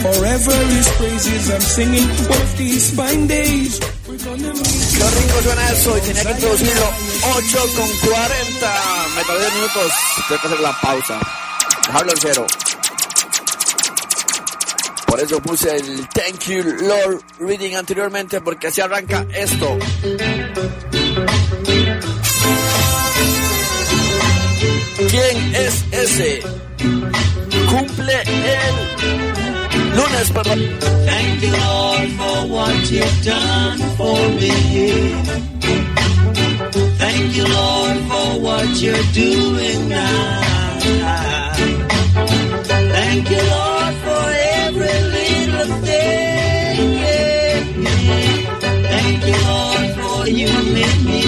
forever 0.02 0.56
his 0.74 0.88
praises 0.98 1.50
I'm 1.50 1.60
singing. 1.60 2.10
Of 2.10 2.58
these 2.58 2.94
fine 2.94 3.26
days, 3.26 3.80
we're 4.08 4.18
gonna 4.18 4.52
meet. 4.54 4.80
Qué 4.96 5.06
rico 5.20 5.42
suena 5.42 5.70
eso 5.70 5.98
y 5.98 6.00
tenía 6.00 6.24
que 6.24 6.30
introducirlo 6.32 6.86
8 7.36 7.58
con 7.76 7.88
40. 8.08 8.74
Me 9.16 9.22
tardé 9.24 9.40
10 9.40 9.54
minutos, 9.54 9.92
tengo 10.28 10.40
que 10.40 10.46
hacer 10.46 10.60
la 10.60 10.80
pausa. 10.80 11.20
Dejarlo 11.86 12.12
en 12.12 12.18
cero. 12.20 12.46
Por 15.06 15.20
eso 15.20 15.42
puse 15.42 15.74
el 15.76 16.08
Thank 16.08 16.44
You 16.46 16.62
Lord 16.62 17.22
Reading 17.40 17.74
anteriormente 17.74 18.40
porque 18.40 18.68
así 18.68 18.80
arranca 18.80 19.26
esto. 19.34 19.76
¿Quién 25.08 25.54
es 25.54 25.84
ese? 25.92 26.42
Cumple 27.70 28.22
el 28.22 28.74
lunes, 29.96 30.30
perdón. 30.32 30.60
Thank 31.06 31.42
you, 31.42 31.50
Lord, 31.52 32.08
for 32.18 32.46
what 32.48 32.90
you've 32.90 33.24
done 33.24 33.78
for 33.96 34.28
me. 34.38 34.50
Thank 36.98 37.34
you, 37.36 37.46
Lord, 37.46 37.98
for 38.10 38.40
what 38.40 38.66
you're 38.82 39.12
doing 39.14 39.88
now. 39.88 40.40
Thank 42.92 43.30
you, 43.30 43.42
Lord, 43.42 43.94
for 44.04 44.24
every 44.66 45.00
little 45.16 45.72
thing. 45.86 47.06
Thank 48.92 49.26
you, 49.26 49.36
Lord, 49.48 49.88
for 50.00 50.28
you 50.28 50.48
made 50.74 51.02
me 51.04 51.19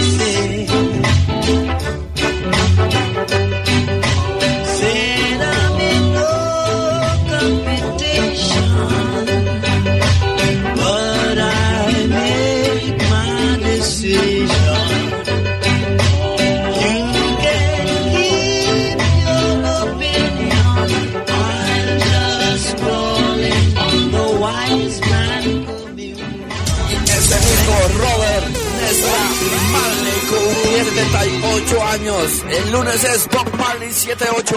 78 31.10 31.84
años. 31.84 32.44
El 32.48 32.72
lunes 32.72 33.02
es 33.02 33.28
Bob 33.28 33.56
Marley 33.56 33.92
78. 33.92 34.56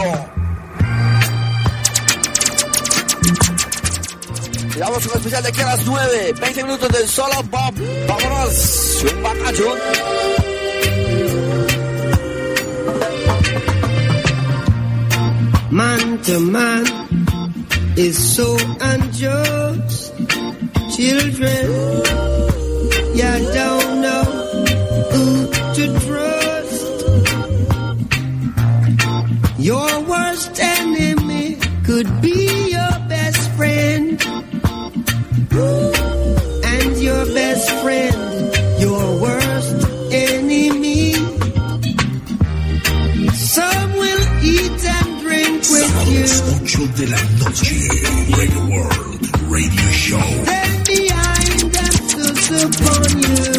Y 4.75 4.79
vamos 4.79 5.05
un 5.07 5.17
especial 5.17 5.41
de 5.41 5.49
aquí 5.49 5.61
a 5.61 5.65
las 5.65 5.85
9, 5.85 6.33
20 6.39 6.63
minutos 6.63 6.89
del 6.89 7.07
solo 7.07 7.41
Bob. 7.49 7.73
Vámonos, 8.07 9.03
un 9.11 9.23
batallón. 9.23 9.79
Man 15.71 16.21
to 16.21 16.39
man 16.39 16.83
is 17.97 18.17
so 18.17 18.55
unjust. 18.81 20.13
Children, 20.95 22.01
you 23.15 23.51
don't 23.53 24.01
know 24.01 24.23
who 25.11 25.47
to 25.73 25.99
trust. 25.99 26.34
Your 29.66 29.99
worst 30.01 30.59
enemy 30.59 31.57
could 31.84 32.22
be 32.22 32.70
your 32.70 32.95
best 33.09 33.49
friend. 33.57 34.22
And 36.72 36.97
your 37.01 37.26
best 37.34 37.72
friend, 37.82 38.20
your 38.80 39.05
worst 39.24 39.80
enemy. 40.13 41.13
Some 43.34 43.93
will 43.93 44.26
eat 44.43 44.82
and 44.97 45.22
drink 45.24 45.61
with 45.74 45.93
you. 46.13 46.28
Sábados 46.28 46.76
8 46.78 46.95
de 46.99 47.07
la 47.07 47.22
noche. 47.39 47.89
Reggae 48.38 48.63
World 48.70 49.24
Radio 49.49 49.89
Show. 49.89 50.28
Then 50.45 50.84
behind 50.93 51.74
them 51.74 51.93
to 52.13 52.22
upon 52.68 53.09
you. 53.24 53.54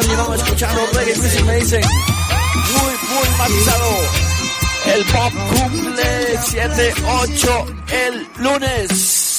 terminado 0.00 0.34
escuchando 0.34 0.80
reggae 0.94 1.16
music 1.16 1.44
me 1.44 1.56
dicen 1.56 1.82
muy, 1.82 2.92
muy 3.10 3.28
matizado. 3.38 3.90
El 4.94 5.04
pop 5.04 5.32
cumple 5.52 6.38
7, 6.42 6.94
8 7.06 7.66
el 8.06 8.28
lunes. 8.38 9.30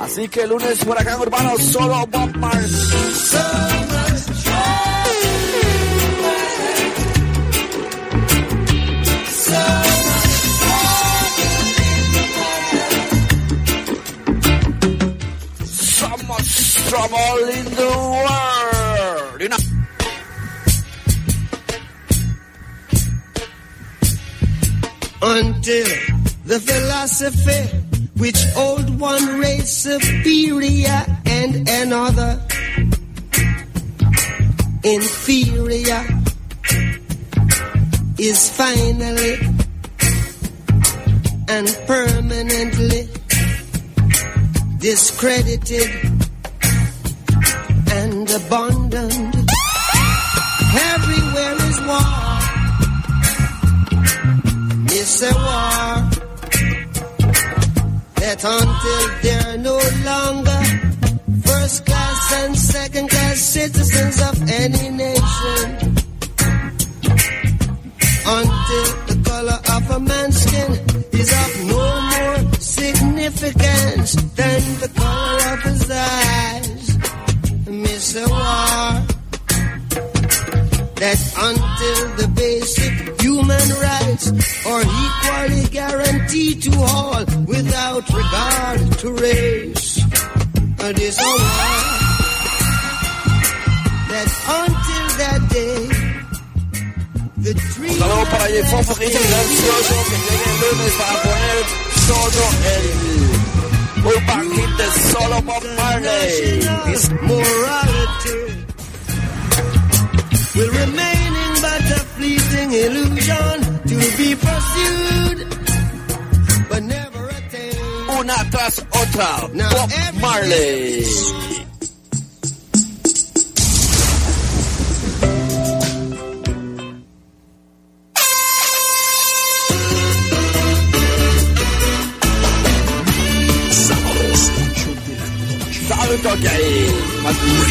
Así 0.00 0.28
que 0.28 0.42
el 0.42 0.50
lunes 0.50 0.84
por 0.84 1.00
acá 1.00 1.16
Urbano 1.18 1.56
solo 1.58 2.06
Bob 2.08 2.36
Mars. 2.36 3.81
se 27.22 27.30
fait 27.30 27.81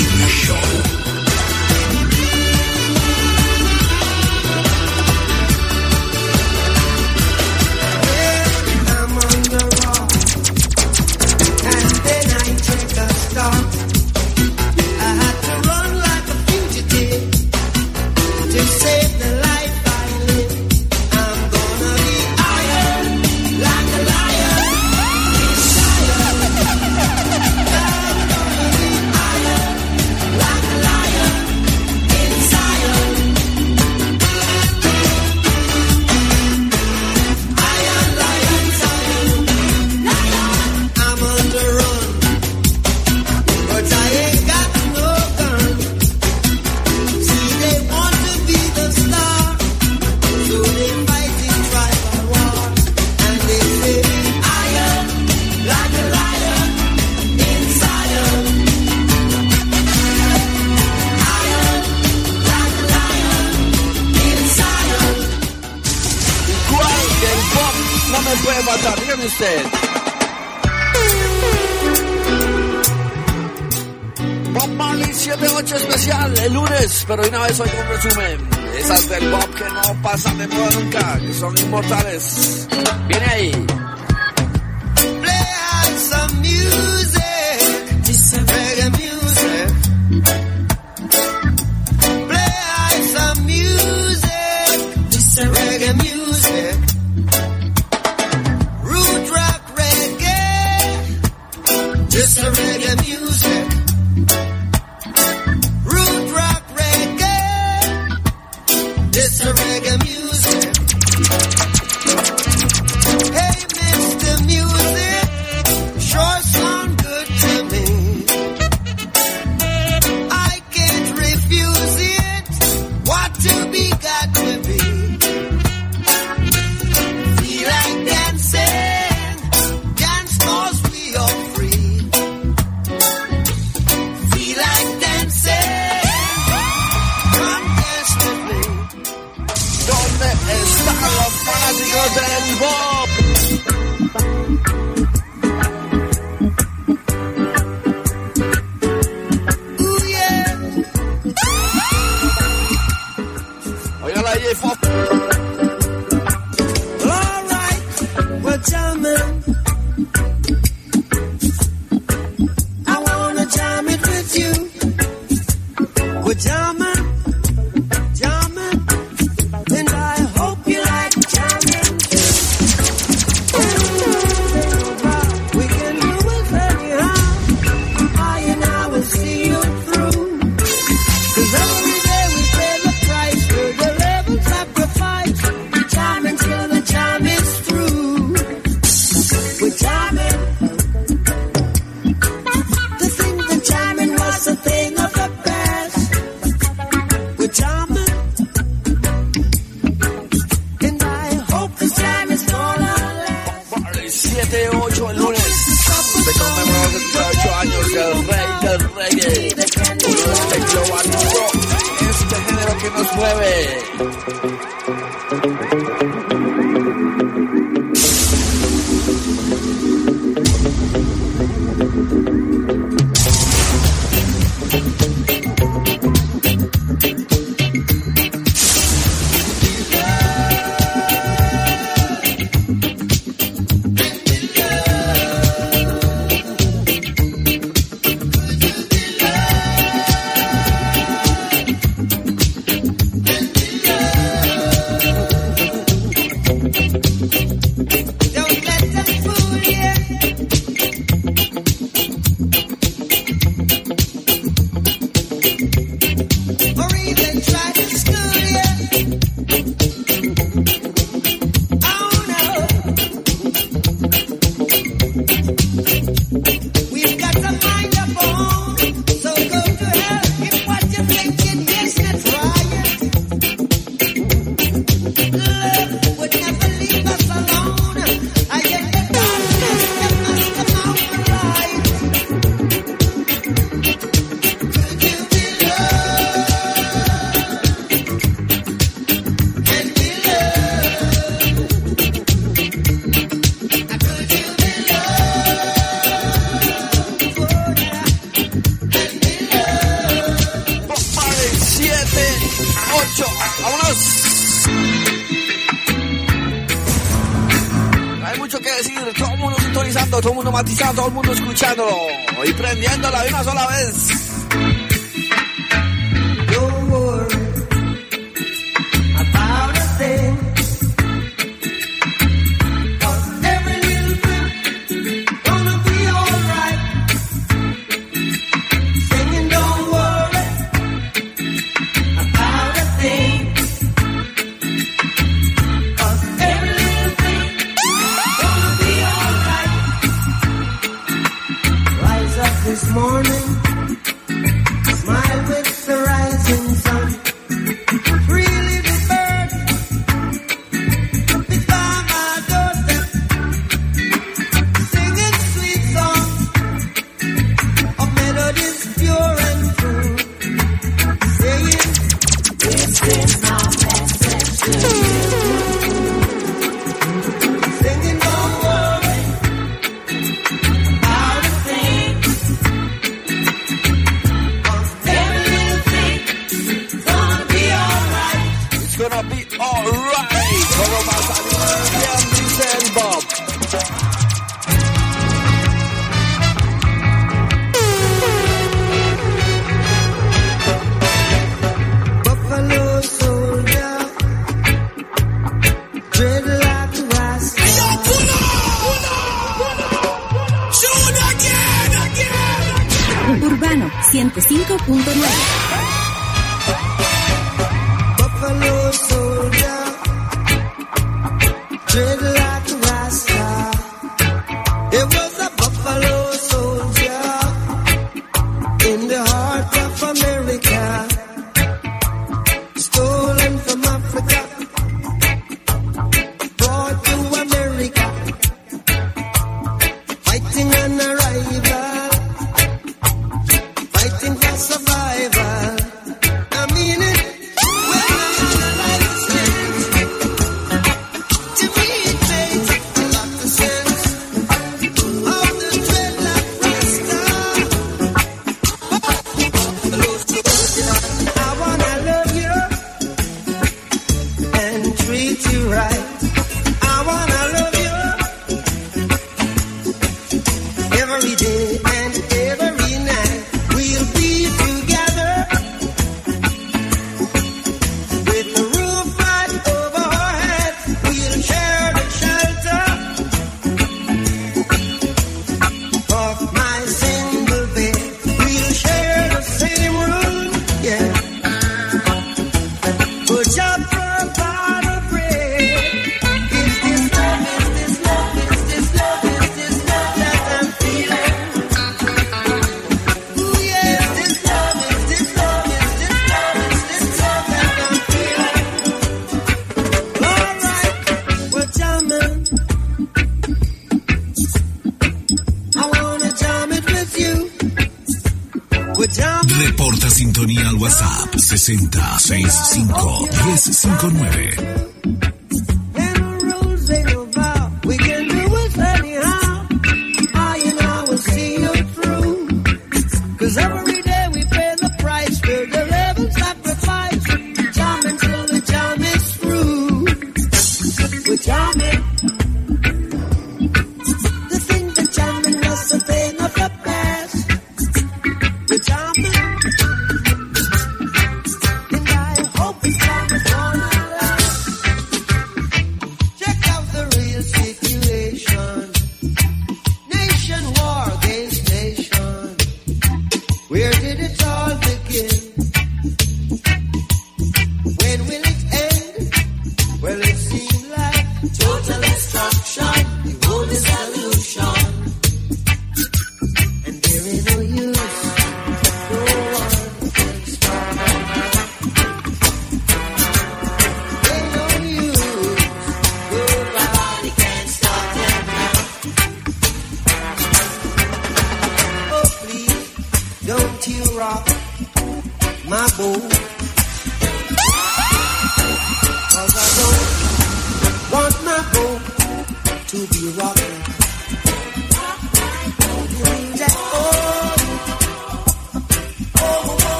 Show. 0.00 0.99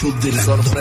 8 0.00 0.12
de 0.20 0.30
la. 0.30 0.77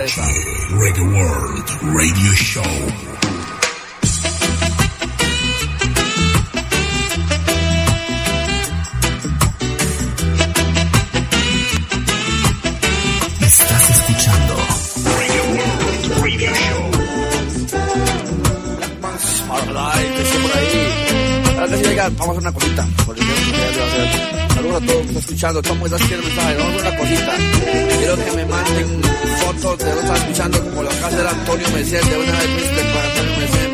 Escuchando. 25.48 25.74
Mundo 25.76 25.96
está 25.96 26.04
haciendo 26.04 26.28
mensaje. 26.28 26.58
Vamos 26.58 26.82
una 26.82 26.98
cosita. 26.98 27.34
Quiero 27.98 28.16
que 28.16 28.32
me 28.32 28.46
manden 28.46 29.02
fotos 29.40 29.78
de 29.78 29.86
lo 29.86 29.92
que 29.94 30.00
están 30.02 30.18
escuchando, 30.18 30.64
como 30.64 30.84
lo 30.84 30.90
acaba 30.90 31.10
de 31.10 31.30
Antonio 31.30 31.70
Merced, 31.70 32.04
de 32.04 32.18
una 32.18 32.32
vez 32.32 32.54
respect 32.54 32.94
para 32.94 33.08
Antonio 33.08 33.38
Merced. 33.38 33.68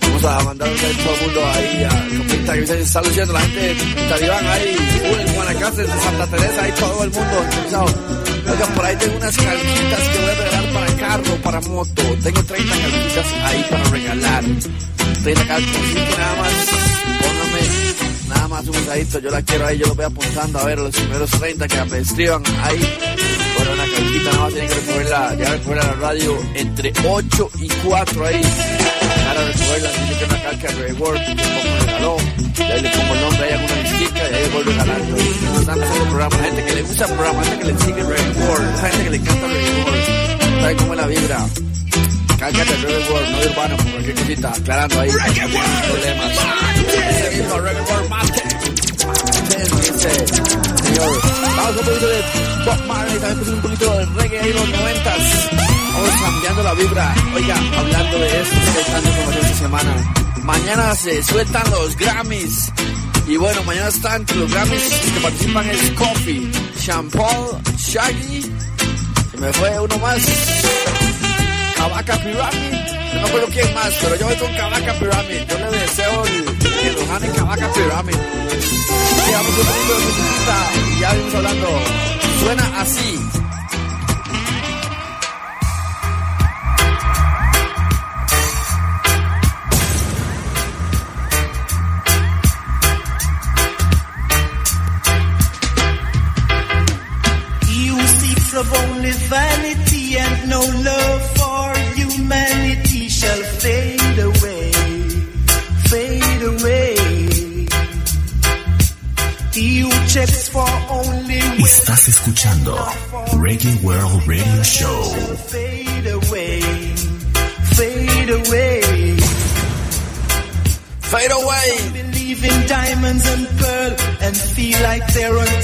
Vamos 0.00 0.24
a 0.24 0.44
mandar 0.44 0.68
un 0.68 0.76
todo 0.76 1.14
el 1.14 1.20
mundo 1.22 1.40
ahí, 1.54 1.84
a 1.84 2.52
que 2.54 2.66
se 2.66 2.80
está 2.80 3.02
luciendo 3.02 3.32
la 3.32 3.40
gente 3.40 3.60
de 3.60 3.74
Talibán 4.08 4.46
ahí, 4.46 4.76
en 5.20 5.34
Guanacaste, 5.34 5.82
de 5.82 5.88
Santa 5.88 6.26
Teresa, 6.26 6.62
ahí 6.62 6.72
todo 6.72 7.04
el 7.04 7.10
mundo 7.10 7.44
interesado. 7.44 7.86
Oigan, 8.50 8.74
por 8.74 8.84
ahí 8.84 8.96
tengo 8.96 9.16
unas 9.16 9.36
calquitas 9.36 10.00
que 10.00 10.18
voy 10.18 10.30
a 10.30 10.34
regalar 10.34 10.72
para 10.72 10.96
carro, 10.96 11.36
para 11.42 11.60
moto. 11.62 12.02
Tengo 12.22 12.42
30 12.42 12.74
calquitas 12.76 13.26
ahí 13.44 13.66
para 13.70 13.84
regalar. 13.84 14.44
30 15.24 15.46
calquitas, 15.46 16.18
nada 16.18 16.36
más, 16.36 16.83
Yo 19.22 19.30
la 19.30 19.40
quiero 19.42 19.66
ahí, 19.66 19.78
yo 19.78 19.86
lo 19.86 19.94
voy 19.94 20.04
apuntando 20.04 20.58
a 20.58 20.64
ver 20.64 20.78
los 20.78 20.94
primeros 20.94 21.30
30 21.30 21.68
que 21.68 21.84
me 21.84 21.98
escriban 21.98 22.42
ahí. 22.62 22.98
Bueno, 23.56 23.72
una 23.72 23.84
calquita 23.84 24.30
nada 24.30 24.42
más 24.42 24.52
tienen 24.52 24.68
que 24.68 24.74
recogerla, 24.74 25.34
ya 25.36 25.50
recogerla 25.50 25.84
la 25.84 25.92
radio 25.92 26.38
entre 26.54 26.92
8 27.08 27.50
y 27.60 27.68
4 27.68 28.26
ahí. 28.26 28.42
Para 29.24 29.44
recogerla, 29.46 29.90
tiene 29.90 30.18
que 30.18 30.24
una 30.24 30.42
calca 30.42 30.72
de 30.72 30.92
Word, 30.94 31.20
que 31.20 31.36
como 31.36 31.86
regaló. 31.86 32.16
Y 32.56 32.82
le 32.82 32.90
pongo 32.90 33.14
el 33.14 33.20
nombre 33.20 33.44
ahí, 33.44 33.52
alguna 33.52 33.74
disquita 33.82 34.30
y 34.30 34.34
ahí 34.34 34.50
voy 34.52 34.62
regalando. 34.64 35.16
Haciendo 35.16 35.84
el 35.84 36.08
programa, 36.08 36.36
gente 36.36 36.64
que 36.64 36.74
le 36.74 36.82
gusta 36.82 37.04
el 37.04 37.12
programa, 37.14 37.44
gente 37.44 37.58
que 37.58 37.72
le 37.72 37.78
sigue 37.78 38.02
Word, 38.04 38.74
esa 38.74 38.88
gente 38.88 39.04
que 39.04 39.10
le 39.10 39.16
encanta 39.16 39.46
Red 39.46 39.78
Word. 39.78 40.60
¿Sabe 40.60 40.76
cómo 40.76 40.92
es 40.92 41.00
la 41.00 41.06
vibra? 41.06 41.46
Cállate 42.38 42.76
Red 42.76 43.10
Word, 43.10 43.30
no 43.30 43.38
urbano, 43.38 43.76
por 43.76 43.90
cualquier 43.92 44.14
cosita, 44.16 44.50
aclarando 44.50 45.00
ahí. 45.00 45.10
Reggae 45.10 45.48
problemas. 47.48 48.08
Mate. 48.10 48.53
Señor, 50.04 51.20
vamos 51.56 51.64
a 51.64 51.70
un 51.70 51.76
poquito 51.76 52.06
de 52.06 52.22
Bob 52.66 52.86
Marley, 52.86 53.18
también 53.18 53.54
un 53.54 53.60
poquito 53.62 53.90
de 53.90 54.06
reggae 54.06 54.40
ahí 54.40 54.52
los 54.52 54.68
noventas. 54.68 55.50
Vamos 55.94 56.10
cambiando 56.22 56.62
la 56.62 56.74
vibra. 56.74 57.14
Oiga, 57.34 57.56
hablando 57.78 58.18
de 58.18 58.40
esto, 58.42 58.54
estoy 58.54 58.92
dando 58.92 59.08
información 59.08 59.44
esta 59.46 59.58
semana. 59.58 60.14
Mañana 60.42 60.94
se 60.94 61.22
sueltan 61.22 61.70
los 61.70 61.96
Grammys. 61.96 62.72
Y 63.26 63.36
bueno, 63.38 63.62
mañana 63.62 63.88
están 63.88 64.20
entre 64.20 64.36
los 64.36 64.52
Grammys 64.52 64.82
que 65.14 65.20
participan 65.20 65.70
es 65.70 65.90
Coffee, 65.92 66.52
Champagne, 66.84 67.62
Shaggy. 67.78 68.42
Se 69.30 69.36
me 69.38 69.52
fue 69.54 69.80
uno 69.80 69.98
más. 69.98 70.22
Kabaka 71.76 72.18
No 73.20 73.26
acuerdo 73.26 73.48
quién 73.52 73.74
más, 73.74 73.92
pero 74.00 74.16
yo 74.16 74.26
voy 74.26 74.36
con 74.36 74.54
Kabaka 74.54 74.92
Pyramid. 74.94 75.40
Yo 75.48 75.70
le 75.70 75.78
deseo 75.78 76.22
que 76.60 76.92
lo 76.92 77.06
gane 77.06 77.28
Kabaka 77.30 77.72
Pyramid. 77.72 78.14
Y 78.14 79.32
vamos 79.32 79.58
un 79.58 79.66
poquito 79.66 79.94
de 79.94 80.04
musiquita 80.04 80.56
y 80.74 81.00
ya 81.00 81.12
venimos 81.12 81.34
hablando. 81.34 81.68
Suena 82.40 82.80
así. 82.80 83.43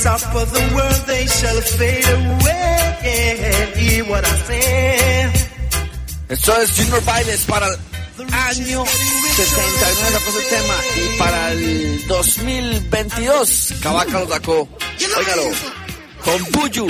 Top 0.02 0.34
of 0.34 0.52
the 0.52 0.64
world. 0.74 1.02
They 1.06 1.26
shall 1.26 1.60
fade 1.60 2.08
away. 2.08 2.60
What 4.08 4.24
I 4.24 4.36
say. 4.46 5.30
Esto 6.28 6.56
es 6.60 6.70
Junior 6.76 7.04
Bailes 7.04 7.44
para 7.44 7.66
el 7.66 7.76
año 8.32 8.84
69, 8.84 10.12
sacó 10.12 10.30
ese 10.30 10.42
tema. 10.48 10.74
Y 10.96 11.18
para 11.18 11.52
el 11.52 12.06
2022, 12.06 13.74
Kabaka 13.82 14.20
lo 14.20 14.28
sacó. 14.28 14.68
Óigalo. 15.18 15.42
Con 16.24 16.44
Buju. 16.52 16.86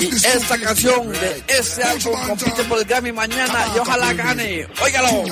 Y 0.00 0.26
esta 0.26 0.58
canción 0.58 1.10
de 1.10 1.42
este 1.48 1.82
álbum 1.82 2.14
compite 2.26 2.64
por 2.64 2.78
el 2.78 2.84
Grammy 2.84 3.12
mañana 3.12 3.66
y 3.74 3.78
ojalá 3.78 4.12
gane. 4.12 4.66
Óigalo. 4.82 5.24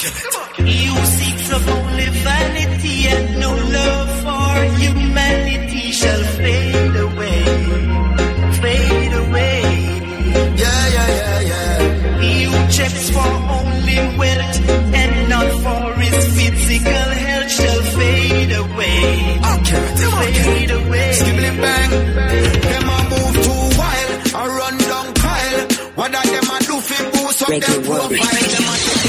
He 0.00 0.86
who 0.86 1.04
seeks 1.04 1.52
of 1.52 1.68
only 1.68 2.06
vanity 2.24 3.06
and 3.08 3.38
no 3.38 3.50
love 3.54 4.10
for 4.24 4.78
humanity 4.80 5.92
shall 5.92 6.22
fade 6.40 6.96
away, 6.96 7.44
fade 8.62 9.12
away. 9.12 9.60
Yeah, 10.56 10.82
yeah, 10.96 11.08
yeah, 11.20 11.40
yeah. 11.52 12.18
He 12.22 12.44
who 12.44 12.58
checks 12.72 13.10
for 13.10 13.28
only 13.58 13.98
wealth 14.16 14.58
and 15.00 15.28
not 15.28 15.48
for 15.64 16.00
his 16.00 16.16
physical 16.34 17.08
health 17.24 17.50
shall 17.50 17.82
fade 17.98 18.52
away, 18.52 19.00
fade 20.44 20.70
away. 20.70 21.12
Skibbly 21.12 21.52
bang. 21.60 21.90
Them 22.70 22.88
a 22.88 22.98
move 23.12 23.36
too 23.44 23.78
wild. 23.78 24.10
I 24.34 24.46
run 24.60 24.78
down 24.78 25.12
Kyle. 25.12 25.66
What 25.94 26.14
are 26.14 26.24
them 26.24 26.50
a 26.56 26.58
do 26.64 26.80
fi 26.88 27.10
boost 27.10 27.42
up 27.42 27.48
them 27.48 27.82
profile? 27.84 28.99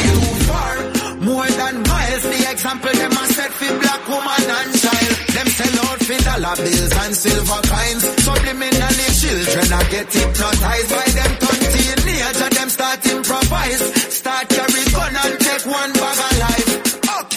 Example 2.71 2.99
them 2.99 3.11
a 3.11 3.25
set 3.27 3.51
fi 3.51 3.67
black 3.79 4.07
woman 4.07 4.47
and 4.47 4.71
child. 4.79 5.15
Them 5.35 5.47
sell 5.57 5.77
out 5.85 5.99
fi 6.07 6.17
dollar 6.23 6.55
bills 6.55 6.93
and 7.03 7.15
silver 7.15 7.61
coins. 7.67 8.03
Subliminally 8.23 9.07
children 9.19 9.67
a 9.75 9.81
get 9.91 10.07
hypnotized 10.07 10.89
by 10.95 11.07
them 11.17 11.31
turn 11.41 11.59
teenage 11.71 12.39
and 12.45 12.53
them 12.55 12.69
start 12.69 13.05
improvise. 13.11 13.83
Start 14.19 14.47
carry 14.49 14.83
gun 14.95 15.15
and 15.23 15.35
take 15.39 15.65
one 15.67 15.91
bag 15.99 16.19
of 16.27 16.33
life. 16.39 16.91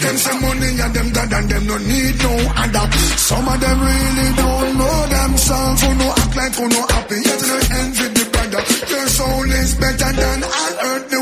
Them 0.05 0.17
say 0.19 0.39
money 0.39 0.71
and 0.85 0.95
them 0.95 1.09
God 1.17 1.33
and 1.33 1.49
them 1.51 1.65
no 1.67 1.77
need 1.79 2.15
no 2.23 2.33
other. 2.63 2.87
Some 3.17 3.49
of 3.49 3.59
them 3.59 3.79
really 3.81 4.29
don't 4.39 4.71
know 4.79 4.99
themselves. 5.17 5.81
Who 5.83 5.91
no 5.95 6.09
act 6.15 6.35
like 6.37 6.55
who 6.55 6.67
no 6.69 6.83
happy. 6.95 7.19
Yet 7.25 7.41
no 7.49 7.57
envy 7.81 8.07
the 8.17 8.25
brother. 8.33 8.63
Their 8.91 9.09
soul 9.09 9.51
is 9.51 9.75
better 9.83 10.13
than 10.13 10.39
all 10.45 10.75
earthly 10.91 11.14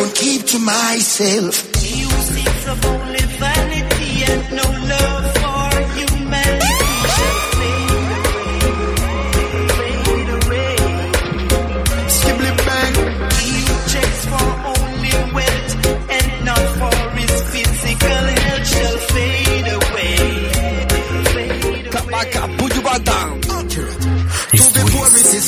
won't 0.00 0.14
keep 0.14 0.42
to 0.46 0.58
myself. 0.58 1.54
Seeks 1.54 2.68
of 2.68 2.84
only 2.86 3.24
vanity 3.40 4.24
and 4.30 4.42
no 4.52 4.75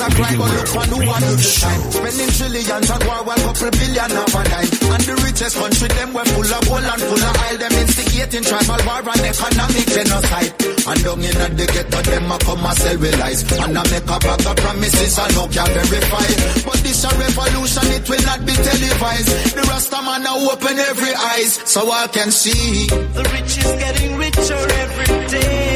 a 0.09 0.15
cry, 0.17 0.35
but 0.37 0.51
look 0.57 0.69
for 0.69 0.87
no 0.89 0.99
one 1.05 1.23
to 1.23 1.33
decide. 1.37 1.81
Spending 1.93 2.31
trillions 2.33 2.91
on 2.91 3.01
war, 3.07 3.23
one 3.25 3.41
couple 3.45 3.71
billion 3.71 4.13
of 4.17 4.35
a 4.35 4.43
dime. 4.49 4.71
And 4.95 5.03
the 5.05 5.15
richest 5.25 5.57
country, 5.57 5.89
them 5.89 6.11
were 6.13 6.29
full 6.33 6.49
of 6.49 6.63
gold 6.69 6.89
and 6.89 7.03
full 7.05 7.25
of 7.25 7.37
oil. 7.45 7.57
Them 7.59 7.75
instigating 7.79 8.45
tribal 8.45 8.83
war 8.89 9.03
and 9.05 9.25
economic 9.29 9.87
genocide. 9.89 10.53
And 10.89 11.01
down 11.05 11.21
in 11.21 11.57
the 11.57 11.67
ghetto, 11.69 12.01
them 12.03 12.33
a 12.33 12.37
come 12.41 12.65
a 12.65 12.73
sell 12.75 12.99
with 12.99 13.19
lies. 13.21 13.41
And 13.53 13.77
I 13.77 13.83
make 13.93 14.09
a 14.09 14.19
bag 14.19 14.47
of 14.49 14.57
promises 14.57 15.19
and 15.19 15.33
no 15.37 15.45
can 15.49 15.69
verify. 15.69 16.29
But 16.65 16.79
this 16.81 17.05
a 17.05 17.11
revolution, 17.13 17.87
it 17.93 18.05
will 18.09 18.25
not 18.25 18.41
be 18.47 18.55
televised. 18.57 19.31
The 19.57 19.63
Rasta 19.69 20.01
man 20.03 20.23
now 20.25 20.39
open 20.49 20.77
every 20.79 21.15
eyes, 21.15 21.53
so 21.69 21.91
I 21.91 22.07
can 22.09 22.31
see. 22.31 22.87
The 22.89 23.25
rich 23.35 23.53
is 23.61 23.73
getting 23.77 24.17
richer 24.17 24.63
every 24.83 25.29
day. 25.29 25.68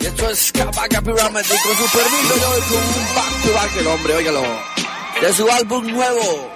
Y 0.00 0.06
esto 0.06 0.30
es 0.30 0.52
Pyramid 0.52 1.44
y 1.44 1.58
con 1.62 1.76
su 1.76 1.86
permiso 1.92 2.34
yo 2.40 2.48
voy 2.48 2.60
con 2.62 2.78
un 2.78 3.14
back 3.14 3.42
to 3.42 3.52
back 3.52 3.76
el 3.78 3.86
hombre, 3.86 4.14
óigalo. 4.14 4.42
De 5.20 5.32
su 5.32 5.48
álbum 5.50 5.86
nuevo. 5.86 6.55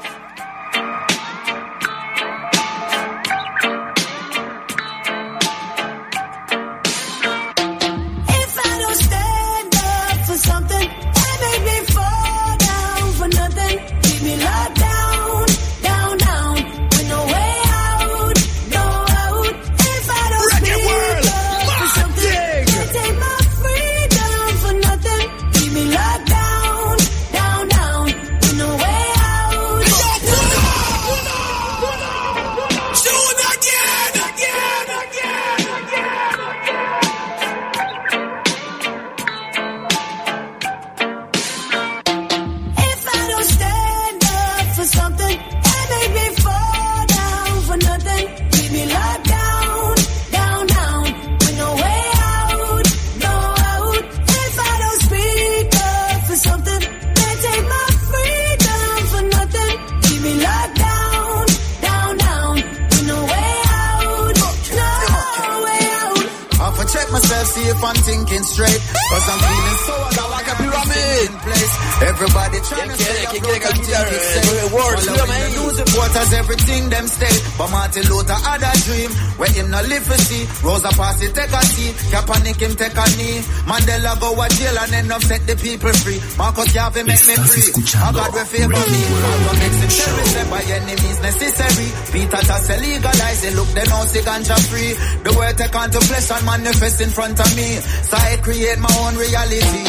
Free. 86.64 86.70
Marcus 86.70 86.74
Garvey 86.74 87.02
make 87.04 87.26
me 87.26 87.34
free. 87.34 88.00
I 88.00 88.12
God 88.12 88.32
will 88.34 88.44
favor 88.44 88.68
me. 88.68 89.00
Malcolm 89.20 89.58
makes 89.61 89.78
him 89.80 89.90
terrorist 89.90 90.32
say 90.34 90.50
by 90.50 90.62
any 90.62 90.94
means 91.02 91.20
necessary. 91.22 91.88
Peter 92.12 92.42
Tosh 92.46 92.62
say 92.62 92.78
legalize 92.80 93.44
it. 93.44 93.54
Look, 93.54 93.68
they 93.68 93.84
know 93.84 94.04
see 94.04 94.20
ganja 94.20 94.56
free. 94.68 94.92
The 95.24 95.32
word 95.36 95.56
take 95.58 95.74
on 95.74 95.90
to 95.90 96.00
flesh 96.00 96.30
and 96.30 96.46
manifest 96.46 97.00
in 97.00 97.11
front 97.11 97.40
of 97.40 97.56
me. 97.56 97.68
So 97.80 98.16
I 98.16 98.36
create 98.42 98.78
my 98.78 98.92
own 99.04 99.14
reality. 99.16 99.84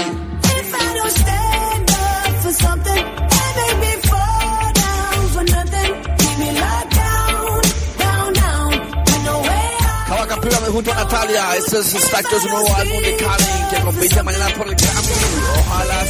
If 0.51 0.73
I 0.75 0.93
don't 0.95 1.11
stand 1.11 1.89
up 1.91 2.41
for 2.43 2.53
something, 2.63 3.03
that 3.31 3.51
make 3.59 3.77
me 3.83 3.91
fall 4.09 4.67
down 4.81 5.21
for 5.33 5.43
nothing. 5.55 5.91
Keep 6.21 6.35
me 6.39 6.49
locked 6.59 6.91
down, 6.91 7.61
down, 8.03 8.33
down, 8.33 8.69
with 9.05 9.23
no 9.25 9.35
way 9.41 9.67
out. 9.81 10.07
Kabaka 10.07 10.35
Pyramid 10.41 10.71
junto 10.71 10.91
a 10.91 10.95
Natalia. 10.95 11.55
Este 11.57 11.79
es 11.79 11.93
extracto 11.95 12.35
de 12.35 12.41
su 12.41 12.49
nuevo 12.49 12.75
álbum 12.75 13.01
de 13.01 13.15
Cali 13.17 13.45
que 13.69 13.77
compite 13.81 14.23
mañana 14.23 14.47
por 14.55 14.67
el 14.67 14.75
Grammy. 14.75 15.20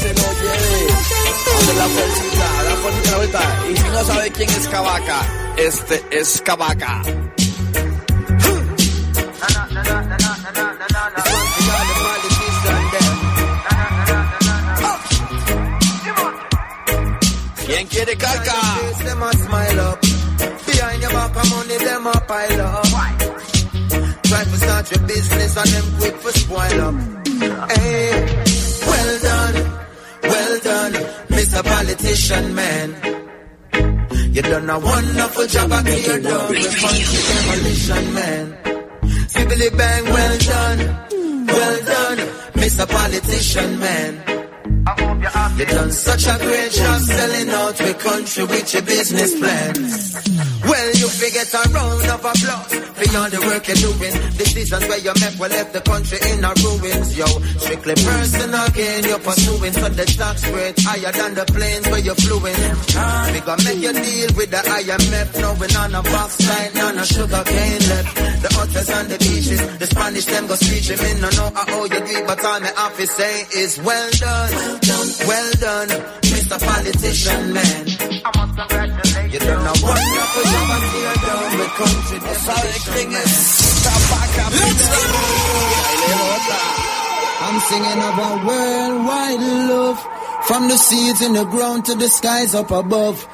Se 0.02 0.08
lo 0.08 0.34
lleve. 0.42 0.88
Dale 1.46 1.74
la 1.78 1.88
fuercita, 1.88 2.64
la 2.64 3.16
ahorita. 3.16 3.66
Y 3.72 3.78
si 3.78 3.90
no 3.90 4.04
sabe 4.04 4.32
quién 4.32 4.50
es 4.50 4.68
Kabaka, 4.68 5.54
este 5.58 6.04
es 6.10 6.42
Kabaka. 6.42 7.04
Demolition 37.92 38.14
man. 38.14 38.58
Fibbly 39.34 39.78
bang, 39.78 40.04
well 40.06 40.38
done, 40.38 40.80
well 41.48 41.86
done, 41.86 42.18
Mr. 42.54 42.88
Politician 42.90 43.80
Man. 43.80 44.42
You 45.58 45.66
done 45.66 45.92
such 45.92 46.26
a 46.26 46.38
great 46.40 46.72
job 46.72 47.02
selling 47.02 47.50
out 47.50 47.76
the 47.76 47.94
country 47.94 48.44
with 48.46 48.74
your 48.74 48.82
business 48.82 49.38
plan. 49.38 49.74
Well, 50.66 50.90
you 50.98 51.08
figure 51.08 51.46
a 51.46 51.62
round 51.70 52.10
of 52.10 52.26
applause 52.26 52.74
for 52.98 53.18
all 53.18 53.30
the 53.30 53.40
work 53.46 53.68
you're 53.68 53.78
doing. 53.78 54.14
Decisions 54.38 54.86
where 54.90 54.98
you 54.98 55.14
make 55.22 55.38
will 55.38 55.50
left 55.50 55.74
the 55.74 55.82
country 55.82 56.18
in 56.34 56.44
a 56.44 56.52
ruins, 56.66 57.18
yo. 57.18 57.28
Strictly 57.62 57.94
personal 57.94 58.68
gain 58.74 59.04
you're 59.06 59.20
pursuing, 59.20 59.74
so 59.74 59.90
the 59.90 60.06
tax 60.06 60.50
rate 60.50 60.80
higher 60.82 61.12
than 61.12 61.36
the 61.36 61.46
planes 61.46 61.86
where 61.90 62.00
you're. 62.00 62.16
We 62.42 62.50
gonna 63.52 63.64
make 63.68 63.84
you 63.84 63.94
deal 63.94 64.30
with 64.38 64.50
the 64.52 64.62
IMF, 64.64 65.30
knowing 65.42 65.76
on 65.76 65.96
a 65.96 66.04
box 66.04 66.40
line, 66.48 66.78
on 66.88 66.98
a 67.00 67.06
sugar 67.06 67.44
cane 67.44 67.84
left. 67.92 68.16
The 68.44 68.50
hotels 68.56 68.90
and 68.90 69.10
the 69.12 69.18
beaches, 69.20 69.62
the 69.80 69.88
Spanish 69.88 70.26
them 70.26 70.48
go 70.48 70.56
screeching. 70.56 71.00
Me 71.04 71.12
no 71.20 71.30
know 71.36 71.52
how 71.56 71.84
you 71.84 72.00
do 72.00 72.16
it, 72.16 72.28
but 72.28 72.46
all 72.46 72.62
have 72.62 72.96
to 72.98 73.08
say 73.08 73.34
is 73.62 73.80
well 73.84 74.10
done, 74.20 74.52
well 74.56 74.80
done, 74.80 75.10
well 75.28 75.52
done, 75.60 75.90
Mr. 76.32 76.58
Politician 76.64 77.54
Man. 77.54 77.86
You 79.32 79.40
done 79.40 79.68
a 79.68 79.76
wonderful 79.84 80.44
job 80.52 80.70
and 80.76 80.86
tear 80.92 81.16
down 81.28 81.52
the 81.60 81.68
country. 81.80 82.20
¿Sabe 82.48 82.72
quién 82.88 83.12
es 83.16 83.34
Kabaka 83.84 84.44
I'm 87.44 87.58
singing 87.68 88.00
of 88.00 88.14
about 88.14 88.38
worldwide 88.48 89.44
love. 89.72 90.00
From 90.52 90.68
the 90.68 90.76
seeds 90.76 91.22
in 91.22 91.34
the 91.34 91.46
ground 91.46 91.86
to 91.86 91.96
the 91.96 92.10
skies 92.10 92.56
up 92.56 92.72
above. 92.72 93.26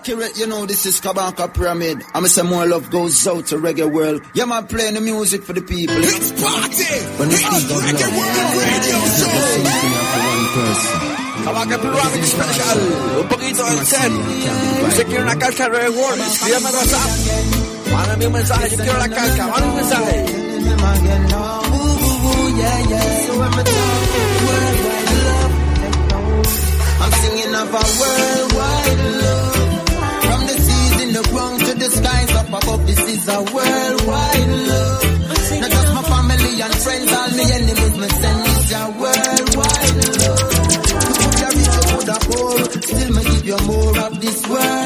Accurate, 0.00 0.38
you 0.38 0.46
know, 0.46 0.64
this 0.64 0.86
is 0.86 0.98
Kabaka 0.98 1.52
Pyramid. 1.52 2.02
I'm 2.14 2.24
say 2.24 2.40
more 2.40 2.64
love 2.64 2.88
goes 2.90 3.26
out 3.28 3.44
to 3.48 3.56
reggae 3.56 3.84
world. 3.84 4.22
Yeah, 4.32 4.46
man, 4.46 4.66
playing 4.66 4.94
the 4.94 5.02
music 5.02 5.42
for 5.42 5.52
the 5.52 5.60
people. 5.60 5.94
It's 6.00 6.32
party! 6.40 6.88
When 7.20 7.28
we 7.28 7.36
speak 7.36 7.68
of 7.68 7.84
love, 7.84 7.84
it's 7.84 9.20
not 9.20 9.28
the 9.28 9.44
same 9.44 9.68
thing 9.68 9.92
for 10.08 10.24
one 10.24 10.46
person. 10.56 10.96
Kabaka 11.44 11.76
Pyramid 11.84 12.24
Special. 12.32 12.80
Un 13.20 13.28
poquito 13.28 13.60
del 13.60 13.84
set. 13.84 14.12
Usted 14.88 15.06
quiere 15.06 15.20
una 15.22 15.36
calca 15.36 15.68
de 15.68 15.90
World. 15.90 16.20
Escríbame 16.32 16.68
al 16.68 16.74
WhatsApp. 16.80 17.10
Mándame 17.92 18.26
un 18.26 18.32
mensaje. 18.32 18.70
Yo 18.70 18.76
quiero 18.82 18.98
la 19.00 19.08
calca. 19.10 19.46
Mándame 19.48 19.68
un 19.68 19.76
mensaje. 19.76 20.16
I'm 27.02 27.12
singing 27.12 27.54
of 27.54 27.68
a 27.68 27.82
worldwide 28.00 29.09
this 32.90 33.00
is 33.14 33.28
a 33.28 33.38
worldwide 33.54 34.50
love. 34.70 35.04
Not 35.60 35.70
just 35.70 35.94
my 35.94 36.02
family 36.12 36.52
and 36.60 36.74
friends, 36.84 37.12
all 37.18 37.30
my 37.38 37.46
enemies, 37.58 37.96
me 38.02 38.08
send 38.20 38.40
is 38.50 38.72
a 38.72 38.84
worldwide 39.00 39.96
love. 40.20 40.42
You 41.06 41.14
could 41.20 41.38
have 41.44 41.54
rich, 41.58 41.74
you 41.76 41.84
could 41.90 42.08
have 42.10 42.24
still 42.90 43.10
me 43.14 43.22
give 43.30 43.46
you 43.46 43.58
more 43.66 43.98
of 44.06 44.12
this 44.20 44.38
worldwide 44.48 44.79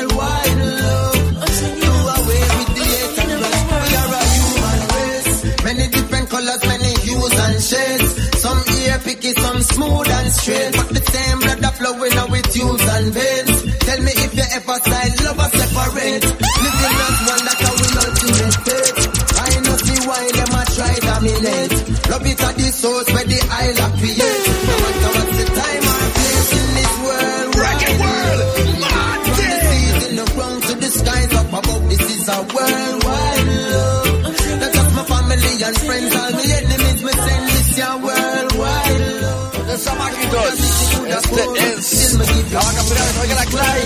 dominate. 22.25 22.25
Love 22.25 22.33
it 22.33 22.41
at 22.43 22.57
the 22.57 22.73
source 22.73 23.13
where 23.13 23.25
the 23.25 23.41
isle 23.51 23.91
create. 23.99 24.47
No 24.65 24.75
matter 24.81 25.27
the 25.37 25.45
time 25.45 25.85
or 25.85 26.05
place 26.15 26.53
in 26.55 26.67
this 26.75 26.93
world. 27.05 27.55
Reggae 27.55 27.95
world, 28.01 28.41
From 28.85 29.37
the 29.37 29.49
seas 29.65 30.09
in 30.09 30.17
the 30.17 30.27
ground 30.35 30.63
to 30.65 30.75
the 30.75 30.91
skies 30.91 31.33
up 31.35 31.49
above. 31.53 31.89
This 31.89 32.01
is 32.01 32.29
a 32.29 32.39
worldwide 32.43 33.49
love. 33.73 34.13
Not 34.61 34.73
just 34.73 34.91
my 34.95 35.05
family 35.05 35.55
and 35.65 35.77
friends, 35.85 36.15
all 36.17 36.33
my 36.33 36.45
enemies, 36.45 37.01
me 37.05 37.13
send 37.13 37.45
this 37.49 37.79
your 37.79 37.97
worldwide 37.99 39.05
love. 39.23 39.53
Chamaquitos, 39.75 40.61
este 41.09 41.41
es 41.67 42.15
la 42.15 42.61
vaca 42.61 42.83
pirata, 42.85 43.21
oiga 43.23 43.35
la 43.35 43.45
Clay. 43.47 43.83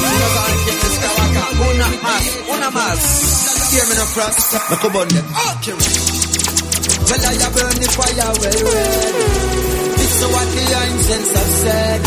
No 0.00 0.28
saben 0.34 0.58
quién 0.64 0.78
es 0.80 0.96
Kabaka. 1.02 1.44
Una 1.70 1.88
más, 2.02 2.24
una 2.48 2.70
más. 2.70 3.00
Hear 3.70 3.86
me 3.86 3.94
no 3.94 4.04
cross, 4.14 4.36
no 4.70 4.76
come 4.78 4.96
on 4.96 5.08
them. 5.08 5.24
Okay. 5.58 6.19
Well, 7.10 7.26
I 7.26 7.34
have 7.42 7.54
burned 7.58 7.80
the 7.82 7.88
fire 7.90 8.30
well, 8.38 8.60
well. 8.70 9.50
Is 9.98 10.18
what 10.30 10.48
the 10.54 10.64
ancients 10.78 11.32
have 11.34 11.52
said. 11.58 12.00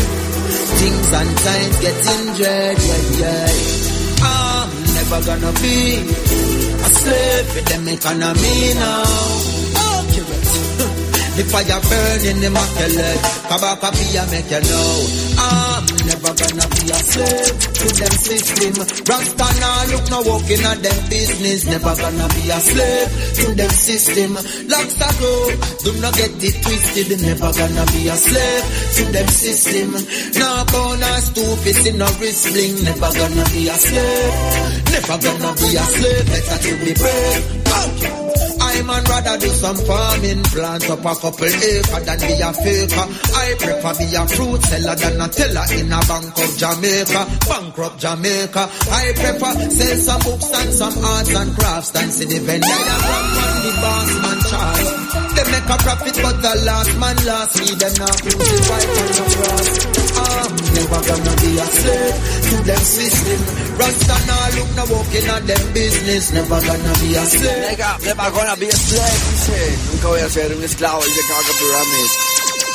Things 0.79 1.09
and 1.19 1.31
times 1.43 1.77
getting 1.83 2.25
dread, 2.39 2.77
yeah, 2.79 3.03
yeah. 3.19 3.51
I'm 4.23 4.69
never 4.95 5.19
gonna 5.27 5.51
be 5.59 6.07
a 6.07 6.89
slave 7.03 7.45
for 7.51 7.63
them 7.67 7.87
economy 7.89 8.73
now. 8.79 9.03
Accurate. 9.75 10.99
The 11.33 11.41
fire 11.49 11.81
burning 11.89 12.41
belly. 12.45 13.11
Kabaka 13.49 13.89
be 13.89 14.05
a 14.15 14.23
make 14.29 14.51
you 14.53 14.61
know. 14.69 15.01
I'm 15.41 15.83
never 16.05 16.22
gonna 16.35 16.67
be 16.73 16.83
a 16.89 16.99
slave 16.99 17.53
to 17.73 17.85
them 17.99 18.15
system. 18.17 18.73
Rasta 19.07 19.47
now 19.59 19.85
look 19.91 20.05
no 20.09 20.19
walking 20.23 20.63
at 20.63 20.79
them 20.81 20.99
business. 21.09 21.65
Never 21.65 21.95
gonna 21.95 22.27
be 22.33 22.43
a 22.49 22.59
slave 22.59 23.09
to 23.37 23.45
them 23.55 23.69
system. 23.69 24.31
Locks 24.67 24.97
a 24.97 25.09
go. 25.19 25.31
Do 25.83 25.91
not 26.01 26.13
get 26.15 26.31
it 26.43 26.55
twisted. 26.63 27.09
Never 27.21 27.51
gonna 27.53 27.85
be 27.93 28.01
a 28.07 28.15
slave 28.17 28.65
to 28.95 29.03
them 29.11 29.27
system. 29.27 29.89
No 30.39 30.49
bonus, 30.71 31.29
two 31.33 31.55
fists 31.63 31.85
in 31.87 32.01
a 32.01 32.09
wrist 32.19 32.43
bling. 32.51 32.75
Never 32.83 33.11
gonna 33.13 33.45
be 33.53 33.67
a 33.69 33.77
slave. 33.77 34.33
Never 34.91 35.17
gonna 35.21 35.51
be 35.59 35.69
a 35.75 35.85
slave. 35.95 36.25
Better 36.27 36.57
to 36.63 36.71
be 36.85 36.93
brave. 36.93 37.62
Man 38.83 39.03
rather 39.05 39.37
do 39.37 39.47
some 39.47 39.77
farming, 39.77 40.43
plant 40.43 40.89
up 40.89 40.99
a 40.99 41.15
couple 41.15 41.45
acre 41.45 41.99
than 42.03 42.19
be 42.19 42.35
a 42.43 42.51
faker. 42.51 43.05
I 43.31 43.55
prefer 43.57 43.93
be 43.97 44.15
a 44.15 44.27
fruit 44.27 44.61
seller 44.63 44.95
than 44.95 45.21
a 45.21 45.27
teller 45.29 45.65
in 45.71 45.91
a 45.91 45.99
bank 46.03 46.37
of 46.37 46.57
Jamaica, 46.57 47.21
bankrupt 47.47 47.97
Jamaica. 47.99 48.69
I 48.91 49.13
prefer 49.15 49.69
sell 49.69 49.97
some 49.97 50.21
books 50.21 50.51
and 50.51 50.73
some 50.73 50.97
arts 51.05 51.35
and 51.35 51.55
crafts 51.55 51.91
than 51.91 52.11
see 52.11 52.25
the 52.25 52.39
diagram 52.39 52.59
and 52.59 53.63
the 53.63 53.71
boss 53.81 54.21
man. 54.21 55.02
They 55.13 55.45
make 55.51 55.69
a 55.69 55.77
profit, 55.77 56.15
but 56.21 56.41
last 56.63 56.97
man 56.97 57.15
not 57.25 57.49
crucified 57.53 58.87
on 58.89 59.07
the 59.13 59.23
cross. 59.37 59.93
Gonna 60.93 61.35
be 61.41 61.57
a 61.57 61.65
slave 61.65 62.17
to 62.47 62.55
them 62.63 62.79
system. 62.79 63.39
Rasta 63.77 64.15
now 64.25 64.45
look 64.55 64.71
walking 64.89 65.27
at 65.27 65.43
them 65.47 65.73
business. 65.73 66.31
Never 66.31 66.59
gonna 66.61 66.93
be 67.01 67.15
a 67.15 67.25
slave. 67.25 67.77
Nunca 69.91 70.07
voy 70.07 70.19
a 70.19 70.29
ser 70.29 70.55
un 70.55 70.63
esclavo, 70.63 71.03
dice 71.03 71.21
Cavaca 71.27 71.53
Pyramid. 71.59 72.09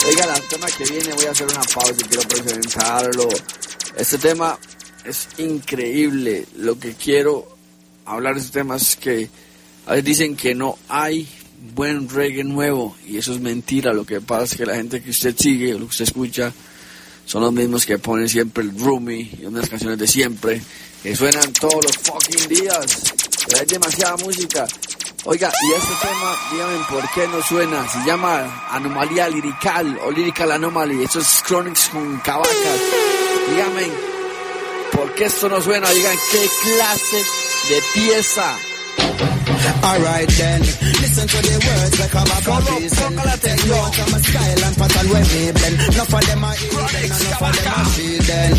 Oigan, 0.09 0.37
el 0.37 0.43
tema 0.49 0.67
que 0.67 0.85
viene 0.85 1.15
voy 1.15 1.25
a 1.27 1.31
hacer 1.31 1.47
una 1.47 1.63
pausa 1.63 1.93
y 1.93 2.03
quiero 2.05 2.29
presentarlo. 2.29 3.29
Este 3.97 4.19
tema 4.19 4.59
es 5.05 5.29
increíble. 5.39 6.47
Lo 6.57 6.79
que 6.79 6.95
quiero 6.95 7.57
hablar 8.05 8.35
de 8.35 8.41
este 8.41 8.59
tema 8.59 8.77
es 8.77 8.97
que 8.97 9.31
a 9.87 9.91
veces 9.93 10.05
dicen 10.05 10.37
que 10.37 10.55
no 10.55 10.79
hay 10.89 11.29
buen 11.75 12.09
reggae 12.09 12.45
nuevo 12.45 12.97
y 13.07 13.19
eso 13.19 13.33
es 13.33 13.41
mentira. 13.41 13.93
Lo 13.93 14.05
que 14.05 14.21
pasa 14.21 14.45
es 14.45 14.57
que 14.57 14.67
la 14.67 14.75
gente 14.75 15.03
que 15.03 15.11
usted 15.11 15.35
sigue, 15.37 15.73
lo 15.73 15.81
que 15.81 15.85
usted 15.85 16.05
escucha, 16.05 16.53
son 17.27 17.43
los 17.43 17.53
mismos 17.53 17.85
que 17.85 17.99
ponen 17.99 18.29
siempre 18.29 18.65
el 18.65 18.79
Roomy 18.79 19.31
y 19.41 19.45
unas 19.45 19.69
canciones 19.69 19.99
de 19.99 20.07
siempre 20.07 20.63
que 21.03 21.15
suenan 21.15 21.53
todos 21.53 21.85
los 21.85 21.97
fucking 21.99 22.49
días. 22.49 23.15
Pero 23.47 23.61
hay 23.61 23.67
demasiada 23.67 24.17
música. 24.17 24.67
Oiga, 25.25 25.53
y 25.63 25.73
este 25.73 25.93
tema, 26.01 26.37
díganme 26.51 26.85
por 26.89 27.11
qué 27.11 27.29
no 27.29 27.43
suena. 27.43 27.89
Se 27.89 27.99
llama 28.07 28.67
Anomalía 28.71 29.29
Lirical 29.29 29.99
o 30.05 30.11
Lyrical 30.11 30.53
Anomaly. 30.53 31.03
Eso 31.05 31.21
es 31.21 31.43
Chronics 31.47 31.89
con 31.89 32.19
Cavacas. 32.21 32.81
Díganme 33.51 33.89
por 34.93 35.15
qué 35.15 35.25
esto 35.25 35.49
no 35.49 35.61
suena. 35.61 35.91
Digan 35.91 36.17
qué 36.31 36.49
clase 36.63 37.25
de 37.69 37.83
pieza. 37.95 38.59
Alright 39.59 40.31
then, 40.39 40.61
listen 40.61 41.27
to 41.27 41.39
the 41.43 41.57
words 41.59 41.97
like 41.99 42.15
I'm 42.15 42.31
a 42.31 42.39
reason. 42.79 43.13
Take 43.39 43.65
note 43.67 43.99
of 43.99 44.09
my 44.13 44.19
style 44.23 44.63
and 44.69 44.77
pattern 44.79 45.07
when 45.11 45.25
me 45.33 45.43
blend. 45.53 45.77
Enough 45.89 46.15
of 46.15 46.23
them 46.29 46.45
are 46.45 46.59
evil, 46.59 46.89
enough 46.89 47.43
of 47.43 47.53
them 47.59 47.73
are 47.75 47.89
shading. 47.95 48.55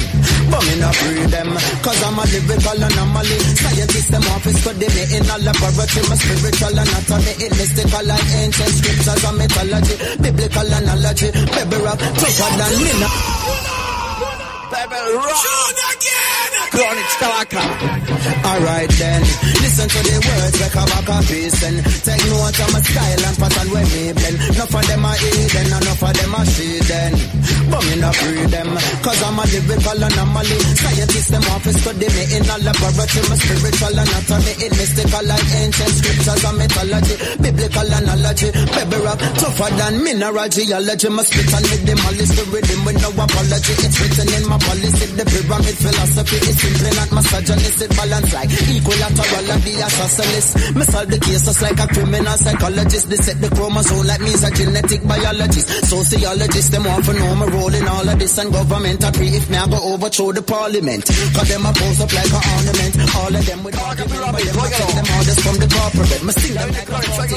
But 0.50 0.62
me 0.66 0.74
not 0.80 0.96
breed 1.00 1.30
them, 1.30 1.50
cause 1.84 2.02
I'm 2.04 2.20
a 2.20 2.24
lyrical 2.28 2.80
anomaly. 2.84 3.38
Scientists 3.60 4.10
them 4.10 4.26
to 4.28 4.52
study 4.60 4.88
me 4.90 5.04
in 5.16 5.26
a 5.30 5.36
laboratory. 5.40 6.06
My 6.10 6.16
spiritual 6.20 6.76
anatomy, 6.76 7.34
it 7.48 7.52
mystical 7.56 8.04
like 8.06 8.30
ancient 8.40 8.74
scriptures 8.80 9.24
and 9.24 9.38
mythology. 9.38 9.96
Biblical 10.20 10.68
analogy, 10.68 11.30
baby 11.32 11.78
rap, 11.80 12.00
tougher 12.00 12.52
than 12.60 12.74
me 12.80 12.92
now. 13.00 13.14
Baby 14.70 15.00
rock. 15.16 15.46
Chronixx 16.70 17.12
Kabaka. 17.18 17.62
Alright 18.46 18.92
then, 19.02 19.22
listen 19.70 19.86
to 19.86 20.02
the 20.02 20.18
words 20.18 20.58
like 20.66 20.78
a 20.82 20.84
back 20.90 21.10
of 21.14 21.30
and 21.30 21.78
Take 22.02 22.26
note 22.26 22.58
of 22.58 22.70
my 22.74 22.82
style 22.82 23.24
and 23.30 23.38
pattern 23.38 23.68
when 23.70 23.86
me 23.94 24.04
blend. 24.18 24.38
Enough 24.50 24.74
of 24.74 24.84
them 24.90 25.06
are 25.06 25.20
hidden, 25.22 25.68
enough 25.70 26.04
of 26.10 26.14
them 26.18 26.34
are 26.34 26.48
shading. 26.50 27.14
But 27.70 27.82
me 27.86 27.96
not 28.02 28.16
breed 28.18 28.50
them, 28.50 28.70
cause 29.06 29.22
I'm 29.22 29.38
a 29.38 29.44
lyrical 29.46 30.02
anomaly. 30.02 30.58
Scientists 30.74 31.30
them 31.30 31.46
to 31.46 31.72
study 31.78 32.08
me 32.10 32.24
in 32.34 32.46
a 32.50 32.56
laboratory. 32.66 33.26
My 33.30 33.38
spiritual 33.38 33.94
anatomy, 33.94 34.54
it 34.58 34.74
mystical 34.74 35.26
like 35.30 35.50
ancient 35.62 35.94
scriptures 36.02 36.44
and 36.50 36.58
mythology. 36.58 37.16
Biblical 37.38 37.90
analogy, 37.94 38.50
baby 38.74 38.98
rap, 39.06 39.22
tougher 39.38 39.70
than 39.78 39.94
mineral 40.02 40.50
geology. 40.50 41.10
My 41.14 41.22
spit 41.30 41.54
and 41.54 41.66
with 41.70 41.84
them 41.86 42.02
all 42.10 42.18
is 42.18 42.32
the 42.34 42.44
rhythm 42.50 42.80
with 42.90 42.98
no 43.06 43.10
apology. 43.14 43.74
It's 43.86 43.98
written 44.02 44.30
in 44.34 44.44
my 44.50 44.58
policy, 44.58 45.06
the 45.14 45.26
pyramid 45.30 45.78
philosophy 45.78 46.38
is 46.42 46.58
simply 46.58 46.92
not 46.98 47.10
misogynist. 47.14 47.82
It 47.86 47.92
balance 47.94 48.34
like 48.34 48.50
equilateral 48.50 49.59
the 49.62 49.74
isosceles. 49.84 50.48
Me 50.76 50.84
solve 50.84 51.10
the 51.10 51.20
cases 51.20 51.62
like 51.62 51.80
a 51.80 51.88
criminal 51.88 52.38
psychologist. 52.38 53.10
They 53.10 53.16
set 53.18 53.38
the 53.42 53.50
chromosome 53.50 54.06
like 54.06 54.22
me 54.22 54.32
is 54.32 54.44
a 54.44 54.52
genetic 54.52 55.02
biologist. 55.08 55.68
Sociologist, 55.90 56.72
them 56.72 56.84
want 56.84 57.06
to 57.06 57.14
know 57.14 57.36
my 57.36 57.48
role 57.48 57.74
in 57.74 57.88
all 57.88 58.08
of 58.08 58.18
this 58.20 58.38
and 58.38 58.52
government 58.52 59.04
agree 59.04 59.34
if 59.36 59.50
me 59.50 59.58
I 59.58 59.68
go 59.68 59.80
overthrow 59.94 60.32
the 60.32 60.42
parliament. 60.42 61.06
Cause 61.06 61.50
them 61.50 61.66
a 61.66 61.72
pose 61.74 62.02
up 62.02 62.12
like 62.14 62.32
a 62.32 62.40
ornament. 62.40 62.94
All 63.16 63.34
of 63.36 63.44
them 63.46 63.64
with 63.64 63.78
all 63.80 63.96
the 63.96 64.06
them 64.06 64.60
a 64.60 64.66
take 64.70 65.10
orders 65.16 65.40
from 65.40 65.56
the 65.60 65.68
corporate. 65.70 66.24
Me 66.24 66.34
sing 66.34 66.56
them 66.56 66.70
like 66.72 66.90
a 66.90 67.10
party. 67.10 67.36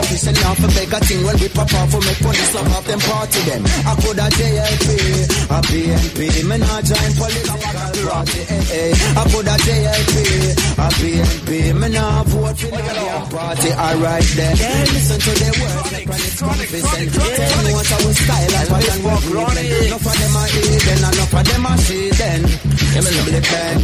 Sufficient 0.00 0.38
now 0.40 0.54
for 0.54 0.70
beg 0.74 0.92
a 0.92 0.98
thing 1.00 1.20
when 1.24 1.36
we 1.40 1.48
pop 1.48 1.72
off 1.74 1.90
for 1.90 2.00
make 2.04 2.20
police 2.20 2.50
slap 2.50 2.66
off 2.76 2.84
them 2.86 3.00
party 3.00 3.40
them. 3.48 3.62
I 3.86 3.92
could 4.00 4.18
a 4.18 4.26
JLP, 4.30 4.88
a 5.50 5.58
PNP, 5.68 6.18
me 6.48 6.56
not 6.58 6.82
join 6.84 7.10
political 7.18 7.58
party. 8.06 8.40
Eh, 8.50 8.78
eh. 8.80 8.92
I 9.16 9.22
could 9.30 9.48
a 9.50 9.56
JLP, 9.66 10.14
a 10.78 10.86
PNP, 10.98 11.49
me 11.50 11.88
not 11.90 12.26
vote 12.26 12.58
for 12.58 12.70
the 12.70 13.26
party. 13.30 13.70
Alright 13.74 14.28
then, 14.38 14.54
listen 14.94 15.18
to 15.18 15.32
the 15.34 15.50
words 15.58 15.92
like 15.92 16.06
when 16.06 16.20
it's 16.22 16.38
confident. 16.38 17.10
Tell 17.10 17.62
me 17.66 17.72
what 17.74 17.90
our 17.90 18.12
style 18.14 18.54
and 18.54 18.68
what 18.70 18.86
and 18.86 19.02
what 19.02 19.22
we. 19.26 19.66
Enough 19.90 20.06
of 20.06 20.14
them 20.14 20.36
are 20.38 20.50
hidden, 20.50 20.98
enough 21.10 21.34
of 21.34 21.44
them 21.50 21.66
are 21.66 21.78
shading. 21.78 22.42
Yeah, 22.90 23.02
me 23.02 23.10
love 23.18 23.30
the 23.34 23.42
pen. 23.42 23.76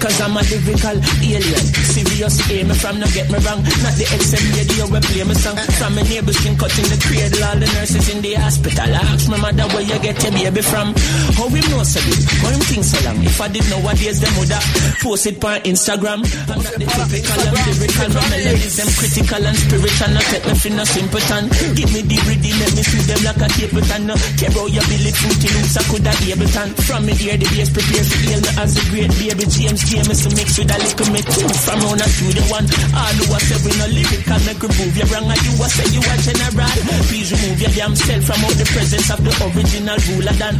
Cause 0.00 0.20
I'm 0.20 0.36
a 0.36 0.42
lyrical 0.44 0.96
alien. 1.24 1.64
Serious 1.88 2.36
aim 2.52 2.68
from 2.76 3.00
no 3.00 3.06
get 3.16 3.28
me 3.32 3.38
wrong. 3.44 3.60
Not 3.64 3.94
the 3.96 4.06
XM 4.12 4.44
radio 4.56 4.84
we 4.92 5.00
play 5.00 5.24
me 5.24 5.34
song. 5.40 5.56
From 5.80 5.94
my 5.96 6.02
neighbor 6.04 6.32
string 6.36 6.56
cut 6.56 6.72
in 6.76 6.86
the 6.92 6.98
cradle. 7.00 7.44
All 7.48 7.56
the 7.56 7.68
nurses 7.80 8.08
in 8.12 8.20
the 8.20 8.32
hospital. 8.36 8.92
I 8.92 9.00
ask 9.12 9.24
my 9.28 9.40
mother 9.40 9.66
where 9.72 9.84
you 9.88 9.98
get 10.04 10.20
your 10.20 10.32
baby 10.32 10.60
from. 10.60 10.92
How 11.36 11.48
him 11.48 11.64
know 11.72 11.80
so 11.80 12.00
big? 12.04 12.20
How 12.44 12.52
him 12.52 12.60
think 12.60 12.84
so 12.84 12.96
long? 13.08 13.24
If 13.24 13.40
I 13.40 13.48
did 13.48 13.64
nowadays 13.72 14.20
them 14.20 14.32
would 14.36 14.52
have 14.52 14.66
post 15.00 15.26
it 15.26 15.40
on 15.44 15.60
Instagram. 15.64 16.20
I'm 16.48 16.60
not 16.60 16.76
the 16.76 16.86
typical 17.06 17.40
and 17.44 17.58
lyrical. 17.66 18.08
My 18.16 18.22
melodies 18.30 18.76
them 18.76 18.90
critical 18.96 19.42
and 19.44 19.56
spiritual. 19.56 20.10
Not 20.16 20.26
take 20.32 20.48
for 20.56 20.70
no 20.72 20.84
simpleton. 20.84 21.44
Give 21.76 21.90
me 21.92 22.00
the 22.08 22.18
rhythm, 22.24 22.56
let 22.56 22.72
me 22.72 22.82
see 22.82 23.02
them 23.04 23.20
like 23.26 23.42
a 23.42 23.48
Capleton. 23.52 24.02
No 24.06 24.14
care 24.38 24.52
how 24.54 24.66
you 24.66 24.84
build 24.86 25.06
it, 25.06 25.16
fruity 25.16 25.48
loops, 25.52 25.76
I 25.76 25.82
could 25.90 26.06
have 26.06 26.22
Ableton. 26.24 26.68
From 26.86 27.02
me 27.06 27.12
here, 27.14 27.36
the 27.36 27.46
bass 27.52 27.70
prepare 27.70 28.04
for 28.06 28.18
heal 28.22 28.40
me 28.40 28.50
as 28.58 28.72
a 28.76 28.82
great 28.90 29.12
baby 29.18 29.44
James 29.46 29.82
J. 29.86 30.06
famous 30.06 30.22
to 30.22 30.30
mix 30.36 30.58
with 30.58 30.70
a 30.70 30.78
little 30.78 31.08
me 31.12 31.20
too. 31.22 31.48
From 31.66 31.78
round 31.82 32.00
and 32.02 32.12
through 32.16 32.34
the 32.34 32.44
one. 32.52 32.66
All 32.94 33.16
who 33.16 33.36
say 33.42 33.58
we 33.62 33.70
no 33.76 33.86
lyrical, 33.90 34.40
make 34.46 34.62
we 34.62 34.68
prove 34.70 34.96
you 34.96 35.06
wrong. 35.10 35.28
And 35.30 35.42
you 35.46 35.52
a 35.58 35.66
say 35.66 35.88
you 35.90 36.02
a 36.02 36.14
general. 36.22 36.74
Please 37.10 37.28
remove 37.32 37.58
your 37.60 37.72
damn 37.74 37.94
self 37.96 38.22
from 38.24 38.40
out 38.46 38.56
the 38.56 38.66
presence 38.70 39.08
of 39.10 39.20
the 39.22 39.32
original 39.50 39.98
ruler 40.10 40.36
than. 40.36 40.54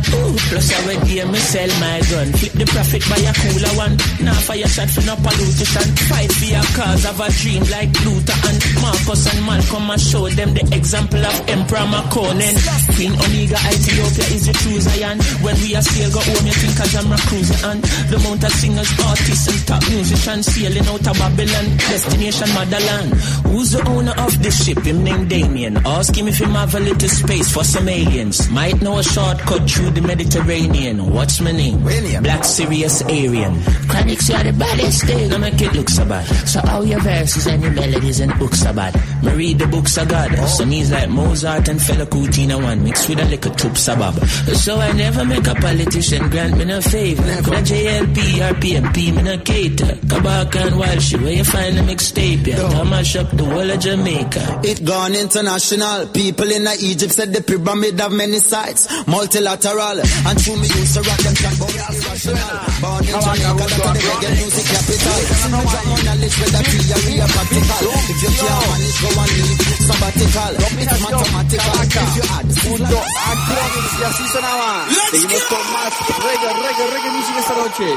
Plus 0.51 0.68
I 0.73 0.78
would 0.86 1.02
hear 1.09 1.27
me 1.27 1.40
sell 1.40 1.70
my 1.81 1.98
gun. 2.10 2.28
Flip 2.36 2.55
the 2.59 2.66
profit 2.66 3.02
by 3.09 3.20
a 3.23 3.32
cooler 3.35 3.73
one. 3.77 3.94
Now 4.23 4.36
fire 4.47 4.68
shot 4.68 4.90
for 4.90 5.05
no 5.06 5.14
pollution. 5.16 5.86
Fight 6.10 6.32
for 6.36 6.52
a 6.52 6.62
cause 6.76 7.04
of 7.06 7.20
a 7.20 7.28
dream 7.40 7.62
like 7.72 7.92
Luther 8.04 8.36
and 8.48 8.60
Marcus 8.82 9.24
and 9.32 9.40
Malcolm. 9.46 9.90
I 9.90 9.96
show 9.96 10.28
them 10.28 10.52
the 10.52 10.64
example 10.76 11.24
of 11.24 11.36
Emperor 11.48 11.86
Makonnen. 11.88 12.54
Queen 12.94 13.12
Omega 13.12 13.58
Ethiopia 13.72 14.26
is 14.36 14.46
the 14.46 14.52
true 14.52 14.80
Zion. 14.80 15.18
When 15.40 15.56
we 15.64 15.74
are 15.76 15.82
still 15.82 16.10
go 16.12 16.20
home, 16.20 16.46
you 16.46 16.52
think 16.52 16.76
I'm 16.76 17.12
a 17.12 17.18
cruising 17.28 17.62
on. 17.64 17.80
The 18.12 18.18
mount 18.24 18.44
of 18.44 18.52
singers, 18.52 18.90
artists 19.00 19.46
and 19.48 19.60
top 19.66 19.82
musicians 19.88 20.46
sailing 20.46 20.86
out 20.86 21.06
of 21.08 21.16
Babylon. 21.16 21.66
Destination 21.88 22.48
motherland. 22.52 23.10
Who's 23.48 23.70
the 23.72 23.82
owner 23.88 24.14
of 24.18 24.32
this 24.42 24.64
ship? 24.64 24.78
Him 24.84 25.04
named 25.04 25.30
Damian. 25.30 25.76
Ask 25.86 26.16
him 26.16 26.28
if 26.28 26.38
he 26.38 26.44
have 26.44 26.74
a 26.74 26.80
little 26.80 27.08
space 27.08 27.48
for 27.52 27.64
some 27.64 27.88
aliens. 27.88 28.48
Might 28.50 28.80
know 28.82 28.98
a 28.98 29.02
shortcut 29.02 29.68
through 29.70 29.90
the 29.90 30.02
Mediterranean. 30.02 31.12
What's 31.12 31.40
my 31.40 31.52
name? 31.52 31.82
Black 32.22 32.44
Sirius 32.44 33.02
Aryan. 33.02 33.54
Chronixx, 33.88 34.34
are 34.34 34.44
the 34.44 34.52
baddest 34.52 35.04
thing. 35.04 35.32
I 35.32 35.38
make 35.38 35.60
it 35.60 35.72
look 35.74 35.88
so 35.88 36.04
bad. 36.04 36.15
So 36.24 36.60
all 36.68 36.84
your 36.84 37.01
verses 37.01 37.47
and 37.47 37.62
your 37.62 37.72
melodies 37.72 38.20
and 38.20 38.32
books 38.38 38.64
are 38.64 38.74
bad. 38.74 38.94
Me 39.22 39.32
read 39.32 39.59
the 39.59 39.66
books 39.66 39.97
of 39.97 40.09
God. 40.09 40.34
So 40.48 40.64
me's 40.64 40.90
like 40.90 41.09
Mozart 41.09 41.68
and 41.68 41.80
Fela 41.80 42.06
Kuti 42.06 42.48
in 42.48 42.62
one 42.62 42.84
mixed 42.84 43.09
with 43.09 43.20
a 43.20 43.24
little 43.24 43.52
tup 43.52 43.72
sabab. 43.72 44.14
So 44.55 44.78
I 44.78 44.93
never 44.93 45.24
make 45.24 45.47
a 45.47 45.55
politician 45.55 46.28
grant 46.30 46.56
me 46.56 46.64
no 46.64 46.80
favor. 46.80 47.22
Could 47.43 47.55
a 47.55 47.62
JLP 47.62 48.51
or 48.51 48.55
PNP 48.55 49.16
me 49.16 49.22
no 49.22 49.38
cater. 49.38 49.97
Kabaka 50.06 50.66
and 50.66 50.78
Walsh, 50.78 51.14
where 51.14 51.32
you 51.32 51.44
find 51.44 51.76
the 51.76 51.82
mixtape? 51.82 52.47
Yeah, 52.47 52.68
to 52.68 52.84
mash 52.84 53.16
up 53.16 53.30
the 53.30 53.44
whole 53.44 53.70
of 53.70 53.80
Jamaica. 53.80 54.60
It 54.64 54.84
gone 54.84 55.14
international. 55.14 56.06
People 56.09 56.51
in 56.51 56.66
Egypt 56.80 57.12
said 57.12 57.32
the 57.32 57.43
pyramid 57.43 57.98
have 58.01 58.12
many 58.12 58.38
sides. 58.38 58.88
Multilateral. 59.06 60.01
And 60.01 60.38
to 60.38 60.52
me 60.56 60.66
used 60.66 60.94
to 60.94 61.02
rock 61.02 61.18
them 61.18 61.34
track 61.34 61.56
about 61.56 61.74
irrational. 61.74 62.36
Born 62.80 63.05
in 63.05 63.20
Jamaica, 63.20 63.52
that's 63.56 63.76
the 63.76 64.01
reggae 64.06 64.30
music 64.36 64.66
capital. 64.66 66.06
Me 66.07 66.12
drop 66.12 66.23
more 66.23 66.37
with 66.39 66.55
a 66.55 66.62
theory 66.62 67.19
or 67.19 67.27
practical. 67.27 67.83
If 68.07 68.23
you 68.23 68.31
can't 68.31 68.62
manage, 68.62 68.99
go 69.03 69.11
and 69.11 69.33
leave 69.37 69.59
sabbatical. 69.87 70.53
It's 70.55 71.03
mathematical. 71.03 71.74
If 71.83 72.15
you 72.16 72.24
add 72.31 72.47
Punto 72.62 72.99
Acronics 73.27 73.95
y 73.99 74.05
así 74.07 74.24
sonaba. 74.31 74.87
Seguimos 75.11 75.43
con 75.51 75.65
más 75.74 75.93
reggae, 76.23 76.51
reggae, 76.62 76.85
reggae 76.95 77.11
music 77.11 77.37
esta 77.39 77.55
noche. 77.59 77.91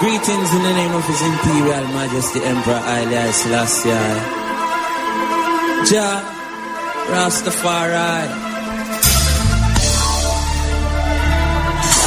Greetings 0.00 0.50
in 0.54 0.62
the 0.62 0.72
name 0.74 0.94
of 0.94 1.06
His 1.06 1.22
Imperial 1.22 1.84
Majesty 1.94 2.40
Emperor 2.42 2.80
Haile 2.80 3.32
Selassie. 3.32 3.90
Jah 5.86 6.18
Rastafari. 7.10 8.26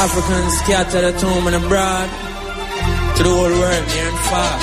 Africans 0.04 0.58
scattered 0.58 1.04
at 1.04 1.20
home 1.20 1.46
and 1.46 1.56
abroad 1.56 2.29
to 3.22 3.28
the 3.28 3.34
whole 3.34 3.54
world 3.60 3.86
near 3.92 4.08
and 4.08 4.18
far. 4.28 4.54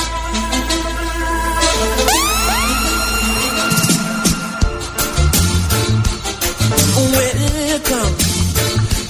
Welcome. 6.98 8.14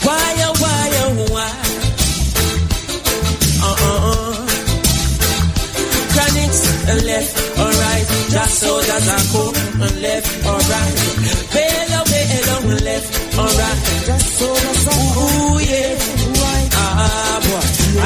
Why, 0.06 0.28
oh, 0.48 0.54
why, 0.64 0.86
oh, 1.04 1.12
why? 1.34 1.54
Uh-uh. 3.70 4.36
Chronixx, 6.14 6.56
uh, 6.90 7.00
left 7.08 7.34
or 7.64 7.72
right. 7.84 8.08
Just 8.34 8.54
so 8.60 8.72
that 8.88 9.06
I 9.08 9.20
go 9.32 9.44
uh, 9.48 9.92
left 10.06 10.32
or 10.50 10.60
right. 10.74 10.96
Bello, 11.54 12.02
bello, 12.12 12.58
left 12.84 13.10
or 13.42 13.52
right. 13.62 13.80
Just 14.08 14.28
so 14.40 14.48
that 14.54 14.78
I 14.88 14.96
go. 15.16 15.24
Ooh, 15.24 15.60
yeah. 15.72 16.07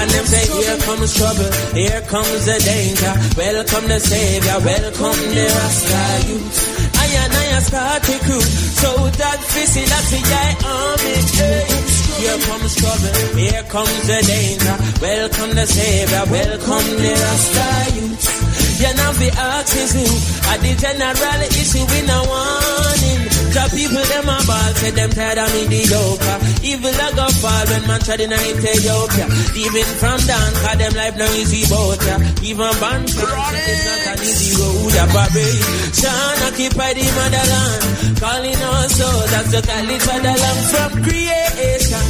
And 0.02 0.10
them 0.10 0.26
say, 0.26 0.45
here 0.49 0.78
comes 0.82 1.14
trouble, 1.14 1.52
here 1.78 2.02
comes 2.10 2.41
the 2.49 2.57
danger. 2.57 3.14
Welcome 3.38 3.86
the 3.88 3.99
savior, 3.99 4.57
welcome 4.65 5.22
the 5.30 5.45
Rasta 5.45 6.02
youth. 6.26 6.57
I 6.98 7.06
and 7.22 7.34
I 7.38 7.60
start 7.61 8.02
to 8.10 8.18
crew. 8.26 8.41
So 8.41 8.90
that 9.22 9.40
fissy, 9.53 9.86
that's 9.86 10.10
the 10.10 10.22
guy 10.26 10.52
army. 10.65 11.15
Hey. 11.38 12.02
Here 12.18 12.40
comes 12.49 12.73
trouble, 12.82 13.14
here 13.38 13.64
comes 13.69 14.02
the 14.10 14.19
danger. 14.26 14.76
Welcome 15.06 15.52
the 15.53 15.65
savior, 15.69 16.23
welcome 16.34 16.88
the 16.98 17.11
Rasta 17.22 17.69
youth. 17.94 18.51
You 18.81 18.89
know 18.97 19.13
the 19.13 19.29
ask 19.29 19.77
is 19.77 19.93
who, 19.93 20.09
at 20.49 20.57
the 20.57 20.73
general 20.73 21.41
issue 21.53 21.85
we 21.85 22.01
no 22.09 22.17
warning. 22.25 23.29
The 23.53 23.63
people 23.77 23.99
them 24.09 24.31
a 24.31 24.37
ball, 24.47 24.71
say 24.79 24.89
them 24.95 25.11
tired 25.11 25.37
of 25.37 25.51
mediocre. 25.53 26.37
Evil 26.65 26.89
a 26.89 27.07
go 27.13 27.27
fall 27.43 27.65
when 27.69 27.83
man 27.85 27.99
tried 28.01 28.25
in 28.25 28.33
Ethiopia. 28.33 29.27
Even 29.53 29.85
from 30.01 30.17
down, 30.25 30.49
cause 30.65 30.77
them 30.81 30.93
life 30.97 31.13
no 31.19 31.27
easy 31.37 31.61
boat, 31.69 31.99
ya. 32.09 32.15
Even 32.41 32.73
band 32.81 33.05
it's 33.05 33.21
not 33.21 34.07
an 34.07 34.17
easy 34.23 34.49
road, 34.57 34.93
ya, 34.97 35.05
baby. 35.13 35.45
Sean 35.93 36.37
occupy 36.47 36.91
the 36.97 37.05
motherland, 37.11 37.83
calling 38.17 38.61
us 38.65 38.89
so 38.97 39.09
that's 39.29 39.51
the 39.53 39.61
call 39.61 39.89
it 39.93 40.01
fatherland 40.01 40.61
from 40.73 40.91
creation. 41.05 42.05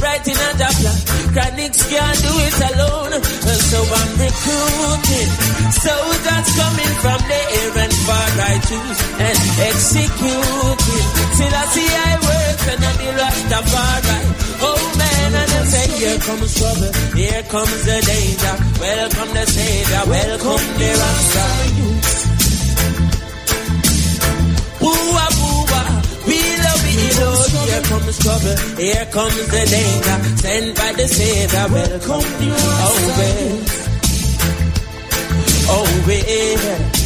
Writing 0.00 0.38
on 0.42 0.54
the 0.58 0.68
plan, 0.74 0.98
Chronixx 1.36 1.76
can't 1.92 2.18
do 2.24 2.32
it 2.48 2.58
alone. 2.72 3.12
So 3.20 3.78
I'm 3.84 4.10
recruiting 4.24 5.30
soldiers 5.68 6.48
coming 6.56 6.94
from 7.04 7.20
the 7.28 7.40
air 7.60 7.72
and 7.76 7.94
far 8.08 8.30
I 8.40 8.54
choose 8.64 9.00
and 9.20 9.38
execute 9.68 10.80
it. 10.96 11.06
Till 11.36 11.54
I 11.60 11.64
see 11.76 11.90
I 11.92 12.12
work 12.24 12.60
and 12.72 12.84
I 12.88 12.92
the 12.96 13.10
Rastafari. 13.20 14.18
Oh 14.64 14.80
man, 14.96 15.30
and 15.36 15.52
I 15.52 15.62
say, 15.68 15.86
here 16.00 16.18
comes 16.24 16.52
trouble, 16.56 16.92
here 17.20 17.42
comes 17.52 17.84
the 17.84 17.96
danger. 18.00 18.56
Welcome 18.80 19.30
the 19.36 19.44
Savior, 19.44 20.04
welcome 20.08 20.64
the 20.80 20.88
Rasta 20.88 21.95
it, 26.98 27.18
Lord. 27.20 27.50
Here 27.50 27.82
comes 27.82 28.18
trouble, 28.18 28.56
here 28.76 29.06
comes 29.12 29.46
the 29.52 29.62
danger. 29.74 30.18
Sent 30.42 30.76
by 30.76 30.92
the 30.92 31.06
Savior, 31.08 31.66
welcome 31.70 32.26
Oh, 35.68 35.86
well. 36.06 37.05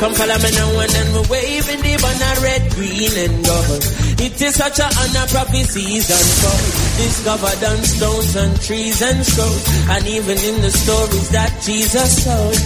Come 0.00 0.14
follow 0.16 0.38
me 0.40 0.50
now 0.56 0.80
and 0.80 0.92
then 0.96 1.08
we 1.12 1.20
waving 1.28 1.82
the 1.84 1.94
banner 2.00 2.36
red, 2.40 2.62
green 2.72 3.12
and 3.20 3.36
gold. 3.44 3.84
It 4.16 4.32
is 4.40 4.56
such 4.56 4.80
a 4.80 4.88
honor 4.88 5.28
prophecies 5.28 6.08
unfold. 6.08 6.72
Discovered 7.04 7.60
on 7.68 7.80
stones 7.84 8.32
and 8.32 8.56
trees 8.64 8.96
and 9.04 9.20
scrolls. 9.20 9.60
And 9.92 10.00
even 10.08 10.40
in 10.40 10.56
the 10.64 10.72
stories 10.72 11.28
that 11.36 11.52
Jesus 11.60 12.24
told. 12.24 12.56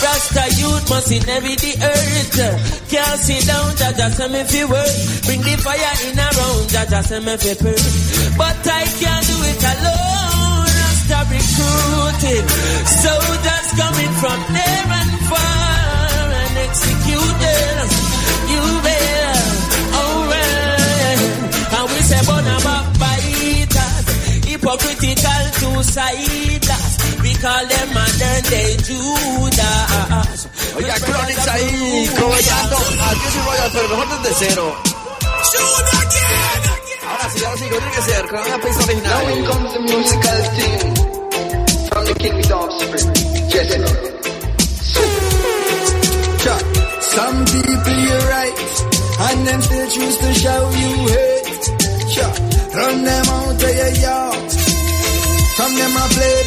Rasta 0.00 0.44
youth 0.56 0.88
must 0.88 1.12
inherit 1.12 1.60
the 1.60 1.74
earth. 1.76 2.88
Can't 2.88 3.20
sit 3.20 3.44
down, 3.44 3.68
Jaja 3.76 4.08
say 4.08 4.28
me 4.32 4.42
fi 4.48 4.64
work. 4.64 4.94
Bring 5.28 5.44
the 5.44 5.60
fire 5.60 5.96
in 6.08 6.16
around, 6.16 6.72
Jaja 6.72 7.04
say 7.04 7.20
me 7.20 7.36
fi 7.36 7.52
purr. 7.52 7.84
But 8.40 8.64
I 8.64 8.84
can't 8.96 9.24
do 9.28 9.36
it 9.44 9.60
alone. 9.76 10.72
Rasta 10.72 11.20
recruited. 11.36 12.44
Soldiers 12.96 13.68
coming 13.76 14.12
from 14.24 14.38
near 14.56 14.88
and 14.88 15.12
far 15.28 15.67
hypocritical 24.68 25.44
to 25.60 25.82
siders. 25.82 26.92
We 27.22 27.32
call 27.40 27.64
them 27.66 27.88
modern 27.94 28.42
day 28.52 28.76
Judas. 28.84 30.48
Oiga, 30.76 30.94
Chronixx 31.00 31.48
ahí, 31.48 32.10
comenzando. 32.18 32.76
Aquí 32.76 33.26
soy 33.32 33.42
Royal, 33.48 33.70
pero 33.72 33.88
mejor 33.88 34.22
desde 34.22 34.34
cero. 34.46 34.64
Ahora 37.08 37.30
sí, 37.30 37.44
ahora 37.44 37.56
sí, 37.56 37.64
como 37.68 37.80
tiene 37.80 37.96
que 37.96 38.02
ser, 38.02 38.26
con 38.28 38.40
una 38.40 38.58
pista 38.58 38.84
original. 38.84 39.08
Now 39.08 39.28
in 39.30 39.44
comes 39.46 39.72
the 39.72 39.80
musical 39.80 40.40
thing 40.54 40.80
from 41.88 42.04
the 42.04 42.14
kingdom 42.14 42.70
spirit. 42.78 43.06
Yes, 43.48 43.68
Lord. 43.78 44.00
Cha. 46.44 46.56
Some 47.00 47.44
people 47.46 47.96
you're 48.04 48.26
right, 48.28 48.58
and 49.30 49.46
them 49.46 49.60
still 49.62 49.88
choose 49.90 50.18
to 50.18 50.34
show 50.34 50.70
you 50.70 51.08
hate. 51.08 51.64
Cha. 52.14 52.28
Run 52.74 53.04
them 53.04 53.28
out 53.28 53.62
of 53.64 53.74
your 53.74 53.92
yard. 54.04 54.57
From 55.58 55.74
them 55.74 55.90
a 55.90 56.06
play 56.14 56.38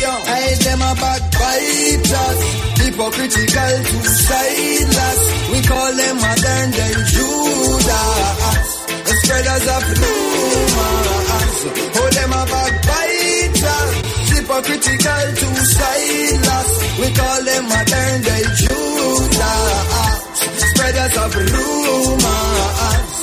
young, 0.00 0.22
I 0.24 0.56
them 0.64 0.80
a 0.80 0.92
bad 0.96 1.22
biters. 1.36 2.38
Hypocritical 2.80 3.74
to 3.92 3.98
sideless. 4.24 5.20
We 5.52 5.58
call 5.68 5.92
them 5.92 6.16
modern 6.16 6.68
day 6.72 6.94
Judas. 7.12 8.68
The 9.04 9.14
spreaders 9.20 9.66
of 9.68 9.84
rumors. 10.00 11.58
Oh, 11.92 12.08
them 12.16 12.32
a 12.32 12.42
bad 12.48 12.72
biters. 12.88 13.90
hypocritical, 14.32 15.26
too 15.36 15.56
sightless. 15.76 16.70
We 17.04 17.08
call 17.12 17.40
them 17.44 17.64
modern 17.68 18.16
day 18.24 18.44
Judas, 18.64 20.16
spreaders 20.72 21.16
of 21.20 21.36
rumors. 21.36 22.24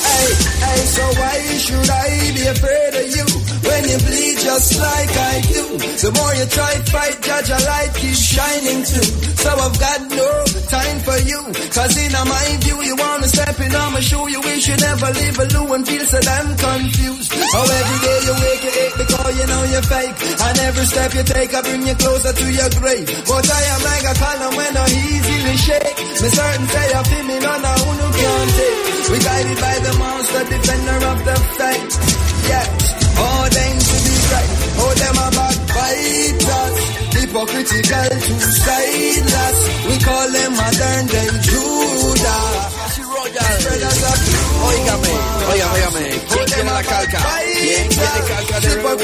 Hey, 0.06 0.30
hey, 0.70 0.82
so 0.86 1.04
why 1.18 1.38
should 1.66 1.90
I 1.90 2.30
be 2.30 2.44
afraid 2.46 2.94
of 2.94 3.08
you 3.10 3.26
when 3.66 3.82
you 3.90 3.98
bleed 4.06 4.31
just 4.52 4.76
like 4.84 5.14
I 5.32 5.36
do? 5.48 5.64
The 5.80 6.10
more 6.12 6.34
you 6.36 6.46
try 6.52 6.74
fight, 6.92 7.16
judge 7.24 7.50
a 7.56 7.60
light 7.72 7.92
keeps 7.96 8.20
shining 8.20 8.82
too. 8.84 9.08
So 9.44 9.50
I've 9.56 9.78
got 9.80 10.00
no 10.12 10.32
time 10.68 10.98
for 11.08 11.20
you, 11.24 11.40
cause 11.72 11.96
in 11.96 12.12
my 12.12 12.48
view, 12.60 12.78
you 12.84 12.96
wanna 13.00 13.28
step 13.32 13.56
in 13.64 13.72
on 13.72 13.90
my 13.96 14.02
shoe, 14.04 14.28
you 14.28 14.42
wish 14.44 14.68
you 14.68 14.76
never 14.76 15.10
leave 15.16 15.38
a 15.40 15.46
loo 15.56 15.72
and 15.72 15.84
feel 15.88 16.04
so 16.04 16.20
damn 16.20 16.50
confused. 16.52 17.32
Oh, 17.32 17.80
every 17.80 18.00
day 18.04 18.20
you 18.28 18.36
wake, 18.44 18.64
you 18.68 18.74
ache 18.84 18.98
because 19.00 19.34
you 19.40 19.46
know 19.48 19.64
you're 19.72 19.88
fake. 19.88 20.16
And 20.20 20.56
every 20.68 20.86
step 20.92 21.10
you 21.16 21.24
take, 21.24 21.52
I 21.56 21.62
bring 21.62 21.84
you 21.88 21.96
closer 21.96 22.34
to 22.36 22.46
your 22.52 22.72
grave. 22.76 23.08
But 23.32 23.46
I 23.48 23.62
am 23.72 23.82
like 23.88 24.06
a 24.12 24.16
column 24.20 24.54
when 24.60 24.74
I 24.76 24.88
easily 24.92 25.58
shake. 25.64 25.98
Me 26.22 26.28
certain 26.28 26.68
say 26.68 26.88
I 26.92 27.02
feel 27.08 27.24
me, 27.24 27.38
none 27.40 27.64
of 27.72 27.78
who 27.88 27.92
no 28.04 28.08
can't 28.20 28.52
take. 28.60 28.80
We 29.16 29.18
guided 29.24 29.60
by 29.64 29.76
the 29.80 29.94
monster, 29.96 30.44
defender 30.52 31.00
of 31.08 31.20
the 31.24 31.38
faith. 31.56 31.94
Yeah, 32.52 32.68
all 33.16 33.48
be 33.50 34.01
right. 34.34 34.50
Oh, 34.82 34.94
them 35.02 35.16
are 35.24 35.32
backbiters. 35.32 36.76
Hypocritical, 37.16 38.10
two 38.26 38.40
sideless. 38.40 39.58
We 39.88 39.96
call 40.00 40.28
them 40.32 40.52
modern 40.56 41.06
day 41.08 41.30
Judah. 41.48 42.81
Óigame, 44.64 45.10
óigame, 45.52 45.72
óigame. 45.74 46.22
¿Quién 46.30 46.46
quiere 46.46 46.64
la 46.64 46.84
calca? 46.84 47.20
¿Quién 47.60 47.88
quiere 47.88 48.22
calca 48.28 48.60
de 48.60 48.70
Reward? 48.76 49.02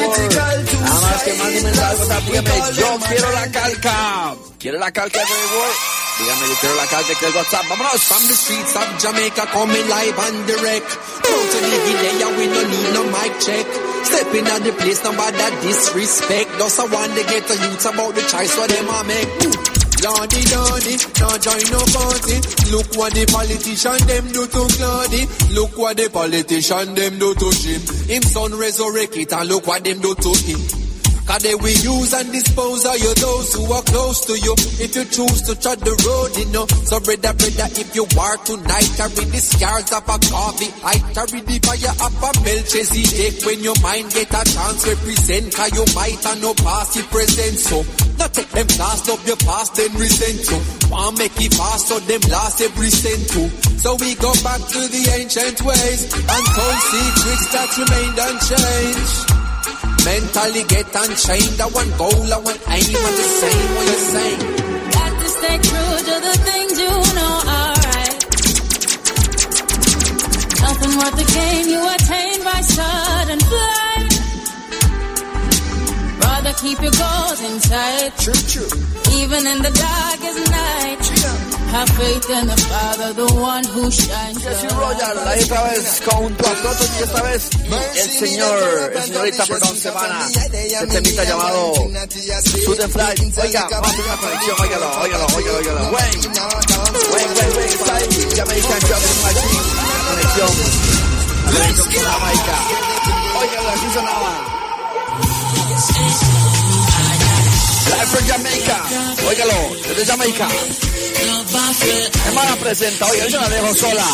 Nada 0.81 1.01
más 1.01 1.23
que 1.23 1.33
mande 1.33 1.57
un 1.57 1.63
mensaje 1.63 1.91
al 1.91 1.99
WhatsApp, 1.99 2.23
dígame, 2.25 2.51
yo 2.77 2.99
quiero 3.07 3.31
la 3.31 3.47
calca. 3.51 4.35
¿Quiere 4.59 4.79
la 4.79 4.91
calca 4.91 5.19
de 5.19 5.25
Reward? 5.25 5.75
Dígame, 6.19 6.47
yo 6.49 6.55
quiero 6.59 6.75
la 6.75 6.85
calca 6.87 7.13
que 7.19 7.25
el 7.25 7.35
WhatsApp. 7.35 7.69
Vámonos. 7.69 8.03
From 8.03 8.27
the 8.27 8.33
streets 8.33 8.75
of 8.75 8.87
Jamaica, 9.01 9.45
coming 9.53 9.87
live 9.87 10.19
and 10.19 10.47
direct. 10.47 10.91
Out 10.91 11.45
to 11.51 11.57
the 11.61 11.77
Guinea, 11.85 12.25
we 12.37 12.47
no 12.47 12.61
need 12.67 12.93
no 12.93 13.03
mic 13.03 13.39
check. 13.39 13.65
Stepping 14.03 14.47
at 14.47 14.63
the 14.63 14.71
place, 14.73 15.03
nobody 15.03 15.37
disrespect. 15.61 16.49
Just 16.57 16.79
I 16.79 16.85
want 16.85 17.13
to 17.13 17.23
get 17.23 17.47
the 17.47 17.55
youth 17.55 17.85
about 17.85 18.15
the 18.15 18.21
choice 18.21 18.57
what 18.57 18.69
them 18.69 18.89
a 18.89 19.03
make. 19.03 19.76
Lordy, 20.07 20.39
lordy, 20.55 20.95
not 21.19 21.41
join 21.43 21.67
no 21.67 21.83
party. 21.91 22.37
Look 22.71 22.95
what 22.95 23.11
the 23.11 23.27
politician 23.27 23.99
them 24.07 24.25
do 24.31 24.47
to 24.47 24.63
Claudy. 24.79 25.27
Look 25.53 25.77
what 25.77 25.97
the 25.97 26.09
politician 26.09 26.95
them 26.95 27.19
do 27.19 27.35
to 27.35 27.49
him. 27.51 27.81
Him 28.07 28.23
son 28.23 28.55
resurrect 28.57 29.17
it 29.17 29.33
and 29.33 29.49
look 29.49 29.67
what 29.67 29.83
them 29.83 29.99
do 29.99 30.15
to 30.15 30.31
him. 30.47 30.76
Cause 31.27 31.43
they 31.43 31.55
will 31.55 31.79
use 31.83 32.13
and 32.15 32.31
dispose 32.31 32.87
of 32.87 32.95
you 32.95 33.13
those 33.19 33.53
who 33.53 33.67
are 33.67 33.83
close 33.83 34.23
to 34.31 34.33
you. 34.39 34.55
If 34.79 34.95
you 34.95 35.03
choose 35.03 35.43
to 35.43 35.59
tread 35.59 35.83
the 35.83 35.91
road, 36.07 36.31
you 36.39 36.47
know. 36.55 36.63
So 36.87 37.03
brother, 37.03 37.35
brother, 37.35 37.67
if 37.75 37.91
you 37.91 38.07
war 38.15 38.39
tonight, 38.47 38.87
carry 38.95 39.27
the 39.27 39.41
scars 39.43 39.91
of 39.91 40.07
a 40.07 40.17
coffee. 40.31 40.71
I 40.87 40.95
carry 41.11 41.43
the 41.43 41.59
fire 41.67 41.95
of 41.99 42.15
a 42.15 42.31
Melchizedek. 42.47 43.43
When 43.43 43.59
your 43.59 43.75
mind 43.83 44.07
get 44.15 44.31
a 44.31 44.41
chance, 44.47 44.87
represent. 44.87 45.51
Cause 45.51 45.75
you 45.75 45.85
might 45.91 46.23
and 46.23 46.39
no 46.39 46.55
past 46.63 46.95
you 46.95 47.03
present. 47.11 47.59
So, 47.59 47.83
not 48.15 48.31
take 48.31 48.49
them 48.55 48.67
last 48.79 49.11
up 49.11 49.19
your 49.27 49.37
past, 49.43 49.75
then 49.75 49.91
resent 49.99 50.47
you. 50.47 50.59
Want 50.87 51.19
make 51.19 51.35
it 51.43 51.53
fast, 51.53 51.91
so 51.91 51.99
them 52.07 52.23
last 52.31 52.63
every 52.63 52.89
cent 52.89 53.27
too. 53.29 53.51
So 53.83 53.99
we 53.99 54.15
go 54.15 54.31
back 54.47 54.63
to 54.63 54.79
the 54.79 55.03
ancient 55.19 55.59
ways 55.59 56.07
and 56.07 56.43
cold 56.55 56.79
secrets 56.87 57.45
that 57.51 57.69
remained 57.75 58.15
unchanged. 58.15 59.36
Mentally 60.07 60.63
get 60.63 60.87
unchained. 60.95 61.59
I 61.59 61.67
want 61.75 61.91
goal, 61.97 62.33
I 62.33 62.39
want 62.39 62.61
aim, 62.69 62.95
and 63.07 63.15
the 63.19 63.27
same 63.41 63.69
what 63.75 63.85
you're 63.91 64.07
saying. 64.15 64.39
Got 64.95 65.13
to 65.19 65.27
stay 65.37 65.57
true 65.67 65.95
to 66.07 66.15
the 66.27 66.35
things 66.47 66.73
you 66.79 66.93
know 67.17 67.35
are 67.57 67.75
right. 67.91 68.19
Nothing 70.63 70.93
worth 70.99 71.15
the 71.19 71.27
gain 71.35 71.65
you 71.75 71.81
attain 71.95 72.37
by 72.47 72.59
sudden 72.61 73.39
flight. 73.51 74.11
Rather 76.23 76.53
keep 76.63 76.79
your 76.79 76.95
goals 77.03 77.39
in 77.43 77.59
sight. 77.59 78.11
True, 78.23 78.41
true. 78.53 78.71
Even 79.19 79.45
in 79.45 79.59
the 79.61 79.73
darkest 79.75 80.39
night. 80.51 81.46
Faith 81.85 82.29
in 82.29 82.47
the 82.47 82.57
Father, 82.57 83.13
the 83.13 83.27
one 83.35 83.63
who 83.65 83.91
shines. 83.91 84.43
Jesse 84.43 84.71
Royal, 84.73 85.27
ahí 85.27 85.43
otra 85.43 85.63
vez 85.63 86.01
junto 86.05 86.47
a 86.47 86.53
Proto 86.53 86.85
y 86.97 87.03
esta 87.03 87.21
vez 87.21 87.49
el 87.95 88.09
señor, 88.09 88.91
el 88.95 89.03
señorita 89.03 89.45
perdón, 89.45 89.77
Semana, 89.77 90.25
este 90.27 90.87
temita 90.87 91.23
llamado 91.23 91.73
Student 91.75 92.93
Flight. 92.93 93.37
Oiga, 93.37 93.67
vamos 93.69 93.87
a 93.87 93.91
hacer 93.91 94.05
una 94.05 94.17
conexión, 94.17 94.55
óigalo, 94.61 95.01
óigalo, 95.01 95.25
óigalo, 95.35 95.57
óigalo. 95.59 95.91
Wayne, 95.91 96.27
Wayne, 97.13 97.33
Wayne, 97.35 97.53
Wayne, 97.57 97.73
está 97.73 97.95
ahí, 97.95 98.07
Jamaican 98.35 98.81
Jumping 98.81 99.21
Machine, 99.23 99.61
conexión, 100.07 100.51
conexión 101.45 101.87
con 101.93 102.03
Jamaica. 102.03 102.57
Óigalo, 103.39 103.69
así 103.69 103.87
sonaba. 103.93 104.31
Live 108.07 108.19
from 108.19 108.27
Jamaica, 108.27 108.77
óigalo, 109.27 109.75
desde 109.85 110.05
Jamaica. 110.05 110.47
Hermana 112.25 112.55
presenta, 112.55 113.05
oiga, 113.05 113.27
yo 113.27 113.41
la 113.41 113.49
dejo 113.49 113.75
sola. 113.75 114.05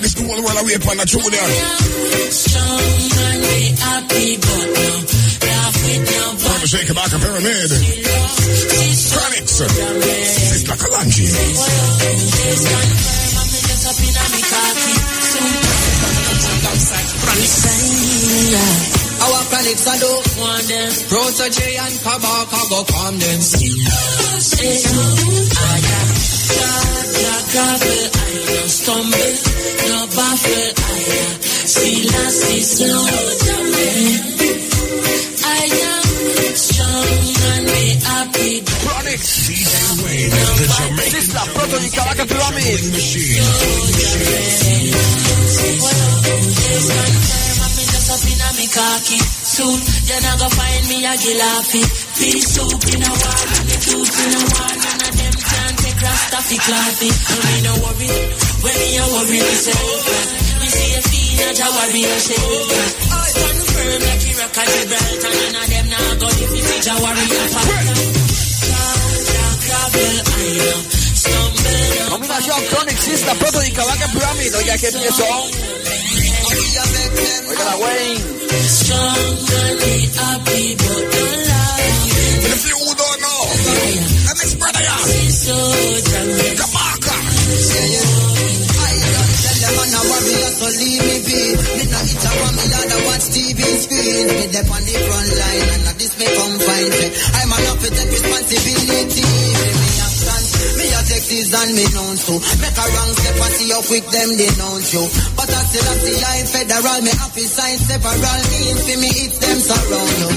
This 0.00 0.14
cool 0.14 0.28
world 0.28 0.58
away 0.58 0.78
from 0.78 0.96
the 0.96 1.06
truth 1.06 1.24
From 6.38 6.60
the 6.60 6.66
Shake 6.68 6.94
Back 6.94 7.10
Pyramid. 7.10 7.70
Chronixx. 18.46 19.05
Sister 19.26 19.34
Kalanji. 19.34 19.34
Our 19.34 19.42
Chronixx 19.50 19.86
are 19.86 19.98
dope. 19.98 20.26
Want 20.38 20.66
them. 20.68 20.90
Protoje 21.10 21.68
and 21.78 21.96
Kabaka 22.04 22.60
go 22.70 22.84
calm 22.84 23.14
them. 23.18 23.40
Stumble, 28.66 29.34
no 29.88 29.98
baffle, 30.14 30.70
I 30.76 30.98
see 31.66 32.02
last 32.06 32.44
is 32.50 32.66
slow. 32.76 33.06
I 35.44 35.70
am 35.86 36.02
strong 36.56 37.06
and 37.50 37.66
be 37.66 37.82
happy. 38.02 38.52
Chronic. 38.82 39.20
DJ 39.20 39.74
Wayne, 40.04 40.30
the 40.30 40.66
Jamaican 40.76 41.10
Sizzla, 41.10 41.42
Proto 41.54 41.76
y 41.78 41.88
Kabaka 41.90 42.24
Pyramid. 42.26 42.80
Soon, 49.56 49.76
you're 50.08 50.20
not 50.24 50.38
gonna 50.40 50.56
find 50.56 50.84
me 50.88 51.04
a 51.04 51.12
gilafi. 51.16 51.82
Peace 52.16 52.48
soup 52.56 52.80
in 52.92 53.02
a 53.04 53.12
wall, 53.12 53.44
and 53.56 53.68
the 53.68 53.76
tooth 53.76 54.16
in 54.24 54.32
a 54.32 54.40
wall. 54.40 54.72
None 54.72 55.04
of 55.04 55.12
them 55.16 55.34
can 55.36 55.72
take 55.84 56.00
rasta 56.00 56.40
fi 56.48 56.56
classy. 56.56 57.08
And 57.12 57.40
me 57.44 57.54
no 57.60 57.72
worry, 57.84 58.08
when 58.64 58.76
me 58.76 58.88
a 58.96 59.04
worry 59.12 59.40
myself. 59.44 59.80
Oh, 59.80 60.60
me 60.60 60.68
see 60.72 60.92
a 60.96 61.00
fiend, 61.08 61.60
a 61.60 61.66
worry 61.76 62.02
a 62.08 62.16
shake. 62.16 62.72
I 63.12 63.28
stand 63.32 63.60
firm 63.68 64.00
like 64.00 64.24
a 64.24 64.32
rock 64.40 64.56
at 64.56 64.66
Gibraltar. 64.72 65.32
None 65.36 65.56
of 65.56 65.66
them 65.68 65.86
now 65.92 66.08
go 66.20 66.28
if 66.32 66.50
you 66.56 66.64
see 66.64 66.88
a 66.88 66.94
worry 66.96 67.26
a 67.36 67.44
fight. 67.52 68.16
Travel, 69.66 70.16
I 70.24 70.52
know. 70.56 70.80
Stumble, 71.16 72.08
Combinación 72.10 72.60
Chronic 72.70 72.98
Sizzla, 72.98 73.34
Proto 73.34 73.62
y 73.62 73.70
Kabaka 73.72 74.06
Pyramid. 74.08 74.56
Oiga, 74.56 74.78
¿qué 74.78 74.88
tiene 74.90 75.08
eso? 75.08 75.24
Oiga 76.46 76.84
la 76.94 77.06
don't 82.96 83.18
know, 83.20 83.42
yeah. 83.92 84.32
So 85.42 85.56
Jamaica. 86.06 86.62
Kabaka. 86.62 87.16
Them 89.56 89.78
on 89.80 89.90
a 89.90 90.00
warrior, 90.06 90.50
so 90.54 90.68
leave 90.78 91.02
me 91.02 91.16
be. 91.26 91.40
Me 91.76 91.84
not 91.90 92.06
eat 92.06 92.24
a 92.24 92.30
one, 92.46 92.56
me 92.56 92.66
other 92.76 93.00
watch 93.06 93.26
TV 93.34 93.60
screen. 93.82 94.26
Me 94.36 94.46
dep 94.52 94.68
on 94.70 94.82
the 94.86 94.94
front 95.02 95.30
line, 95.40 95.68
and 95.74 95.86
this 95.98 96.14
me 96.18 96.26
come 96.30 96.56
find 96.62 96.90
me. 96.94 97.06
I'm 97.36 97.50
enough 97.56 97.80
to 97.82 97.88
take 97.90 98.10
responsibility. 98.14 99.26
Me 99.26 99.66
me 99.76 99.88
action, 100.06 100.42
me 100.78 100.86
a 100.94 100.95
taxes 101.26 101.50
and 101.50 101.74
me 101.74 101.82
known 101.90 102.14
to. 102.14 102.38
Make 102.62 102.78
a 102.78 102.86
wrong 102.86 103.10
step 103.18 103.34
and 103.34 103.54
see 103.58 103.70
how 103.74 103.82
quick 103.82 104.06
them 104.14 104.30
denounce 104.38 104.94
you. 104.94 105.02
But 105.34 105.50
I 105.50 105.60
still 105.66 105.82
have 105.82 105.98
the 106.06 106.14
I 106.22 106.38
federal, 106.46 107.02
me 107.02 107.10
happy 107.18 107.42
sign 107.42 107.78
several 107.82 108.14
means 108.14 108.80
for 108.86 108.98
me 109.02 109.10
it's 109.10 109.38
them 109.42 109.58
surround 109.58 110.14
you. 110.22 110.30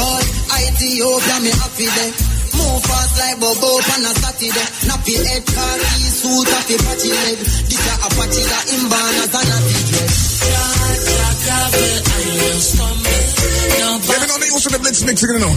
All 0.00 0.24
Ethiopia, 0.60 1.36
me 1.44 1.52
happy 1.52 1.88
there. 1.92 2.12
Move 2.56 2.80
fast 2.88 3.14
like 3.20 3.36
Bobo 3.40 3.68
on 3.84 4.00
a 4.00 4.12
Saturday. 4.16 4.68
Nappy 4.88 5.14
head, 5.28 5.44
car 5.44 5.76
suit, 6.08 6.48
happy 6.48 6.76
patchy 6.88 7.10
leg. 7.12 7.38
This 7.68 7.84
a 7.84 7.94
Apache, 8.08 8.40
a 8.40 8.58
imbanas 8.80 9.34
and 9.36 9.44
a 9.44 9.58
DJ. 9.60 9.92
Travel, 11.40 12.00
I 12.00 12.24
know 12.36 12.60
stumble. 12.60 13.20
No 13.80 13.96
Let 14.08 14.20
me 14.20 14.26
know 14.28 14.36
amigos 14.36 14.66
en 14.66 14.74
el 14.74 14.80
Blitz 14.80 15.02
Mix, 15.04 15.20
you 15.20 15.38
know. 15.38 15.52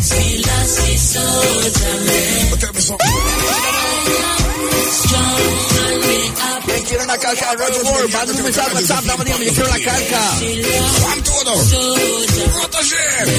But 2.51 2.59
tell 2.59 2.73
me 2.73 2.81
something. 2.81 3.92
¿Quién 7.13 7.35
quiere 7.35 7.35
una 7.35 7.35
calca 7.35 7.51
de 7.51 7.57
Roger 7.57 7.83
Moore? 7.83 8.07
Manda 8.07 8.33
un 8.33 8.43
mensaje 8.43 8.73
WhatsApp, 8.73 9.03
dame, 9.05 9.23
dígame, 9.25 9.45
yo 9.45 9.53
quiero 9.53 9.69
la 9.69 9.79
calca. 9.79 10.21
Juan 11.01 11.23
Todo. 11.23 11.53
Rotager. 12.61 13.29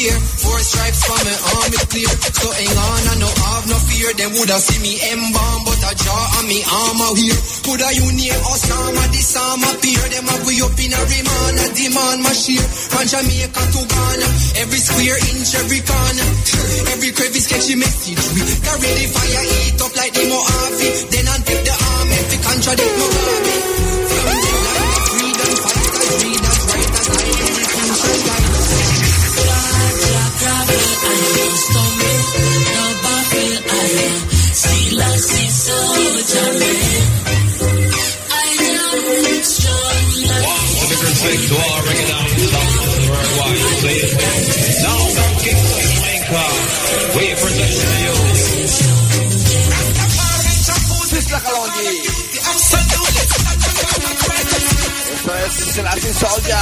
Gear. 0.00 0.16
Four 0.16 0.58
stripes 0.64 1.00
from 1.04 1.20
my 1.28 1.36
army 1.60 1.80
clear. 1.92 2.12
So 2.40 2.48
hang 2.48 2.76
on, 2.76 3.02
I 3.04 3.14
no 3.20 3.28
have 3.28 3.64
no 3.68 3.76
fear. 3.88 4.10
Them 4.16 4.30
woulda 4.36 4.56
see 4.56 4.80
me 4.80 4.92
embalm, 5.12 5.60
but 5.68 5.80
a 5.84 5.92
jaw 5.92 6.36
on 6.40 6.44
me 6.48 6.60
armor 6.64 7.12
here. 7.20 7.40
Coulda 7.64 7.88
you 7.92 8.08
name 8.16 8.42
Osama, 8.48 9.04
this 9.12 9.36
arm 9.36 9.62
appear. 9.68 10.04
Them 10.08 10.30
a 10.32 10.36
way 10.48 10.58
up 10.64 10.78
in 10.80 10.92
a 10.96 11.00
remand, 11.04 11.56
a 11.60 11.66
demand 11.76 12.18
my 12.24 12.32
share. 12.32 12.68
From 12.90 13.04
Jamaica 13.04 13.62
to 13.76 13.80
Ghana, 13.84 14.28
every 14.64 14.80
square 14.80 15.20
inch, 15.36 15.50
every 15.60 15.80
corner. 15.84 16.28
Every 16.96 17.10
crevice 17.12 17.46
catchy 17.48 17.76
message. 17.76 18.20
We 18.34 18.40
carry 18.64 18.90
the 18.96 19.06
fire, 19.12 19.44
eat 19.44 19.80
up 19.80 19.92
like 19.96 20.12
the 20.16 20.24
Mojave. 20.32 20.88
Then 21.12 21.26
I 21.28 21.36
take 21.44 21.64
the 21.64 21.74
arm 21.76 22.08
if 22.10 22.32
it 22.34 22.40
contradict 22.40 22.94
Mugabe. 23.00 23.54
From 24.20 24.38
the 24.40 24.52
of 24.80 25.02
freedom 25.12 25.52
fighters, 25.60 26.30
readers, 33.90 34.94
writers, 34.94 35.70
I 38.30 38.46
Different 40.90 41.18
things 41.18 41.44
to 41.48 41.54
all 41.54 41.80
recognize 41.86 42.50
songs 42.50 43.06
worldwide. 43.10 43.62
Now 44.82 44.98
we 47.14 47.24
present 47.34 47.72
to 47.80 47.88
you. 48.04 48.16
Eso 55.20 55.34
es 55.34 55.74
Selassie 55.74 56.14
Soldier. 56.14 56.56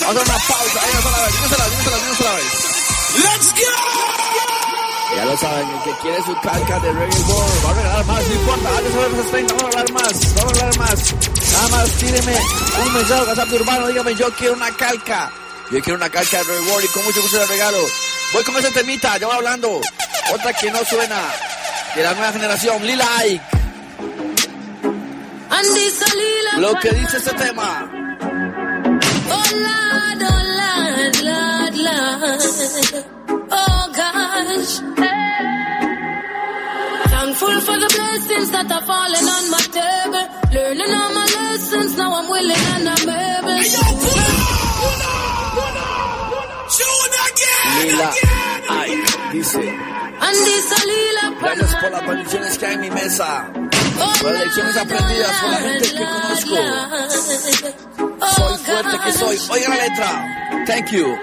Vamos 0.00 0.16
a 0.16 0.22
una 0.22 0.38
pausa. 0.46 0.78
Ahí 0.82 0.90
nos 0.94 1.06
a 1.06 1.10
la 1.10 1.18
vez. 1.24 1.32
Dímosela, 1.32 1.64
dímosela, 1.68 1.96
dímosela 1.98 2.28
a 2.28 2.32
la 2.32 2.38
vez. 2.38 2.50
Let's 3.22 3.48
go! 3.52 4.61
Ya 5.16 5.24
lo 5.24 5.36
saben, 5.36 5.68
el 5.68 5.82
que 5.82 6.00
quiere 6.00 6.22
su 6.22 6.34
calca 6.40 6.80
de 6.80 6.92
Reggae 6.92 7.20
World 7.20 7.64
va 7.64 7.70
a 7.70 7.74
regalar 7.74 8.06
más, 8.06 8.28
no 8.28 8.34
importa, 8.34 8.68
antes 8.76 8.94
de 8.94 9.08
los 9.16 9.30
30, 9.30 9.54
vamos 9.54 9.62
a 9.62 9.66
hablar 9.78 9.92
más, 9.92 10.34
vamos 10.34 10.58
a 10.58 10.64
hablar 10.64 10.78
más. 10.78 11.14
Nada 11.52 11.68
más 11.68 11.90
tíreme 11.90 12.36
un 12.86 12.94
mensaje 12.94 13.20
al 13.20 13.28
WhatsApp 13.28 13.48
de 13.48 13.56
Urbano, 13.56 13.86
dígame, 13.88 14.14
yo 14.14 14.32
quiero 14.34 14.54
una 14.54 14.70
calca. 14.72 15.30
Yo 15.70 15.80
quiero 15.80 15.96
una 15.96 16.10
calca 16.10 16.38
de 16.38 16.44
Reggae 16.44 16.70
World 16.70 16.84
y 16.84 16.88
con 16.88 17.04
mucho 17.04 17.22
gusto 17.22 17.38
la 17.38 17.46
regalo. 17.46 17.78
Voy 18.32 18.44
con 18.44 18.56
ese 18.56 18.70
temita, 18.70 19.18
ya 19.18 19.26
voy 19.26 19.36
hablando. 19.36 19.80
Otra 20.32 20.52
que 20.54 20.70
no 20.70 20.78
suena, 20.84 21.20
de 21.94 22.02
la 22.02 22.14
nueva 22.14 22.32
generación, 22.32 22.86
Lila 22.86 23.06
Ike. 23.18 23.42
Lo 26.58 26.74
que 26.74 26.90
dice 26.90 27.16
este 27.18 27.32
tema. 27.34 27.90
Oh 29.30 29.44
Lord, 29.56 30.22
oh 30.22 30.42
Lord, 30.58 31.16
Lord, 31.22 31.76
Lord. 31.76 33.21
Oh 34.52 34.58
gosh. 34.58 34.74
Thankful 37.10 37.60
for 37.66 37.76
the 37.80 37.88
blessings 37.96 38.50
that 38.50 38.70
are 38.70 38.84
falling 38.84 39.28
on 39.36 39.44
my 39.50 39.64
table. 39.72 40.24
Learning 40.52 40.92
all 40.92 41.10
my 41.14 41.24
lessons, 41.24 41.96
now 41.96 42.12
I'm 42.18 42.28
willing 42.28 42.64
and 42.74 42.88
I'm 42.88 43.08
able. 43.08 43.62
Lila 47.82 48.10
Ike 48.68 49.32
dice. 49.32 49.64
Andy 50.20 50.56
Salila. 50.70 51.24
Gracias 51.40 51.74
por 51.76 51.90
las 51.90 52.06
bendiciones 52.06 52.58
que 52.58 52.66
hay 52.66 52.74
en 52.74 52.80
mi 52.80 52.90
mesa. 52.90 53.50
Oh, 53.54 54.12
por 54.20 54.32
las 54.32 54.44
lecciones 54.44 54.76
aprendidas 54.76 55.40
por 55.40 55.50
la 55.50 55.56
gente 55.56 55.88
que 55.88 56.04
conozco. 56.04 56.56
Soy 58.36 58.58
fuerte 58.58 58.98
que 58.98 59.10
oh, 59.10 59.12
soy. 59.12 59.36
Oiga 59.50 59.68
la 59.68 59.76
letra. 59.76 60.10
Thank 60.66 60.90
you. 60.92 61.18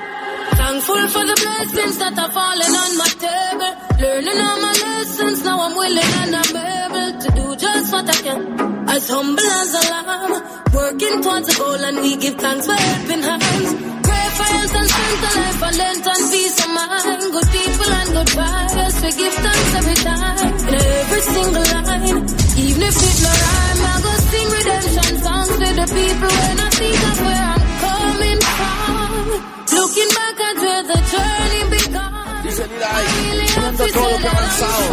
Thankful 0.69 1.07
for 1.09 1.25
the 1.25 1.33
blessings 1.33 1.97
that 1.97 2.13
are 2.13 2.29
falling 2.29 2.75
on 2.83 2.91
my 3.01 3.09
table. 3.17 3.73
Learning 4.05 4.37
all 4.37 4.59
my 4.61 4.73
lessons, 4.85 5.41
now 5.43 5.57
I'm 5.65 5.73
willing 5.73 6.13
and 6.21 6.35
I'm 6.37 6.53
able 6.61 7.09
to 7.25 7.29
do 7.33 7.45
just 7.57 7.89
what 7.91 8.05
I 8.05 8.17
can. 8.21 8.41
As 8.85 9.09
humble 9.09 9.49
as 9.49 9.73
a 9.73 9.83
lamb, 9.89 10.29
working 10.69 11.17
towards 11.25 11.49
a 11.49 11.55
goal 11.57 11.81
and 11.89 11.97
we 12.05 12.21
give 12.21 12.37
thanks 12.37 12.69
for 12.69 12.77
helping 12.77 13.23
hands. 13.25 13.69
Pray 14.05 14.25
for 14.37 14.47
health 14.53 14.75
and 14.77 14.89
strength, 14.93 15.25
a 15.25 15.31
life, 15.41 15.61
and 15.65 15.77
length 15.81 16.05
and 16.05 16.23
peace 16.29 16.57
of 16.61 16.69
mind. 16.69 17.21
Good 17.33 17.49
people 17.49 17.89
and 17.89 18.09
good 18.13 18.31
vibes, 18.37 18.97
we 19.01 19.09
give 19.17 19.35
thanks 19.41 19.73
every 19.73 19.97
time. 20.05 20.53
In 20.69 20.75
every 20.77 21.23
single 21.33 21.65
line, 21.65 22.21
even 22.61 22.81
if 22.85 22.93
it's 23.09 23.19
no 23.25 23.31
rhyme, 23.41 23.81
I 23.89 23.95
go 24.05 24.13
sing 24.21 24.49
redemption 24.53 25.15
songs 25.25 25.49
to 25.49 25.67
the 25.81 25.87
people 25.97 26.29
when 26.29 26.57
I 26.61 26.69
think 26.77 27.01
of 27.09 27.17
where 27.25 27.45
I'm 27.57 27.63
coming 27.81 28.41
from. 28.53 29.58
Looking 29.71 30.09
back 30.15 30.39
at 30.39 30.55
where 30.57 30.83
the 30.83 30.99
journey 31.11 31.63
began. 31.69 32.43
Dice 32.43 32.63
Ike, 32.63 33.09
viendo 33.53 33.85
todo 33.93 34.09
lo 34.09 34.17
que 34.17 34.23
he 34.23 34.29
avanzado, 34.29 34.83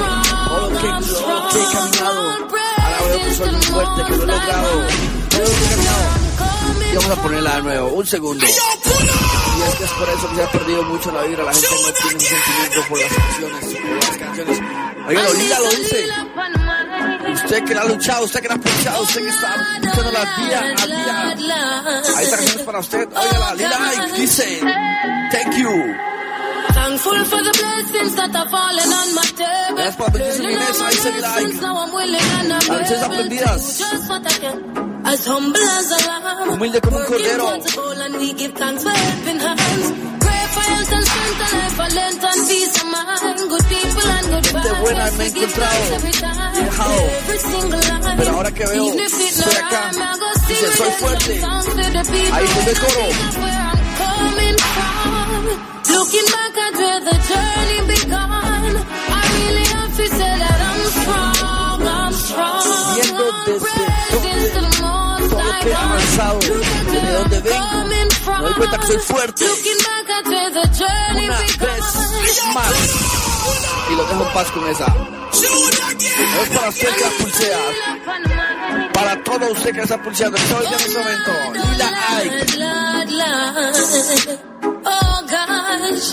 todo 0.49 0.71
lo 0.71 0.81
que, 0.81 0.87
todo 0.87 1.29
lo 1.29 1.49
que 1.49 1.59
he 1.59 1.67
caminado. 1.73 2.23
Ahora 2.31 2.99
veo 3.09 3.25
que 3.25 3.35
soy 3.35 3.51
muy 3.53 3.63
fuerte, 3.63 4.05
que 4.05 4.17
lo 4.17 4.23
he 4.23 4.27
logrado. 4.27 4.71
Todo 5.31 5.41
lo 5.41 5.47
que 5.47 5.65
he 5.65 5.69
caminado. 5.71 6.26
Y 6.93 6.97
vamos 6.97 7.11
a 7.11 7.23
ponerla 7.23 7.57
de 7.57 7.63
nuevo, 7.63 7.89
un 7.89 8.07
segundo. 8.07 8.45
Y 8.45 8.49
es 8.49 9.75
que 9.77 9.85
es 9.85 9.91
por 9.91 10.09
eso 10.09 10.29
que 10.31 10.37
se 10.37 10.43
ha 10.43 10.51
perdido 10.51 10.83
mucho 10.85 11.11
la 11.13 11.23
vida. 11.23 11.43
La 11.43 11.53
gente 11.53 11.69
no 11.71 11.93
tiene 11.93 12.15
un 12.15 12.21
sentimiento 12.21 12.83
por 12.89 12.99
las 13.01 13.13
canciones, 13.13 13.65
por 13.77 14.05
las 14.05 14.17
canciones. 14.19 14.61
Oiga, 15.09 15.23
Lila 15.35 15.59
lo 15.61 15.71
dice. 15.71 16.09
Usted 17.33 17.65
que 17.65 17.75
la 17.75 17.83
ha 17.83 17.85
luchado, 17.85 18.25
usted 18.25 18.41
que 18.41 18.49
la 18.49 18.55
ha 18.55 18.59
peleado, 18.59 19.03
usted 19.03 19.23
que 19.23 19.29
está 19.29 19.79
luchándola 19.81 20.21
día 20.39 20.61
a 20.61 20.87
día. 20.87 21.35
Está 22.01 22.37
canciones 22.37 22.63
para 22.65 22.79
usted. 22.81 23.09
Oiga, 23.15 23.55
Lila 23.55 23.79
Ike 23.91 24.21
dice, 24.21 24.61
thank 25.33 25.57
you. 25.57 25.71
Thankful 26.75 27.25
for 27.25 27.43
the 27.43 27.53
blessings 27.53 28.17
that 28.17 28.35
are 28.35 28.49
falling 28.51 28.93
on 28.93 29.15
my 29.15 29.23
table. 29.37 29.77
Gracias 29.77 29.97
por 29.97 30.13
bendiciones 30.13 30.41
en 30.41 30.47
mi 30.47 30.55
mesa, 30.55 30.89
dice 30.91 31.13
Lila 31.13 31.35
Ike. 31.37 31.61
Now 31.61 31.77
I'm 31.85 31.93
willing 31.93 32.21
and 32.21 32.53
I'm 32.53 32.63
able 32.71 33.17
to 33.17 33.29
do 33.29 33.37
just 33.37 34.09
what 34.09 34.27
I 34.27 34.39
can. 34.39 34.96
As 35.07 35.25
humble 35.27 35.61
as 35.79 35.91
a 35.93 35.99
lamb. 36.09 36.51
Humilde 36.51 36.81
como 36.81 36.97
un 36.99 37.05
cordero. 37.05 37.45
Working 37.45 37.63
towards 37.63 37.73
a 37.73 37.77
goal 37.77 38.03
and 38.03 38.15
we 38.17 38.33
give 38.35 38.53
thanks 38.55 38.83
for 38.83 38.91
helping 38.91 39.39
hands. 39.39 39.87
Pray 40.25 40.43
for 40.55 40.65
health 40.73 40.93
and 40.97 41.07
strength, 41.07 41.41
life, 41.55 41.95
length 41.95 42.25
and 42.31 42.41
peace 42.49 42.77
of 42.83 42.87
mind. 42.91 43.39
Good 43.51 43.65
people 43.71 44.09
and 44.17 44.27
good 44.33 44.45
Gente 44.47 44.81
buena 44.83 45.05
vibes. 45.07 45.19
me 45.19 45.25
he 45.25 45.31
encontrado. 45.31 45.95
every 45.95 46.13
time. 46.13 46.55
Dejado. 46.57 47.01
Every 47.19 47.39
single 47.39 47.81
line. 47.87 48.17
Pero 48.19 48.31
ahora 48.37 48.51
que 48.51 48.65
veo, 48.67 48.85
Even 48.87 49.01
if 49.01 49.15
it 49.15 49.37
no 49.37 49.45
estoy 49.47 49.57
acá. 49.63 49.83
Dice, 50.49 50.69
soy 50.77 50.91
fuerte. 51.01 51.41
songs 51.41 51.65
to 51.67 51.73
the 51.77 52.03
people 52.11 52.35
Ahí 52.37 52.47
donde 52.55 52.75
coro. 52.83 53.07
where 53.43 53.63
I'm 53.67 53.81
coming 54.01 54.57
from. 54.59 55.95
Looking 55.97 56.29
back 56.35 56.57
at 56.67 56.75
where 56.77 57.01
the 57.09 57.17
journey 57.31 57.81
began, 57.95 58.46
cuenta 68.57 68.79
que 68.79 68.87
soy 68.87 68.99
fuerte. 68.99 69.45
Looking 69.45 69.79
back 69.79 70.11
at 70.11 70.27
where 70.27 70.51
the 70.51 70.69
journey 70.79 71.27
Una 71.27 71.39
vez 71.39 72.45
más. 72.55 72.73
Y 73.91 73.95
lo 73.95 74.05
dejo 74.05 74.23
en 74.23 74.33
paz 74.33 74.51
con 74.51 74.69
esa. 74.69 74.87
Es 76.43 76.49
para 76.51 76.69
usted 76.69 76.89
que 76.89 77.01
la 77.05 77.11
pulsea. 77.11 77.59
Para 78.93 79.23
todo 79.23 79.53
usted 79.53 79.75
que 79.75 79.81
está 79.83 80.03
pulseando. 80.03 80.37
Está 80.37 80.57
hoy 80.59 80.67
en 80.67 80.75
este 80.75 80.99
momento. 80.99 81.33
Lila 81.53 81.91
Ike. 82.19 82.47
Oh 84.85 85.23
gosh. 85.29 86.13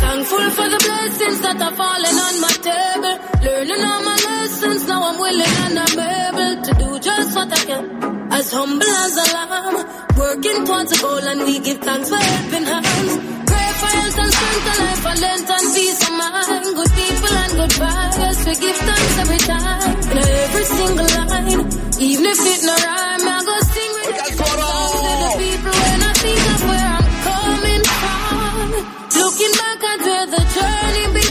Thankful 0.00 0.50
for 0.50 0.68
the 0.68 0.78
blessings 0.78 1.40
that 1.40 1.60
are 1.60 1.74
falling 1.74 2.18
on 2.26 2.40
my 2.40 2.54
table. 2.68 3.18
Learning 3.42 3.84
all 3.84 4.02
my 4.02 4.16
lessons, 4.28 4.86
now 4.86 5.02
I'm 5.08 5.18
willing 5.18 5.56
and 5.64 5.78
I'm 5.78 5.98
able 5.98 6.62
to 6.62 6.74
do 6.74 6.98
just 7.00 7.34
what 7.34 7.52
I 7.52 7.64
can. 7.64 8.21
As 8.42 8.50
humble 8.50 8.82
as 8.82 9.14
a 9.14 9.26
lamb, 9.34 9.86
working 10.18 10.66
towards 10.66 10.90
a 10.90 10.98
goal 11.00 11.22
and 11.30 11.40
we 11.46 11.60
give 11.60 11.78
thanks 11.78 12.08
for 12.08 12.16
helping 12.16 12.66
hands. 12.66 13.12
Pray 13.46 13.70
for 13.78 13.90
health 13.94 14.18
and 14.18 14.32
strength, 14.34 14.66
a 14.66 14.74
life, 14.82 15.04
a 15.06 15.14
length 15.22 15.50
and 15.54 15.66
peace 15.70 16.02
of 16.02 16.14
mind. 16.18 16.66
Good 16.74 16.90
people 16.90 17.34
and 17.38 17.52
good 17.54 17.74
vibes, 17.78 18.40
we 18.42 18.54
give 18.58 18.78
thanks 18.82 19.14
every 19.22 19.38
time. 19.46 19.94
In 20.10 20.18
every 20.18 20.64
single 20.74 21.10
line, 21.22 21.70
even 22.02 22.26
if 22.26 22.40
it 22.42 22.60
no 22.66 22.74
rhyme, 22.82 23.30
I 23.30 23.38
go 23.46 23.54
sing 23.62 23.94
to 24.02 24.50
the 25.22 25.30
people 25.38 25.74
when 25.86 26.02
I 26.02 26.12
think 26.18 26.42
of 26.50 26.60
where 26.66 26.90
I'm 26.98 27.06
coming 27.30 27.84
from. 27.94 28.74
Looking 29.22 29.54
back 29.54 29.80
at 29.86 30.00
where 30.02 30.26
the 30.34 30.42
journey 30.50 31.06
began, 31.14 31.21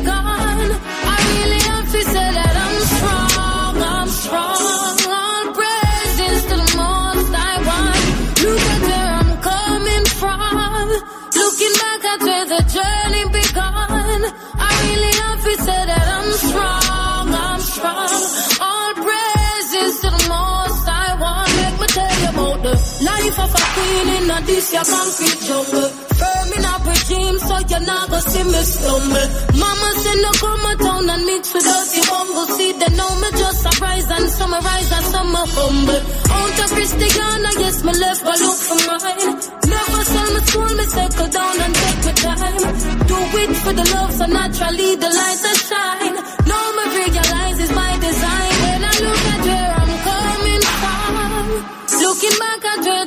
living 23.37 24.23
in 24.23 24.29
a 24.29 24.37
this 24.45 24.73
your 24.73 24.83
concrete 24.83 25.39
jungle. 25.47 25.89
Firm 26.19 26.49
in 26.55 26.65
a 26.65 26.73
regime, 26.83 27.37
so 27.39 27.55
you're 27.69 27.85
not 27.85 28.09
gonna 28.09 28.29
see 28.29 28.43
me 28.43 28.61
stumble. 28.61 29.27
Mama 29.55 29.89
said 30.01 30.19
no 30.21 30.31
come 30.41 30.65
a 30.67 30.73
town 30.75 31.09
and 31.09 31.25
mix 31.25 31.53
without 31.53 31.85
the 31.91 32.01
bungle. 32.09 32.47
See, 32.55 32.71
they 32.73 32.91
know 32.95 33.11
me 33.21 33.29
just 33.31 33.59
surprise 33.61 34.07
and 34.11 34.27
summarize 34.29 34.91
and 34.91 35.05
are 35.15 35.47
humble. 35.47 36.01
Out 36.31 36.59
of 36.63 36.69
Christiana, 36.75 37.49
yes, 37.63 37.83
me 37.83 37.93
left 37.93 38.21
but 38.25 38.39
look 38.39 38.59
for 38.67 38.79
mine. 38.87 39.31
Never 39.71 40.03
sell 40.11 40.29
me 40.35 40.41
school, 40.47 40.71
me 40.75 40.85
settle 40.85 41.29
down 41.31 41.57
and 41.61 41.75
take 41.75 42.03
my 42.05 42.35
time. 42.35 42.59
Do 43.07 43.17
it 43.41 43.51
for 43.63 43.73
the 43.73 43.85
love, 43.95 44.11
so 44.13 44.25
naturally 44.25 44.95
the 44.95 45.09
light 45.09 45.39
that 45.45 45.59
shine. 45.69 46.40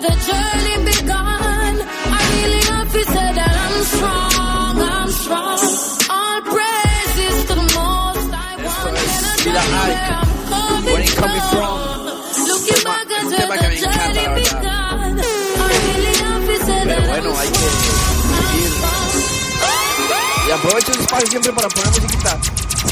The 0.04 0.14
journey 0.28 0.76
began, 0.84 1.74
I 1.80 2.20
really 2.36 2.60
that 3.40 3.54
I'm 3.64 3.76
strong, 3.88 4.74
I'm 4.84 5.10
strong. 5.24 5.60
All 6.12 6.40
praises 6.52 7.36
to 7.48 7.54
the 7.56 7.68
most 7.72 8.28
I 8.28 8.52
want. 8.68 8.92
I 8.94 9.40
where 9.64 10.12
I'm 10.20 10.30
coming 10.44 11.08
from, 11.08 11.40
from. 11.52 12.04
looking 12.52 12.82
back 12.84 13.08
at 13.16 13.24
the 13.32 13.40
journey 13.80 14.24
I 15.24 15.72
really 15.88 16.14
that 16.60 17.04
bueno. 17.08 17.32
Y 20.46 20.50
aprovecho 20.50 20.92
el 20.92 21.00
espacio 21.00 21.26
siempre 21.28 21.52
para 21.52 21.68
poner 21.70 21.88
musiquita. 21.88 22.38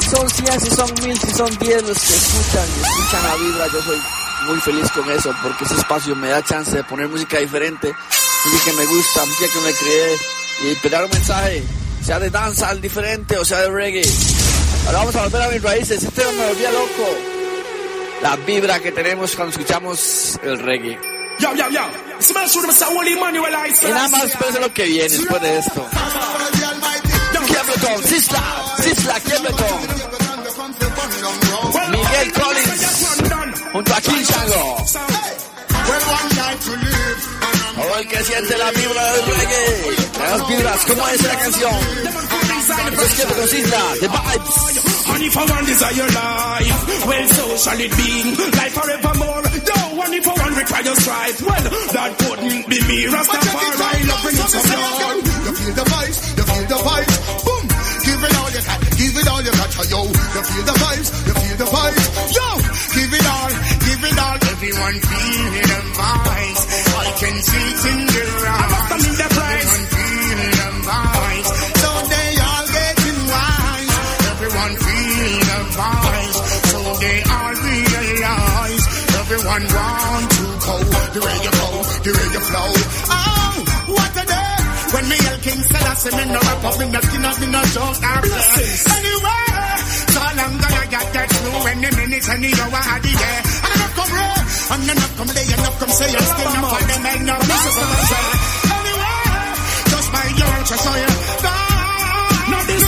Si 0.01 0.09
son 0.09 0.31
100, 0.31 0.61
si 0.61 0.71
son 0.71 0.89
1000, 0.95 1.19
si 1.21 1.31
son 1.31 1.59
10 1.59 1.83
los 1.83 1.99
que 1.99 2.15
escuchan 2.15 2.69
escuchan 2.81 3.23
la 3.25 3.37
vibra, 3.37 3.67
yo 3.69 3.83
soy 3.83 4.22
muy 4.47 4.59
feliz 4.61 4.91
con 4.93 5.11
eso 5.11 5.35
porque 5.43 5.65
ese 5.65 5.75
espacio 5.75 6.15
me 6.17 6.29
da 6.29 6.43
chance 6.43 6.77
de 6.77 6.85
poner 6.85 7.09
música 7.09 7.39
diferente, 7.39 7.93
música 8.45 8.71
que 8.71 8.77
me 8.77 8.87
gusta, 8.87 9.25
música 9.25 9.53
que 9.53 9.61
me 9.61 9.73
creé 9.73 10.17
y 10.65 10.75
pegar 10.77 11.05
un 11.05 11.11
mensaje, 11.11 11.63
sea 12.05 12.19
de 12.19 12.31
danza 12.31 12.75
diferente 12.75 13.37
o 13.39 13.45
sea 13.45 13.61
de 13.63 13.71
reggae. 13.71 14.03
Ahora 14.87 14.99
vamos 14.99 15.17
a 15.17 15.23
volver 15.23 15.43
a 15.43 15.49
mis 15.49 15.63
raíces, 15.63 16.03
este 16.03 16.25
me 16.25 16.47
volvía 16.47 16.71
loco. 16.73 17.09
La 18.23 18.37
vibra 18.37 18.81
que 18.81 18.93
tenemos 18.93 19.35
cuando 19.35 19.53
escuchamos 19.53 20.39
el 20.43 20.59
reggae. 20.59 20.99
Yo, 21.39 21.55
yo, 21.55 21.69
yo. 21.71 21.81
Y 23.89 23.93
nada 23.93 24.09
más 24.09 24.23
después 24.23 24.55
de 24.55 24.61
lo 24.61 24.73
que 24.73 24.85
viene 24.85 25.09
después 25.09 25.43
de 25.43 25.59
esto. 25.59 25.89
Junto 33.73 33.95
a 33.95 34.01
King 34.03 34.25
Chango. 34.25 34.77
Todo 37.75 37.99
el 37.99 38.07
que 38.07 38.25
siente 38.25 38.59
la 38.59 38.71
vibra 38.71 39.13
del 39.13 39.25
reggae. 39.27 39.97
Las 40.21 40.49
vibras, 40.49 40.85
¿cómo 40.87 41.09
es 41.09 41.23
la 41.23 41.39
canción? 41.39 41.73
Pues 42.95 43.15
Quiebretón, 43.15 43.49
Sizzla, 43.49 43.95
The 44.01 44.09
Vibes. 44.09 44.83
And 45.13 45.23
if 45.23 45.37
I 45.37 45.45
want 45.45 45.67
desire 45.67 46.09
life, 46.09 47.07
well, 47.07 47.29
so 47.29 47.57
shall 47.57 47.81
it 47.81 47.97
be. 47.97 48.23
Life 48.57 48.73
forevermore. 48.73 49.43
No 49.43 49.97
one 49.99 50.15
if 50.15 50.29
I 50.29 50.33
want 50.41 50.57
require 50.57 50.95
strife. 50.95 51.43
Well, 51.43 51.65
that 51.93 52.19
couldn't 52.19 52.69
be 52.69 52.81
me. 52.87 53.07
Rastafari, 53.09 54.07
love 54.09 54.25
when 54.25 54.35
it's 54.37 54.55
a 54.55 54.61
blood. 54.63 55.17
You 55.43 55.53
feel 55.53 55.75
the 55.75 55.85
vibes, 55.91 56.19
you 56.37 56.45
feel 56.45 56.67
the 56.69 56.77
vibes. 56.77 57.12
It 59.23 59.29
all 59.31 59.43
you 59.43 59.53
got. 59.53 59.71
Yo, 59.91 60.01
you 60.03 60.43
feel 60.43 60.65
the 60.67 60.77
vibes, 60.83 61.09
you 61.27 61.35
feel 61.35 61.57
the 61.63 61.69
vibes. 61.71 62.05
Yo, 62.37 62.49
give 62.95 63.13
it 63.15 63.27
all, 63.27 63.53
give 63.87 64.03
it 64.03 64.19
all. 64.19 64.37
Everyone 64.53 64.97
feeling 64.99 65.69
the 65.73 65.81
vibes. 65.99 66.63
I 66.93 67.09
can 67.21 67.37
see 67.43 67.67
it 67.73 67.85
in 67.93 67.99
their 68.07 68.33
eyes. 68.47 68.83
Everyone 69.23 69.85
feeling 69.95 70.53
the 70.59 70.71
vibes. 70.87 71.51
So 71.83 71.91
they 72.13 72.29
all 72.47 72.67
getting 72.77 73.21
wise. 73.33 73.95
Everyone 74.33 74.75
feeling 74.87 75.39
the 75.51 75.59
vibes. 75.79 76.39
So 76.71 76.79
they 77.03 77.19
all 77.23 77.55
realize. 77.63 78.85
Everyone 79.23 79.65
want 79.73 80.31
to 80.33 80.45
go 80.67 80.77
the 81.15 81.21
way 81.23 81.37
you 81.47 81.53
go, 81.63 81.69
the 82.05 82.11
way 82.17 82.29
you 82.35 82.43
flow. 82.51 82.71
Oh, 83.13 83.55
what 83.97 84.13
a 84.19 84.25
day. 84.27 84.63
When 84.93 85.09
me 85.09 85.17
El 85.25 85.39
King 85.41 85.61
Selassie, 85.63 86.13
me 86.17 86.25
no 86.33 86.41
rap 86.41 86.65
up 86.65 86.81
in 86.83 86.93
the 86.93 87.01
skin 87.01 87.25
of 87.25 87.41
me 87.41 87.47
no 87.49 87.63
joke 87.73 87.97
or 88.03 88.21
minute, 92.39 92.53
any 92.53 92.63
hour, 92.63 92.81
I 92.81 92.99
the 93.01 93.13
day. 93.13 93.39
And 93.63 93.73
enough 93.77 93.95
come 93.97 94.13
roll, 94.13 94.41
and 94.73 94.83
enough 94.89 95.13
come 95.17 95.31
lay, 95.33 95.47
enough 95.53 95.77
come 95.81 95.93
say, 95.93 96.11
and 96.13 96.27
still 96.33 96.53
enough 96.53 96.71
for 96.73 96.83
them, 96.87 97.07
ain't 97.07 97.25
no 97.29 97.37
miss 97.43 97.65
up 97.69 97.77
on 97.83 97.89
say. 98.09 98.25
Anyway, 98.73 99.25
just 99.93 100.09
by 100.13 100.25
your 100.33 100.51
own 100.53 100.65
trust, 100.65 100.85
so 100.85 100.93
you 101.03 101.13
Now 102.53 102.63
this 102.69 102.85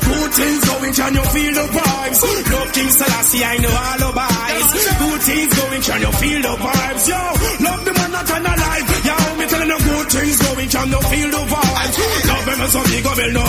Good 0.00 0.32
things 0.32 0.62
going, 0.64 0.94
can 0.94 1.14
you 1.14 1.24
feel 1.34 1.54
the 1.54 1.66
vibes? 1.70 2.20
Love 2.50 2.72
King 2.72 2.90
Selassie, 2.90 3.44
I 3.44 3.56
know 3.58 3.70
all 3.70 4.02
alibis. 4.04 4.68
Good 5.00 5.20
things 5.22 5.50
going, 5.58 5.82
can 5.82 6.00
you 6.00 6.12
feel 6.20 6.40
the 6.42 6.54
vibes? 6.60 7.04
Yo, 7.10 7.20
love 7.66 7.82
the 7.84 7.92
man 7.94 8.10
that 8.10 8.30
I'm 8.30 8.46
alive. 8.46 8.86
Yo, 9.00 9.16
me 9.38 9.44
telling 9.50 9.70
you 9.70 9.80
good 9.80 10.08
things 10.10 10.38
going, 10.40 10.68
can 10.70 10.88
you 10.90 11.00
feel 11.10 11.30
the 11.30 11.42
vibes? 11.50 11.96
Love 12.30 12.44
them 12.46 12.60
as 12.60 12.74
a 12.74 12.82
big 12.90 13.06
of 13.06 13.18
no 13.34 13.44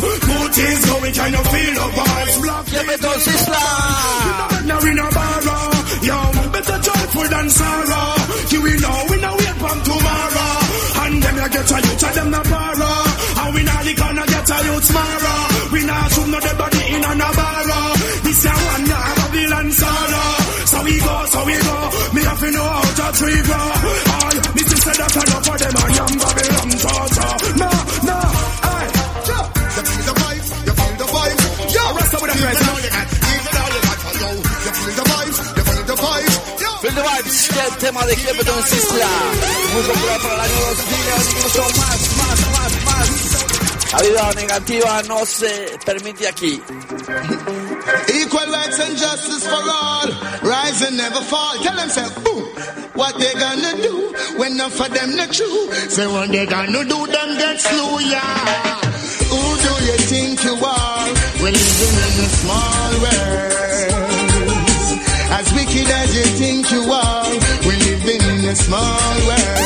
alibis. 0.00 0.20
Good 0.20 0.52
things 0.54 0.84
going, 0.90 1.12
can 1.14 1.32
you 1.32 1.44
feel 1.44 1.74
the 1.74 1.86
vibes? 1.94 2.42
Black 2.42 2.64
Quiebretón, 2.66 3.18
Sizzla. 3.20 4.66
Now 4.66 4.80
we 4.82 4.94
no 4.94 5.08
borrow. 5.10 5.70
Yo, 6.02 6.18
better 6.52 6.78
joyful 6.82 7.28
than 7.28 7.50
sorrow. 7.50 8.14
You 8.50 8.62
will 8.62 8.80
know 8.80 9.06
we 9.10 9.16
no 9.20 9.30
wait 9.36 9.56
from 9.62 9.78
tomorrow. 9.82 10.52
And 11.04 11.22
them 11.22 11.36
you 11.36 11.48
get 11.48 11.70
a 11.70 11.78
youth, 11.84 12.04
and 12.04 12.14
them 12.16 12.30
no 12.30 12.42
borrow. 12.42 12.96
And 13.40 13.54
we 13.54 13.62
not 13.62 13.84
the 13.84 13.94
gonna 13.94 14.26
get 14.26 14.50
a 14.50 14.58
youth 14.64 14.86
tomorrow. 14.86 15.38
We 15.72 15.80
not 15.84 16.12
shoot 16.12 16.28
no 16.28 16.40
dead 16.40 16.58
body 16.58 16.82
in 16.94 17.04
a 17.04 17.28
borrow. 17.38 17.84
This 18.24 18.44
a 18.44 18.52
one 18.52 18.84
now 18.88 19.14
Babylon 19.14 19.68
sorrow. 19.72 20.30
So 20.70 20.78
we 20.82 20.94
go, 21.00 21.14
so 21.26 21.40
we 21.44 21.56
go. 21.68 21.76
Me 22.14 22.22
have 22.22 22.40
to 22.40 22.50
know 22.50 22.64
how 22.64 23.10
to 23.12 23.18
trigger. 23.18 23.73
El 37.56 37.76
tema 37.78 38.04
de 38.04 38.16
Sizzla. 38.16 39.08
Para 40.22 40.34
el 40.34 40.40
año 40.40 40.60
2000, 40.70 41.30
incluso 41.30 41.62
más, 41.78 42.00
más, 42.16 42.40
más, 42.50 42.72
más. 42.84 43.08
La 43.92 43.98
vida 44.00 44.32
negativa 44.34 45.02
no 45.04 45.24
se 45.24 45.78
permite 45.86 46.26
aquí. 46.26 46.60
Equal 48.12 48.50
rights 48.50 48.80
and 48.80 48.98
justice 48.98 49.46
for 49.46 49.62
all. 49.70 50.10
Rise 50.42 50.82
and 50.82 50.96
never 50.96 51.22
fall. 51.22 51.56
Tell 51.62 51.76
them, 51.76 52.10
boom. 52.24 52.44
What 52.94 53.18
they 53.18 53.32
gonna 53.34 53.76
do 53.82 54.12
when 54.36 54.52
enough 54.52 54.72
for 54.72 54.88
them 54.88 55.14
not 55.16 55.32
true? 55.32 55.70
Say, 55.88 56.06
what 56.06 56.30
they 56.30 56.46
gonna 56.46 56.84
do, 56.84 57.06
them 57.06 57.38
get 57.38 57.60
slew, 57.60 58.00
yeah. 58.00 58.80
Who 59.30 59.42
do 59.64 59.72
you 59.86 59.96
think 60.10 60.42
you 60.42 60.54
are? 60.64 61.08
We're 61.40 61.52
living 61.52 61.96
in 62.02 62.14
a 62.18 62.28
small 62.40 62.90
world. 63.02 63.64
As 65.36 65.52
wicked 65.52 65.88
as 65.90 66.14
you 66.16 66.24
think 66.38 66.70
you 66.70 66.92
are, 66.92 67.23
a 68.54 68.56
small 68.56 69.14
world. 69.26 69.58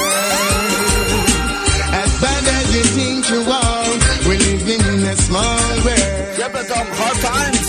As 2.03 2.11
bad 2.25 2.45
as 2.57 2.67
you 2.77 2.85
think 2.97 3.21
you 3.29 3.43
are, 3.61 3.91
we're 4.27 4.43
living 4.49 4.83
in 4.93 5.01
a 5.13 5.17
small 5.29 5.73
world. 5.85 6.17
Yeah, 6.41 6.49
but 6.53 6.65
Quiebretón, 6.65 6.87
hard 6.97 7.19
times. 7.29 7.69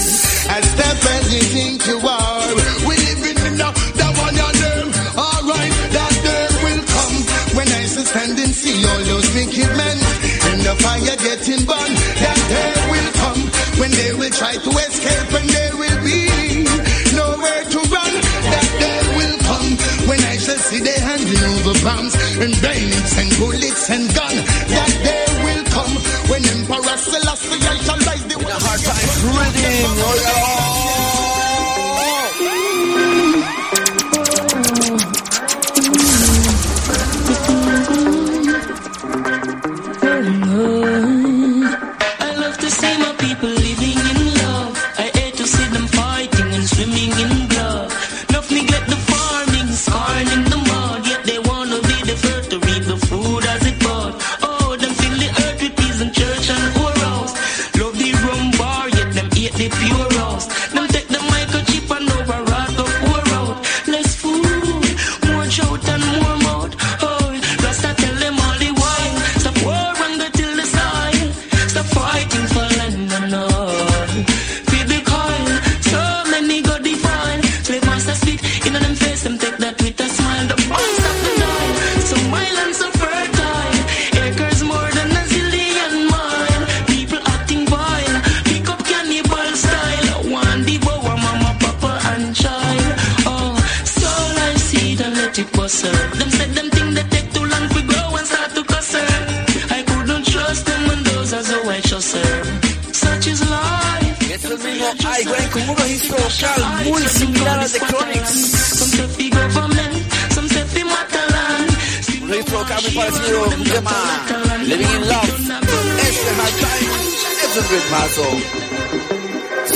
As 0.56 0.66
tough 0.80 1.06
as 1.16 1.26
you 1.36 1.44
think 1.56 1.78
you 1.91 1.98
are, 2.00 2.50
we're 2.88 3.04
living 3.12 3.40
in 3.48 3.56
a, 3.68 3.70
the 4.00 4.08
one 4.24 4.36
your 4.41 4.54
name. 4.64 4.90
Alright, 5.26 5.74
that 5.96 6.16
day 6.24 6.46
will 6.64 6.84
come 6.96 7.18
when 7.58 7.68
I 7.68 7.84
stand 8.10 8.40
and 8.40 8.54
see 8.56 8.78
all 8.90 9.04
those 9.12 9.28
wicked 9.36 9.72
men 9.76 9.98
in 10.50 10.58
the 10.68 10.74
fire 10.84 11.18
getting 11.28 11.64
burned. 11.68 11.98
That 12.24 12.40
day 12.54 12.72
will 12.91 13.12
come 13.22 13.41
when 13.80 13.91
they 13.91 14.12
will 14.20 14.34
try 14.40 14.56
to 14.56 14.72
bombs 21.84 22.15
and 22.39 22.53
bayonets 22.61 23.18
and 23.18 23.30
bullets 23.38 23.89
and 23.89 24.07
gun. 24.14 24.35
That 24.68 24.91
day 25.03 25.26
will 25.43 25.64
come 25.72 25.95
when 26.30 26.45
Emperor 26.45 26.97
Selassie 26.97 27.60
shall 27.85 27.99
rise 28.07 28.26
the 28.27 28.38
hard 28.38 28.81
times 28.81 29.18
reading. 29.23 30.48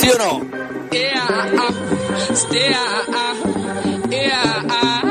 ¿Sí 0.03 0.09
o 0.09 0.17
no? 0.17 0.41
Yeah, 0.91 1.27
stay, 2.35 2.73
uh, 2.73 3.03
uh, 3.07 3.35
yeah, 4.09 4.63
uh. 4.69 5.01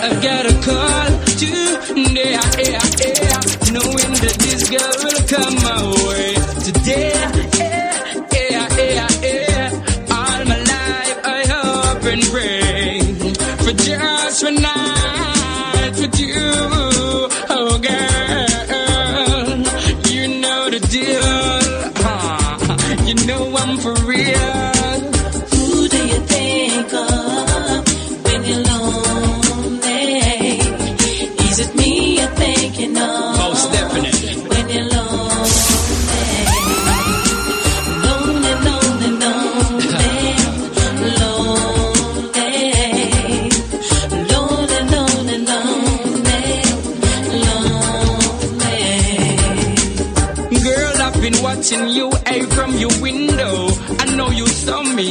I 0.00 0.08
got 0.22 0.46
a 0.46 0.54
call 0.64 1.10
today, 1.36 2.32
yeah, 2.32 2.40
yeah, 2.58 2.78
that 4.24 4.36
this 4.38 4.62
girl 4.70 4.94
will 5.04 5.22
come 5.28 5.56
my 5.62 6.08
way 6.08 6.23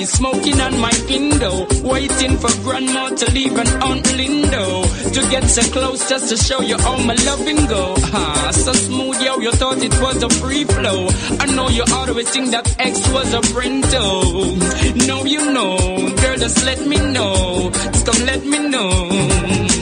smoking 0.06 0.60
on 0.60 0.80
my 0.80 0.92
window, 1.08 1.68
waiting 1.84 2.38
for 2.38 2.52
grandma 2.64 3.10
to 3.10 3.32
leave 3.32 3.58
and 3.58 3.70
Aunt 3.84 4.06
Lindo 4.18 5.14
to 5.14 5.30
get 5.30 5.44
so 5.44 5.62
close 5.72 6.08
just 6.10 6.30
to 6.30 6.38
show 6.38 6.62
you 6.62 6.78
how 6.78 6.98
my 7.04 7.16
loving 7.26 7.66
go. 7.68 7.94
Ah, 8.14 8.50
so 8.52 8.74
smooth, 8.74 9.22
yo, 9.22 9.40
you 9.40 9.52
thought 9.52 9.78
it 9.84 9.94
was 10.02 10.22
a 10.24 10.30
free 10.30 10.64
flow. 10.64 11.08
I 11.40 11.46
know 11.56 11.70
you 11.70 11.84
always 11.92 12.30
think 12.30 12.52
that 12.52 12.76
X 12.80 13.12
was 13.12 13.34
a 13.34 13.42
Brento. 13.54 15.08
No, 15.08 15.26
you 15.26 15.52
know, 15.52 15.78
girl, 16.22 16.38
just 16.38 16.66
let 16.66 16.86
me 16.86 16.98
know. 16.98 17.72
Just 17.72 18.06
come 18.06 18.26
let 18.26 18.46
me 18.46 18.60
know. 18.70 19.73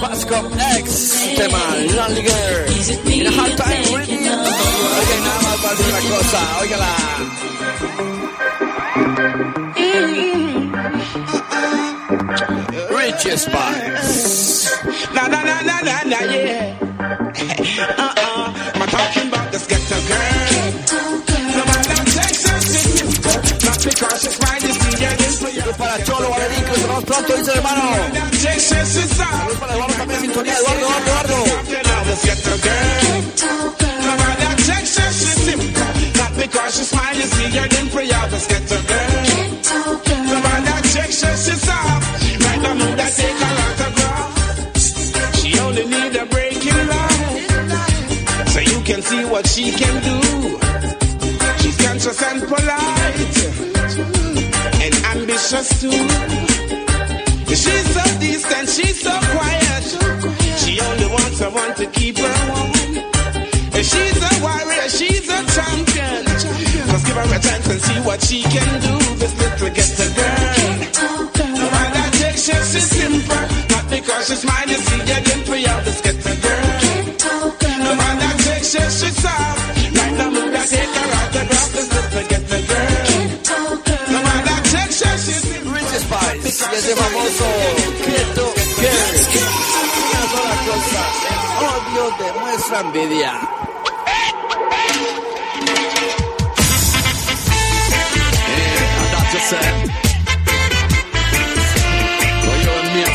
Bascom 0.00 0.46
X, 0.78 1.34
tema 1.36 1.58
Lonely 1.94 2.22
Girl. 2.22 2.66
En 3.06 3.26
Hard 3.38 3.56
Time 3.56 3.84
Radio. 3.96 4.16
Oigan, 4.18 5.20
nada 5.24 5.40
más 5.42 5.56
para 5.62 5.74
decir 5.74 5.94
una 5.94 6.00
cosa, 6.16 6.40
óigala. 6.60 6.92
Mm-hmm. 9.76 10.56
Richie 12.96 13.36
Spice. 13.38 14.70
Na 15.14 15.28
na 15.28 15.42
na 15.42 15.62
na 15.62 15.80
na 15.82 16.04
na 16.04 16.18
yeah. 16.32 17.05
Pronto, 27.06 27.36
dice 27.36 27.52
el 27.52 27.58
hermano. 27.58 27.82
Saludos 29.16 29.58
para 29.58 29.74
Eduardo 29.74 29.94
también, 29.94 30.20
sintonía, 30.20 30.54
Eduardo, 30.54 30.80
Eduardo, 30.80 31.06
Eduardo. 31.06 32.16
So 48.48 48.60
you 48.62 48.80
can 48.84 49.02
see 49.02 49.24
what 49.26 49.46
she 49.46 49.70
can 49.70 50.02
do. 50.02 50.20
She's 51.58 51.76
conscious 51.76 52.22
and 52.22 52.42
polite. 52.42 53.16
And 54.82 54.94
ambitious 55.12 55.80
too. 55.80 56.65
So 58.36 58.48
distant, 58.48 58.68
she's 58.68 59.00
so 59.00 59.10
quiet. 59.32 59.84
She 60.60 60.78
only 60.80 61.06
wants 61.06 61.38
someone 61.38 61.74
to 61.74 61.86
keep 61.86 62.18
her 62.18 62.52
warm. 62.52 62.72
And 63.72 63.84
She's 63.84 64.20
a 64.20 64.42
warrior, 64.42 64.88
she's 64.90 65.24
a 65.28 65.40
champion. 65.56 66.24
Just 66.26 67.06
give 67.06 67.16
her 67.16 67.24
a 67.24 67.40
chance 67.40 67.68
and 67.68 67.80
see 67.80 68.00
what 68.00 68.20
she 68.20 68.42
can 68.42 68.80
do. 68.80 68.98
This 69.16 69.32
little 69.40 69.70
ghetto 69.70 70.06
girl. 70.16 71.46
No 71.48 71.70
matter 71.70 72.18
take 72.18 72.36
she, 72.36 72.52
she's 72.52 72.90
simple. 72.90 73.44
Not 73.70 73.88
because 73.88 74.28
she's 74.28 74.44
mine, 74.44 74.68
you 74.68 74.76
see, 74.84 75.00
you 75.00 75.35
demuestra 92.76 92.80
envidia. 92.80 93.32
It. 99.36 99.52
So 102.42 102.50
you 102.62 102.72
and 102.72 102.88
me, 102.94 103.02
I 103.04 103.14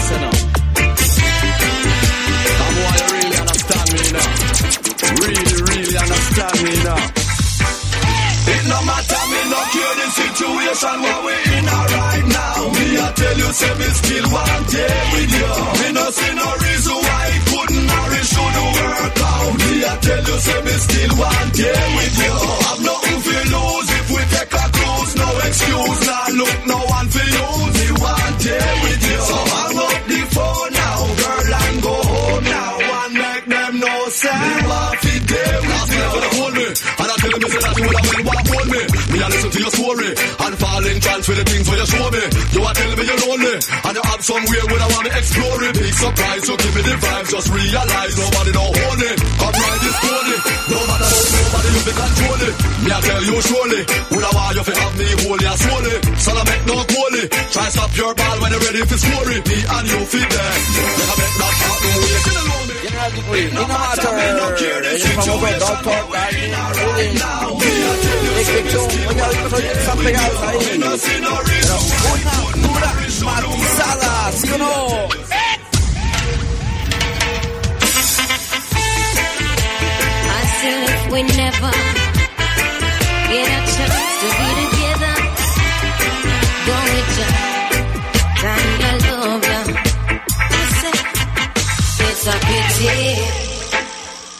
you 2.97 3.05
really 3.13 3.37
understand 3.37 3.87
me 3.93 4.01
now. 4.11 4.29
Really, 5.21 5.55
really 5.69 5.97
understand 5.97 6.57
me 6.63 6.73
now. 6.83 7.01
It 8.53 8.63
no 8.67 8.79
matter 8.83 9.23
me 9.31 9.41
no 9.49 9.61
care 9.73 9.95
the 10.01 10.07
situation 10.21 10.95
where 11.01 11.21
we 11.25 11.33
in 11.57 11.60
tell 13.21 13.37
you 13.37 13.49
say 13.53 13.73
me 13.79 13.89
still 14.01 14.27
want 14.33 14.73
it 14.73 15.03
with 15.13 15.31
you. 15.39 15.51
Me 15.79 15.87
no 15.97 16.05
see 16.17 16.33
no 16.41 16.47
reason 16.65 16.97
why 17.05 17.21
it 17.35 17.43
couldn't 17.51 17.89
or 17.97 18.09
it 18.19 18.25
shouldn't 18.33 18.69
work 18.77 19.17
out. 19.31 19.51
Me 19.61 19.71
I 19.85 19.93
tell 20.05 20.23
you 20.29 20.37
say 20.45 20.59
me 20.67 20.75
still 20.85 21.13
want 21.21 21.59
it 21.69 21.85
with 21.97 22.15
you. 22.25 22.35
I 22.41 22.57
have 22.67 22.81
nothing 22.89 23.19
to 23.27 23.37
lose 23.53 23.89
if 23.99 24.05
we 24.13 24.21
take 24.35 24.53
a 24.63 24.65
cruise. 24.75 25.13
No 25.21 25.29
excuse, 25.47 25.99
nah 26.07 26.25
look 26.39 26.59
no 26.71 26.79
to 39.51 39.59
your 39.59 39.73
story 39.75 40.11
and 40.15 40.53
fall 40.55 40.83
in 40.87 40.97
trance 41.03 41.27
with 41.27 41.37
the 41.43 41.45
things 41.45 41.67
where 41.67 41.79
you 41.79 41.87
show 41.87 42.07
me. 42.07 42.23
You 42.55 42.61
are 42.63 42.75
telling 42.75 42.97
me 42.97 43.03
you're 43.03 43.21
lonely 43.27 43.55
and 43.59 43.93
you 43.99 44.03
have 44.07 44.21
somewhere 44.23 44.65
where 44.71 44.81
I 44.81 44.87
want 44.95 45.05
to 45.07 45.13
explore 45.17 45.59
it. 45.67 45.73
Big 45.75 45.95
surprise, 45.95 46.43
so 46.47 46.53
give 46.55 46.73
me 46.75 46.81
the 46.87 46.95
vibes. 46.95 47.29
Just 47.31 47.47
realize 47.51 48.13
nobody 48.15 48.51
don't 48.55 48.71
hold 48.71 49.01
it. 49.03 49.17
Come 49.19 49.55
ride 49.59 49.81
this 49.83 49.97
pony. 49.99 50.35
No 50.71 50.79
matter 50.87 51.09
how 51.11 51.23
nobody 51.35 51.69
you 51.75 51.81
be 51.83 51.93
control 51.99 52.41
it. 52.47 52.53
Me 52.81 52.89
I 52.91 52.99
tell 53.01 53.23
you 53.27 53.37
surely. 53.43 53.81
Would 54.15 54.25
I 54.25 54.31
want 54.31 54.53
you 54.55 54.63
to 54.63 54.73
have 54.79 54.93
me 54.95 55.07
holy 55.19 55.45
and 55.51 55.59
slowly. 55.59 55.95
So 56.15 56.29
I 56.31 56.43
make 56.47 56.63
no 56.71 56.77
goalie. 56.87 57.27
Try 57.51 57.67
stop 57.75 57.91
your 57.99 58.13
ball 58.15 58.35
when 58.39 58.49
you're 58.55 58.65
ready 58.71 58.81
for 58.87 59.25
it. 59.35 59.41
Me 59.51 59.57
and 59.67 59.85
you 59.91 59.99
fit 60.07 60.27
there. 60.31 60.55
Never 60.95 61.15
make 61.19 61.35
that 61.43 61.53
happen. 61.59 62.30
General 63.01 63.15
Degree, 63.15 63.45
Nina 63.45 63.67
Matter, 63.67 64.13
el 64.85 64.99
famoso 65.01 65.39
Doctor 65.59 66.01
Darling 66.11 66.53
Riddim, 66.75 67.17
Description, 68.35 68.85
oiga, 69.09 69.25
los 69.27 69.37
proyectos 69.49 69.79
están 69.79 69.97
pegados 69.97 70.41
ahí, 70.43 70.57
pero 70.79 71.31
una 72.13 72.35
dura 72.67 72.91
matizada, 73.25 74.31
¿sí 74.33 74.51
o 74.51 74.57
no? 74.57 74.71
If 80.63 81.11
we 81.11 81.23
never 81.23 81.71
get 83.29 83.47
a 83.47 83.61
chance 83.65 84.11
to 84.21 84.27
be 84.37 84.49
together, 84.51 84.70
it's 92.23 92.27
a 92.27 92.37
pity 92.45 93.41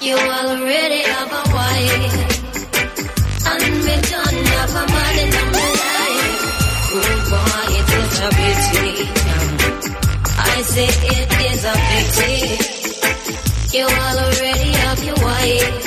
you 0.01 0.15
already 0.15 1.01
have 1.03 1.31
a 1.31 1.43
wife, 1.53 2.17
and 3.49 3.73
me 3.85 3.95
don't 4.11 4.39
have 4.53 4.73
a 4.81 4.85
man 4.93 5.15
in 5.23 5.29
my 5.53 5.69
life. 5.81 6.41
Good 6.91 7.21
boy, 7.31 7.65
it 7.79 7.89
is 8.01 8.15
a 8.19 8.29
pity. 8.37 8.91
I 10.37 10.61
say 10.73 10.89
it 11.17 11.31
is 11.49 11.63
a 11.65 11.75
pity. 11.89 12.33
You 13.77 13.85
already 13.85 14.71
have 14.83 14.99
your 15.03 15.19
wife. 15.21 15.85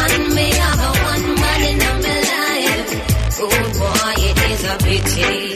And 0.00 0.34
me 0.34 0.46
have 0.62 0.80
a 0.80 0.92
one 1.12 1.26
man 1.42 1.62
in 1.70 1.78
my 2.04 2.18
life. 2.32 2.90
Oh 3.42 3.58
boy, 3.80 4.14
it 4.28 4.38
is 4.52 4.62
a 4.64 4.76
pity. 4.78 5.47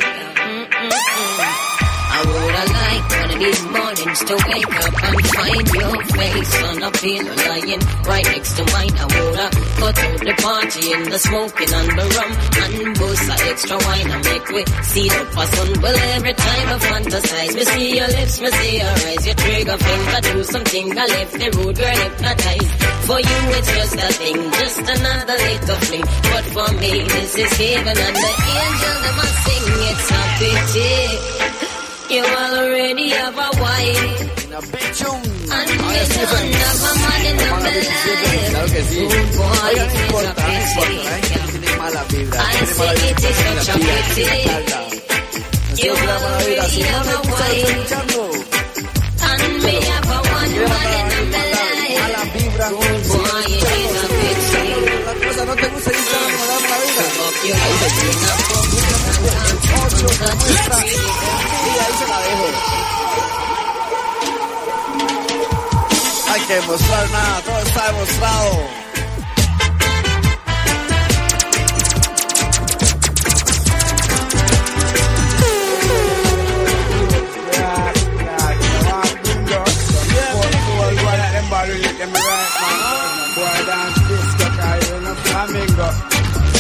Mornings 3.73 4.21
to 4.29 4.35
wake 4.49 4.75
up 4.85 4.95
and 5.03 5.19
find 5.33 5.67
your 5.73 5.97
face 6.17 6.55
on 6.69 6.77
a 6.83 6.91
pillow 6.93 7.35
lying 7.49 7.83
right 8.05 8.27
next 8.33 8.53
to 8.57 8.63
mine. 8.73 8.95
I 9.03 9.07
woulda 9.13 9.47
cut 9.81 9.99
out 9.99 10.21
the 10.21 10.35
party 10.43 10.85
in 10.93 11.03
the 11.11 11.19
smoking 11.19 11.73
and 11.73 11.91
the 11.99 12.07
rum 12.17 12.33
and 12.63 12.99
boost 12.99 13.29
a 13.33 13.37
extra 13.51 13.77
wine 13.79 14.11
and 14.11 14.23
make 14.25 14.49
we 14.53 14.63
see 14.93 15.09
the 15.09 15.47
sun. 15.47 15.71
Well, 15.83 15.99
every 16.17 16.35
time 16.35 16.69
I 16.69 16.79
fantasize, 16.79 17.55
me 17.55 17.65
see 17.65 17.97
your 17.97 18.09
lips, 18.09 18.41
me 18.41 18.51
see 18.51 18.77
your 18.79 18.95
eyes, 19.09 19.27
your 19.27 19.37
trigger 19.37 19.79
finger 19.79 20.21
do 20.29 20.45
something. 20.45 20.87
I 20.99 21.07
left 21.07 21.33
the 21.33 21.49
road, 21.57 21.77
girl, 21.77 21.97
hypnotized. 22.03 22.73
For 23.07 23.19
you, 23.19 23.41
it's 23.59 23.71
just 23.77 23.95
a 23.97 24.09
thing, 24.21 24.39
just 24.61 24.79
another 24.79 25.37
little 25.47 25.79
fling. 25.87 26.07
But 26.33 26.45
for 26.55 26.69
me, 26.81 26.93
this 27.03 27.35
is 27.35 27.53
heaven 27.59 27.97
and 28.07 28.17
the 28.25 28.33
angel 28.63 28.97
that 29.03 29.15
must 29.19 29.39
sing. 29.45 29.65
It's 29.91 30.11
a 30.11 30.23
pity. 30.39 31.52
You 32.13 32.23
already 32.23 33.09
have 33.09 33.39
a 33.39 33.51
wife. 33.57 34.45
Una 34.47 34.61
bendición. 34.61 35.17
And 35.17 35.71
me 35.81 35.97
don't 36.29 36.53
have 36.61 36.85
a 36.85 36.93
man 37.01 37.25
in 37.25 37.37
my 37.41 37.57
life. 37.57 37.89
Claro 38.51 38.69
que 38.69 38.83
sí. 38.85 39.01
Good 39.01 39.29
boy, 39.33 39.57
Oiga, 39.65 39.81
no 39.81 39.89
it 39.89 39.93
is 39.93 40.01
importa, 40.03 40.29
a 40.29 40.35
no 40.35 40.49
importa, 40.53 41.09
gente 41.23 41.49
tiene 41.53 41.71
mala 41.79 42.03
vibra, 42.11 42.39
I 42.43 42.53
tiene 42.53 42.75
mala 42.77 42.93
vibra, 42.93 43.93
a 43.93 44.05
tiene. 44.13 44.53
You 45.81 45.93
mala 45.95 46.17
vibra, 46.37 46.63
a 46.63 47.49
escuchando, 47.49 48.25
And 49.23 49.63
me 49.63 49.75
have 49.81 50.13
Ocho, 60.05 60.37
muestra. 60.37 60.79
Y 60.79 61.79
ahí 61.79 61.95
se 61.99 62.07
la 62.09 62.19
dejo. 62.21 62.47
Hay 66.33 66.41
que 66.41 66.55
demostrar 66.55 67.11
nada, 67.11 67.41
todo 67.43 67.59
está 67.59 67.87
demostrado. 67.93 68.83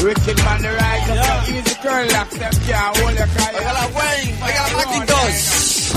Wicked 0.02 0.36
man, 0.44 0.60
the 0.62 0.68
right 0.68 1.10
of 1.10 1.16
the 1.46 1.52
easy 1.54 1.76
girl, 1.80 2.06
lock 2.10 2.30
them 2.30 2.52
can't 2.66 2.96
hold 2.96 3.14
your 3.14 3.26
car. 3.38 3.50
Oiga 3.54 3.72
la 3.78 3.84
Wayne, 3.94 4.34
oiga 4.42 4.62
la 4.66 4.82
Macintosh. 4.82 5.94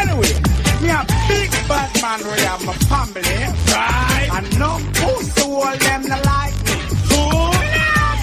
Anyway, 0.00 0.34
me 0.80 0.88
a 0.88 1.04
big 1.28 1.50
bad 1.68 1.90
man, 2.00 2.20
we 2.24 2.40
have 2.40 2.64
my 2.64 2.72
family, 2.88 3.38
right? 3.68 4.28
And 4.32 4.48
no 4.58 4.70
pussy 4.96 5.42
hold 5.42 5.78
them 5.78 6.02
no 6.08 6.16
like 6.24 6.56
me. 6.64 6.76
Two, 7.10 7.28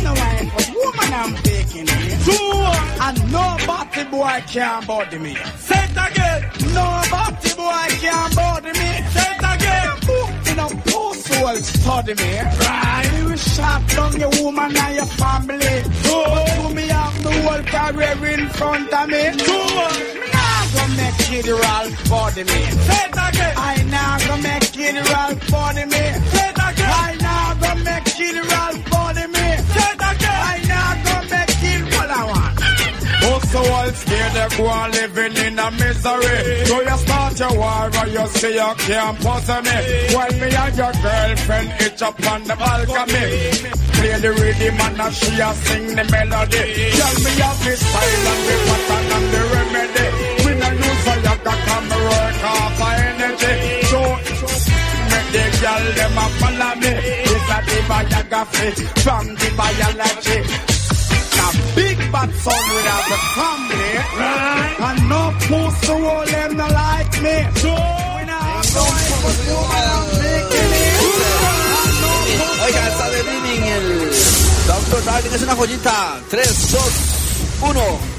no 0.02 0.11
wife, 0.18 0.49
but 0.56 0.68
woman 0.73 1.11
I'm 1.14 1.34
taking 1.43 1.88
it. 1.88 2.18
Two, 2.26 2.57
and 3.06 3.18
no 3.31 3.45
body 3.68 4.03
boy 4.06 4.43
can 4.48 4.85
body 4.88 5.19
me. 5.19 5.35
Say 5.60 5.84
it 5.85 5.91
again. 5.91 6.39
No 6.73 6.88
body 7.11 7.53
boy 7.53 7.88
can 8.02 8.34
body 8.34 8.72
me. 8.73 8.89
Say 9.14 9.40
will 11.41 11.62
study 11.64 12.14
me, 12.16 12.32
right? 12.40 13.10
You 13.18 13.38
shot 13.38 13.88
down 13.90 14.20
your 14.20 14.32
woman 14.41 14.76
and 14.76 14.95
your 14.95 15.06
family. 15.06 15.76
Two, 16.03 16.24
to 16.56 16.76
me 16.76 16.88
have 16.88 17.24
the 17.24 17.32
whole 17.44 17.64
career 17.64 18.34
in 18.34 18.49
front 18.49 18.94
of 18.94 19.08
me. 19.10 19.24
Two, 19.45 19.52
me 19.52 20.32
nah 20.34 20.62
gonna 20.74 20.98
make 20.98 21.32
it 21.38 21.48
Ralph 21.48 22.10
body 22.10 22.44
me. 22.44 22.60
Say 22.88 23.03
it 23.08 23.18
again. 23.28 23.53
I 23.58 23.84
now 23.90 24.18
gonna 24.28 24.44
make 24.44 24.78
it 24.78 25.10
Ralph 25.12 25.52
body 25.52 25.86
me. 25.86 26.03
Say 26.32 26.49
it 26.49 26.60
again. 26.68 26.91
I 27.06 27.18
now 27.22 27.53
gonna 27.62 27.84
make 27.84 28.20
it 28.20 28.90
Also, 33.53 33.69
all 33.73 33.91
scared 33.91 34.32
they 34.32 34.57
go 34.57 34.65
on 34.65 34.91
living 34.91 35.36
in 35.45 35.60
a 35.60 35.72
misery. 35.72 36.65
So 36.68 36.82
you 36.82 36.98
start 37.03 37.38
your 37.38 37.53
war 37.60 37.90
and 37.91 38.11
you 38.14 38.28
say 38.28 38.53
you 38.56 38.73
can't 38.78 39.19
puzzle 39.19 39.61
me. 39.61 39.78
When 40.15 40.32
me 40.40 40.56
and 40.56 40.78
your 40.78 40.94
girlfriend 41.03 41.69
itch 41.84 42.02
up 42.02 42.15
on 42.32 42.44
the 42.45 42.56
balcony. 42.56 43.28
Play 43.91 44.15
the 44.23 44.32
rhythm 44.40 44.80
and 44.80 44.98
now 44.98 45.10
she 45.10 45.36
a 45.36 45.52
sing 45.68 45.88
the 45.98 46.03
melody. 46.15 46.64
Tell 46.95 47.15
me 47.19 47.32
of 47.44 47.57
the 47.60 47.73
style 47.76 48.28
and 48.32 48.41
the 48.48 48.56
pattern 48.68 49.11
and 49.19 49.28
the 49.36 49.41
remedy. 49.52 50.07
We 50.45 50.52
no 50.56 50.69
use 50.72 51.02
for 51.03 51.18
your 51.19 51.38
cock 51.44 51.68
and 51.76 51.91
work 52.07 52.44
off 52.56 52.72
for 52.80 52.95
energy. 53.03 53.53
So, 53.91 53.99
make 55.11 55.30
the 55.36 55.44
girl 55.60 55.84
them 55.99 56.19
a 56.23 56.26
follow 56.40 56.73
me. 56.80 56.94
It's 57.28 57.52
a 57.52 57.60
the 57.68 57.80
biography 57.91 58.69
from 59.03 59.26
the 59.36 59.49
biology. 59.60 60.81
A 61.32 61.49
big 61.76 61.98
bad 62.12 62.30
we 62.30 62.82
have 62.91 63.12
a 63.12 63.20
family, 63.38 63.91
right? 64.20 64.76
And 64.88 64.99
no 65.10 65.24
pussy 65.48 65.94
will 65.94 66.26
them 66.26 66.58
no 66.58 66.68
like 66.68 67.14
me. 67.22 67.36
So 67.62 67.72
we 67.72 68.24
not 68.26 68.41
have 68.41 68.70
no 68.76 68.84
for 69.22 69.34
woman 69.52 70.06
making 70.20 70.74
it. 70.86 71.02
Oiga, 72.66 72.82
está 72.90 73.10
de 73.10 73.22
Winning 73.24 73.64
el 73.64 73.88
Doctor 74.68 75.03
Darling 75.06 75.34
es 75.34 75.41
una 75.41 75.56
joyita. 75.56 76.20
3, 76.30 76.72
2, 76.72 76.82
1. 77.62 78.10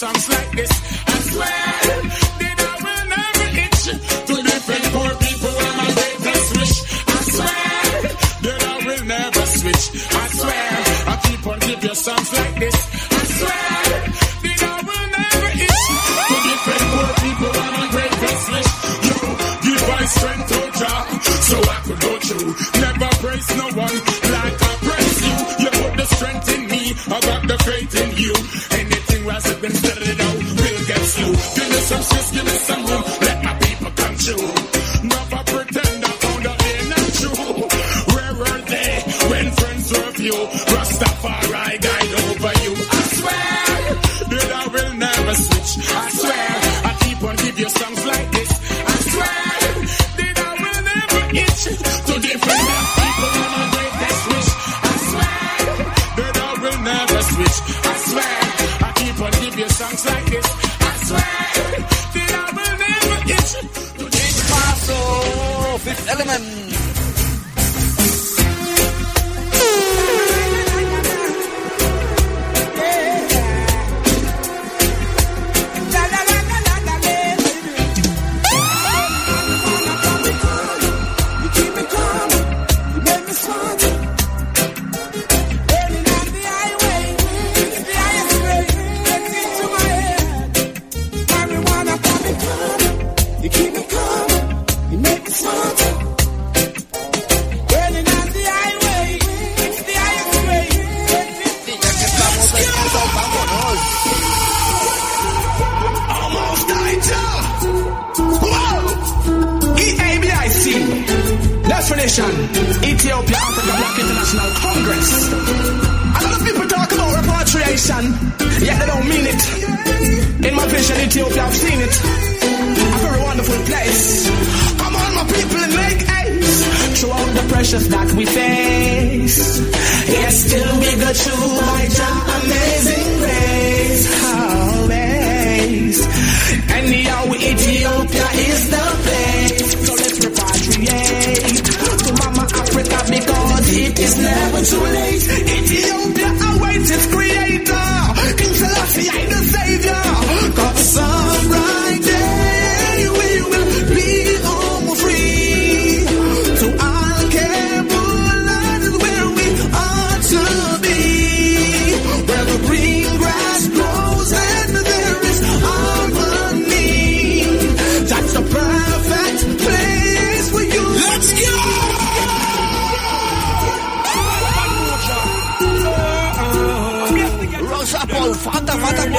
Songs 0.00 0.30
like 0.30 0.50
this. 0.52 0.69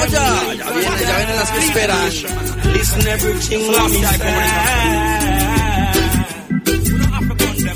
Fanta 0.02 0.54
Ya 0.54 0.70
viene, 0.70 1.02
ya 1.02 1.16
vienen 1.16 1.36
las 1.36 1.50
que 1.50 1.58
esperan. 1.58 2.10
Listen 2.72 3.06
everything 3.06 3.66
what 3.68 3.90
me 3.90 4.02
say. 4.02 5.32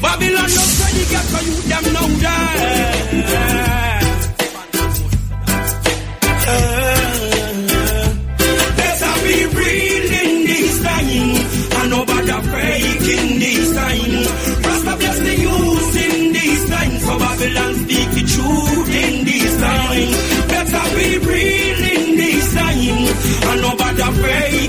Babylon 0.02 0.42
no 0.42 0.48
say 0.48 0.98
you 0.98 1.04
get 1.10 1.24
for 1.30 1.42
you 1.44 1.54
them 1.70 1.94
now 1.94 2.36
Better 3.30 3.75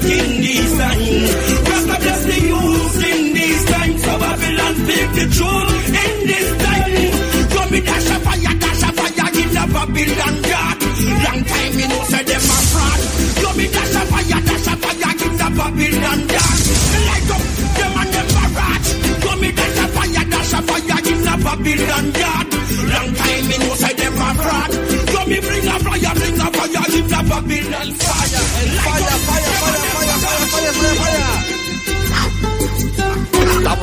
in 0.06 0.41
this 0.41 0.72
time. 0.78 1.26
Rasta 1.68 1.98
bless 2.03 2.22
the 2.26 2.38
youth 2.48 3.03
in 3.11 3.34
this 3.34 3.61
time, 3.72 3.98
so 3.98 4.14
Babylon 4.19 4.74
speak 4.82 5.10
the 5.18 5.26
truth 5.36 5.88
in 6.03 6.14
this 6.28 6.49
time. 6.64 6.94
Come 7.53 7.69
me 7.72 7.80
dash 7.82 8.10
a 8.10 8.18
fire, 8.26 8.56
dash 8.64 8.84
a 8.84 8.90
fire 8.98 9.30
in 9.41 9.49
the 9.56 9.64
Babylon 9.74 10.36
God. 10.49 10.78
Long 11.24 11.41
time 11.45 11.74
me 11.78 11.86
know 11.88 12.03
say 12.11 12.24
them 12.24 12.45
a 12.56 12.57
fraud. 12.72 12.99
Come 13.41 13.57
me 13.57 13.65
dash 13.68 13.95
a 13.95 14.02
fire, 14.11 14.41
dash 14.48 14.68
a 14.68 14.74
fire 14.84 15.14
in 15.26 15.34
the 15.38 15.48
Babylon 15.57 16.22
God. 16.28 16.57
Light 17.07 17.32
up 17.36 17.44
them. 17.78 17.94
Come 19.24 19.41
me 19.41 19.49
dash 19.52 19.78
a 19.78 19.86
fire, 19.95 20.26
dash 20.32 20.53
a 20.53 20.60
fire 20.68 21.02
in 21.11 21.19
the 21.26 21.34
Babylon. 21.45 22.06
Long 22.88 23.10
time 23.19 23.44
me 23.49 23.56
know 23.57 23.74
say 23.76 23.94
them 23.94 24.14
a 24.14 24.30
fraud. 24.41 24.72
Come 25.14 25.30
me 25.30 25.40
bring 25.40 25.68
a 25.68 25.76
fire, 25.86 26.14
bring 26.18 26.40
a 26.40 26.48
fire 26.57 26.88
in 26.98 27.06
the 27.07 27.19
Babylon 27.30 27.90
fire. 27.94 28.28
Fire, 28.28 28.98
fire, 28.98 29.19
fire, 29.28 29.36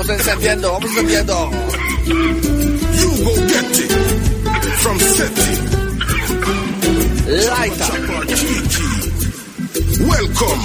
Vamos 0.06 0.20
encendiendo, 0.20 0.70
vamos 0.70 0.90
encendiendo. 0.90 1.50
You 2.04 3.08
go 3.24 3.34
get 3.48 3.80
it 3.80 3.92
from 4.82 4.98
Seti. 5.00 5.50
Lighter. 7.48 7.92
Welcome 10.06 10.62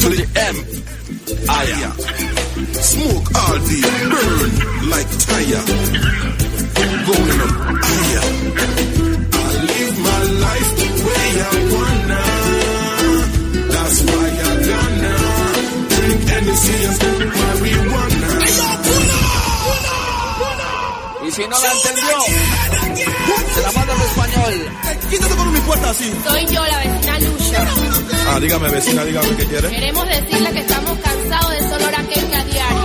to 0.00 0.08
the 0.08 0.24
M. 0.34 0.56
Aya. 1.46 1.90
Smoke 2.80 3.28
all 3.36 3.58
the 3.68 3.80
burn 4.08 4.52
like 4.88 5.10
tire. 5.28 5.64
Going 7.04 7.40
up 7.44 7.54
higher. 7.84 8.26
I 9.30 9.46
live 9.68 9.96
my 10.08 10.20
life 10.40 10.70
the 10.80 10.88
way 11.04 11.26
I 11.44 11.52
wanna. 11.74 12.22
That's 13.68 13.98
why 14.08 14.24
I 14.24 14.56
gonna 14.70 15.14
drink 15.90 16.24
and 16.32 16.46
smoke 16.56 17.28
marijuana. 17.36 18.13
Si 21.34 21.42
no 21.48 21.58
la 21.58 21.72
entendió, 21.72 22.16
se 23.54 23.62
la 23.62 23.72
manda 23.72 23.94
en 23.94 24.00
español. 24.02 24.70
¿Quién 25.08 25.20
te 25.20 25.28
tocó 25.28 25.44
mi 25.46 25.60
puerta 25.60 25.90
así? 25.90 26.12
Soy 26.28 26.46
yo, 26.46 26.64
la 26.64 26.78
vecina 26.78 27.18
Lucha. 27.18 27.66
Ah, 28.28 28.40
dígame, 28.40 28.68
vecina, 28.68 29.04
dígame 29.04 29.36
qué 29.36 29.46
quiere. 29.46 29.68
Queremos 29.68 30.06
decirle 30.08 30.52
que 30.52 30.60
estamos 30.60 30.98
cansados 30.98 31.50
de 31.50 31.58
ese 31.58 31.74
olor 31.74 31.94
a 31.94 32.02
queque 32.04 32.36
a 32.36 32.44
diario. 32.44 32.84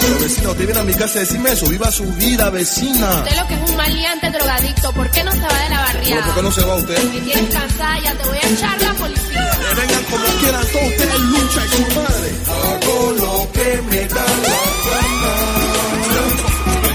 Pero 0.00 0.18
vecina, 0.20 0.50
usted 0.50 0.64
viene 0.66 0.80
a 0.80 0.84
mi 0.84 0.94
casa 0.94 1.18
a 1.18 1.20
decirme 1.20 1.50
eso. 1.50 1.66
Viva 1.66 1.90
su 1.90 2.04
vida, 2.14 2.50
vecina. 2.50 3.10
Usted 3.10 3.36
lo 3.36 3.46
que 3.48 3.54
es 3.54 3.70
un 3.70 3.76
maleante 3.76 4.30
drogadicto, 4.30 4.92
¿por 4.92 5.10
qué 5.10 5.24
no 5.24 5.32
se 5.32 5.40
va 5.40 5.58
de 5.58 5.68
la 5.68 5.80
barriada? 5.80 6.26
¿por 6.26 6.34
qué 6.34 6.42
no 6.42 6.52
se 6.52 6.62
va 6.62 6.74
usted? 6.76 7.12
Si 7.12 7.20
tienes 7.20 7.54
cansada, 7.54 7.98
ya 8.00 8.14
te 8.14 8.28
voy 8.28 8.36
a 8.36 8.48
echar 8.48 8.82
la 8.82 8.94
policía. 8.94 9.50
Que 9.50 9.80
vengan 9.80 10.04
como 10.04 10.24
quieran, 10.40 10.66
todos 10.72 10.86
ustedes 10.86 11.20
lucha 11.20 11.64
y 11.64 11.68
su 11.70 12.00
madre. 12.00 12.30
Hago 12.46 13.12
lo 13.12 13.52
que 13.52 13.82
me 13.90 14.06
da 14.06 14.24
la 14.24 14.62
gana. 14.90 15.43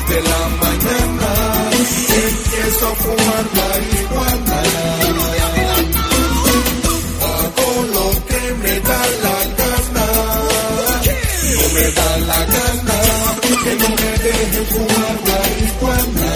Desde 0.10 0.23
la 0.23 0.49
mañana 0.64 1.69
empiezo 2.26 2.88
a 2.88 2.95
fumar 2.95 3.45
marihuana. 3.60 4.61
Hago 7.22 7.69
lo 7.94 8.26
que 8.26 8.53
me 8.64 8.80
da 8.80 9.02
la 9.23 9.38
gana. 9.60 10.07
No 11.53 11.64
me 11.76 11.86
da 11.91 12.18
la 12.30 12.40
gana 12.56 12.98
que 13.64 13.76
no 13.76 13.90
me 13.90 14.11
dejen 14.23 14.65
fumar 14.73 15.15
marihuana. 15.30 16.30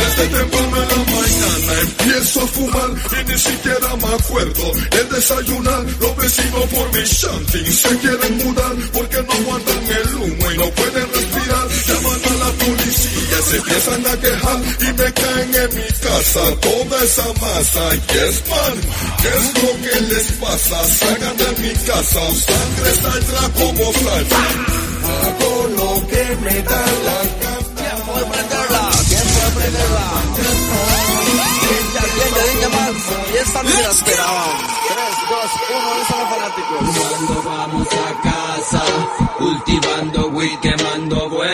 Desde 0.00 0.24
temprano 0.38 0.76
en 0.82 0.88
la 0.88 1.00
mañana 1.12 1.72
empiezo 1.82 2.40
a 2.40 2.46
fumar 2.46 2.90
y 3.20 3.30
ni 3.30 3.38
siquiera 3.38 3.96
me 3.96 4.14
acuerdo 4.14 4.72
el 4.98 5.08
desayunar. 5.10 5.84
Los 6.00 6.16
vecinos 6.16 6.64
por 6.72 6.92
mi 6.94 7.04
shanty 7.04 7.72
se 7.72 7.98
quieren 7.98 8.36
mudar 8.38 8.74
porque 8.94 9.22
no 9.22 9.32
aguantan 9.34 9.82
el 10.00 10.14
humo 10.14 10.50
y 10.50 10.56
no 10.56 10.70
pueden 10.70 11.09
policía 13.40 13.42
se 13.42 13.56
empiezan 13.56 14.06
a 14.06 14.20
quejar 14.20 14.60
y 14.80 14.92
me 14.92 15.12
caen 15.12 15.54
en 15.54 15.74
mi 15.74 15.88
casa 16.00 16.40
toda 16.60 17.04
esa 17.04 17.26
masa. 17.40 17.90
Yes, 18.12 18.42
man, 18.48 18.80
¿qué 19.22 19.28
es 19.28 19.62
lo 19.62 19.70
que 19.82 20.00
les 20.14 20.32
pasa? 20.32 20.84
Salgan 20.84 21.36
de 21.36 21.62
mi 21.62 21.72
casa, 21.74 22.20
sangre 22.30 22.94
saldrá 23.02 23.48
como 23.54 23.92
salsa. 23.92 24.42
Hago 25.10 25.68
lo 25.76 26.06
que 26.06 26.24
me 26.42 26.62
da 26.62 26.84
la 27.06 27.18
gana. 27.40 27.60
Tiempo 27.80 28.12
de 28.18 28.24
prenderla, 28.24 28.90
tiempo 29.08 29.38
de 29.44 29.50
prenderla. 29.56 30.06
Y 33.32 33.36
esta 33.36 33.62
no 33.62 33.70
me 33.70 33.82
la 33.82 33.90
esperaban. 33.90 34.50
3, 34.88 34.98
2, 35.30 35.40
1, 35.70 36.02
eso 36.02 36.16
los 36.18 36.28
fanáticos. 36.30 36.80
Cuando 37.08 37.36
vamos 37.42 37.88
a 37.88 38.22
casa, 38.22 38.82
cultivando 39.38 40.26
weed, 40.28 40.58
quemando 40.60 41.30
ganja. 41.30 41.49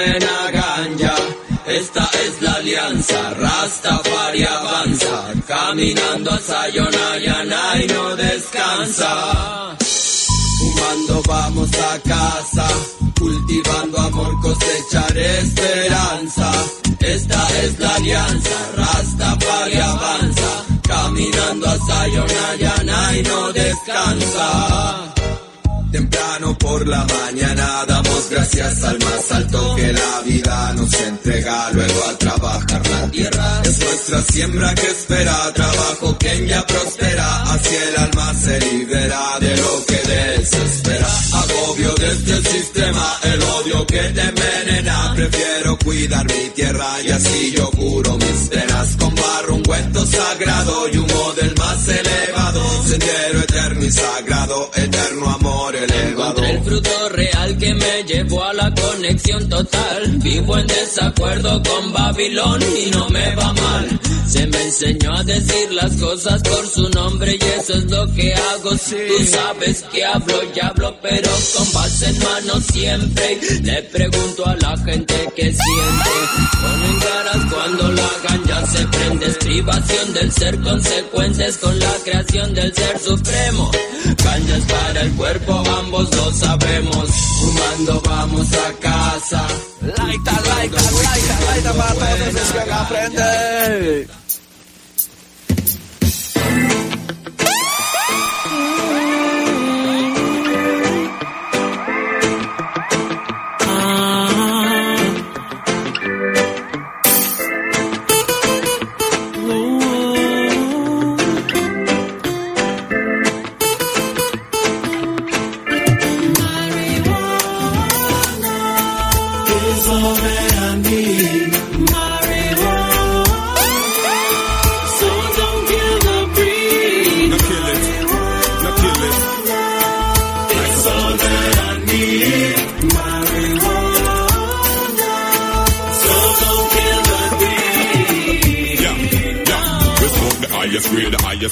Esta 1.78 2.08
es 2.26 2.40
la 2.40 2.52
alianza, 2.54 3.34
Rastafari 3.34 4.44
avanza, 4.44 5.34
caminando 5.46 6.30
a 6.30 6.38
Sayonara 6.38 7.82
y 7.82 7.86
no 7.86 8.16
descansa. 8.16 9.76
Fumando 10.58 11.22
vamos 11.28 11.68
a 11.74 11.98
casa, 11.98 12.66
cultivando 13.18 13.98
amor, 13.98 14.40
cosechar 14.40 15.18
esperanza. 15.18 16.50
Esta 16.98 17.60
es 17.62 17.78
la 17.78 17.94
alianza, 17.96 18.72
Rastafari 18.74 19.76
avanza, 19.76 20.64
caminando 20.82 21.66
a 21.68 21.78
Sayonara 21.78 23.18
y 23.18 23.22
no 23.22 23.52
descansa. 23.52 25.12
Temprano 25.92 26.56
por 26.56 26.86
la 26.86 27.04
mañana 27.04 27.85
gracias 28.36 28.84
al 28.84 28.98
más 28.98 29.32
alto 29.32 29.74
que 29.76 29.92
la 29.92 30.20
vida 30.24 30.72
nos 30.74 30.92
entrega. 30.92 31.70
Luego 31.72 32.04
a 32.04 32.18
trabajar 32.18 32.82
la 32.90 33.10
tierra 33.10 33.62
es 33.64 33.78
nuestra 33.78 34.22
siembra 34.22 34.74
que 34.74 34.86
espera. 34.86 35.52
Trabajo 35.54 36.18
que 36.18 36.46
ya 36.46 36.66
prospera, 36.66 37.42
así 37.54 37.74
el 37.74 37.96
alma 37.96 38.34
se 38.34 38.60
libera 38.60 39.38
de 39.40 39.56
lo 39.56 39.86
que 39.86 40.00
desespera. 40.12 41.08
Agobio 41.32 41.94
de 41.94 42.08
este 42.08 42.50
sistema, 42.50 43.06
el 43.22 43.42
odio 43.42 43.86
que 43.86 44.02
te 44.16 44.20
envenena. 44.20 45.12
Prefiero 45.16 45.78
cuidar 45.78 46.26
mi 46.26 46.50
tierra 46.54 46.88
y 47.06 47.10
así 47.10 47.54
yo 47.56 47.70
curo 47.70 48.18
mis 48.18 48.48
penas. 48.50 48.96
Con 48.98 49.14
barro 49.14 49.54
ungüento 49.54 50.04
sagrado 50.04 50.88
y 50.92 50.98
humo 50.98 51.32
del 51.40 51.54
más 51.56 51.88
elevado. 51.88 52.62
Sendero 52.86 53.40
eterno 53.40 53.84
y 53.84 53.90
sagrado, 53.90 54.70
eterno 54.74 55.30
amor 55.30 55.74
elevado. 55.74 56.44
El 56.44 56.62
fruto 56.62 57.08
real 57.10 57.35
que 57.66 57.74
me 57.74 58.04
llevó 58.04 58.44
a 58.44 58.52
la 58.52 58.72
conexión 58.72 59.48
total. 59.48 60.18
Vivo 60.18 60.56
en 60.56 60.66
desacuerdo 60.68 61.60
con 61.62 61.92
Babilón 61.92 62.62
y 62.62 62.90
no 62.90 63.08
me 63.08 63.34
va 63.34 63.52
mal. 63.52 64.05
Se 64.26 64.46
me 64.46 64.62
enseñó 64.62 65.14
a 65.14 65.22
decir 65.22 65.72
las 65.72 65.92
cosas 65.96 66.42
por 66.42 66.66
su 66.66 66.88
nombre 66.90 67.38
y 67.40 67.44
eso 67.60 67.74
es 67.74 67.84
lo 67.90 68.12
que 68.14 68.34
hago. 68.34 68.70
Tú 68.70 69.24
sabes 69.24 69.84
que 69.92 70.04
hablo 70.04 70.34
y 70.54 70.60
hablo, 70.60 70.96
pero 71.00 71.30
con 71.56 71.72
base 71.72 72.06
en 72.06 72.18
mano 72.18 72.60
siempre. 72.60 73.40
Le 73.62 73.82
pregunto 73.84 74.46
a 74.46 74.56
la 74.56 74.76
gente 74.78 75.14
que 75.36 75.44
siente. 75.44 76.10
Ponen 76.60 77.00
caras 77.00 77.52
cuando 77.52 77.92
la 77.92 78.10
ganja 78.28 78.66
se 78.66 78.86
prende. 78.86 79.26
Es 79.26 79.36
privación 79.38 80.12
del 80.14 80.32
ser, 80.32 80.60
consecuencias 80.60 81.56
con 81.58 81.78
la 81.78 81.92
creación 82.04 82.54
del 82.54 82.74
ser 82.74 82.98
supremo. 82.98 83.70
Ganja 84.24 84.56
es 84.56 84.64
para 84.64 85.00
el 85.02 85.12
cuerpo, 85.12 85.62
ambos 85.78 86.14
lo 86.16 86.32
sabemos. 86.32 87.10
Fumando 87.40 88.02
vamos 88.04 88.52
a 88.52 88.72
casa. 88.80 89.46
Laita, 89.86 90.32
laita, 90.48 90.80
laita, 90.82 91.40
laita 91.46 91.72
para 91.74 91.94
todos 91.94 92.20
esos 92.20 92.52
que 92.52 92.72
aprenden. 92.72 94.08
It's 95.98 96.95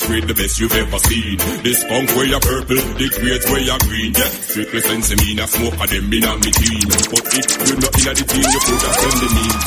grade, 0.02 0.24
the 0.24 0.34
the 0.34 0.42
best 0.42 0.58
you've 0.58 0.74
ever 0.74 0.98
seen. 0.98 1.38
This 1.62 1.78
skunk 1.80 2.10
where 2.16 2.26
you 2.26 2.40
purple, 2.40 2.82
the 2.98 3.06
grades 3.14 3.46
where 3.46 3.62
you 3.62 3.78
green. 3.86 4.12
Yeah, 4.14 4.30
strictly 4.42 4.80
sense 4.80 5.10
me, 5.14 5.38
a 5.38 5.46
smoke 5.46 5.78
of 5.78 5.88
them 5.90 6.10
in 6.10 6.24
a 6.24 6.32
me 6.42 6.50
team. 6.50 6.86
But 6.90 7.24
if 7.30 7.46
you're 7.62 7.78
not 7.78 7.94
in 7.94 8.14
the 8.18 8.24
team, 8.26 8.46
you 8.50 8.60
could 8.66 8.82
have 8.82 8.96
send 8.98 9.18
the 9.22 9.28
name. 9.30 9.58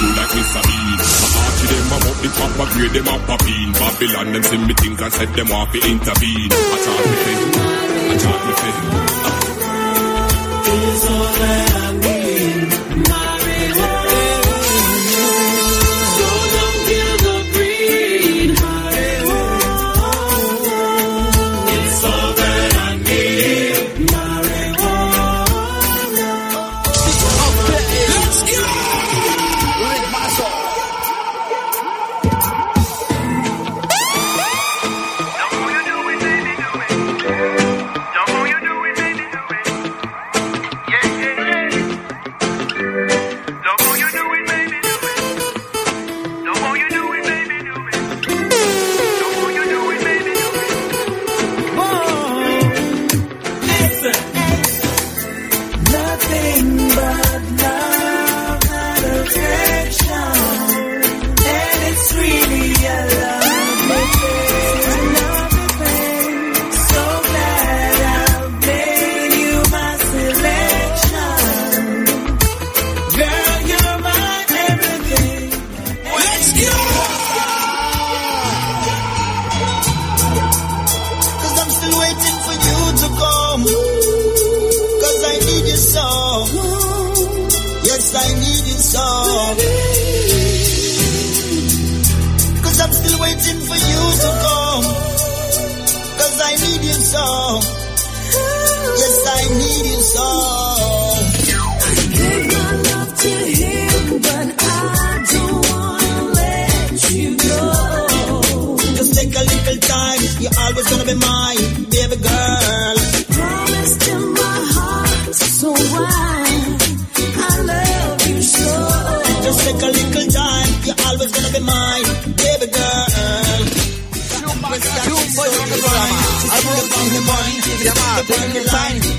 Cool 0.00 0.12
like 0.16 0.32
Mr. 0.34 0.62
Bean. 0.66 0.98
Heart 1.30 1.54
to 1.60 1.64
them, 1.70 1.92
up 1.94 2.18
the 2.18 2.28
top, 2.34 2.52
I 2.58 2.66
grade 2.74 2.94
them 2.98 3.08
up 3.14 3.28
a 3.30 3.36
bean. 3.44 3.70
Babylon, 3.78 4.32
them 4.32 4.42
send 4.42 4.66
me 4.66 4.74
things 4.74 5.00
and 5.00 5.12
set 5.12 5.30
them 5.36 5.50
off 5.52 5.74
intervene. 5.74 6.50
I 6.50 6.76
charge 6.82 7.06
me 7.06 7.16
fit. 7.22 7.38
I 8.10 8.14
charge 8.18 8.42
me 8.46 8.52
fit. 8.58 9.09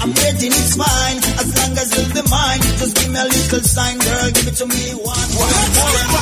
I'm 0.02 0.14
waiting, 0.14 0.52
it's 0.54 0.76
fine. 0.76 1.18
As 1.42 1.50
long 1.58 1.78
as 1.78 1.90
you'll 1.98 2.14
be 2.14 2.30
mine, 2.30 2.62
just 2.78 2.96
give 2.96 3.10
me 3.10 3.20
a 3.20 3.24
little 3.24 3.62
sign, 3.62 3.98
girl. 3.98 4.32
Give 4.32 4.48
it 4.48 4.56
to 4.56 4.66
me 4.68 4.94
one, 5.02 5.30
one 5.34 5.50
more. 5.74 6.22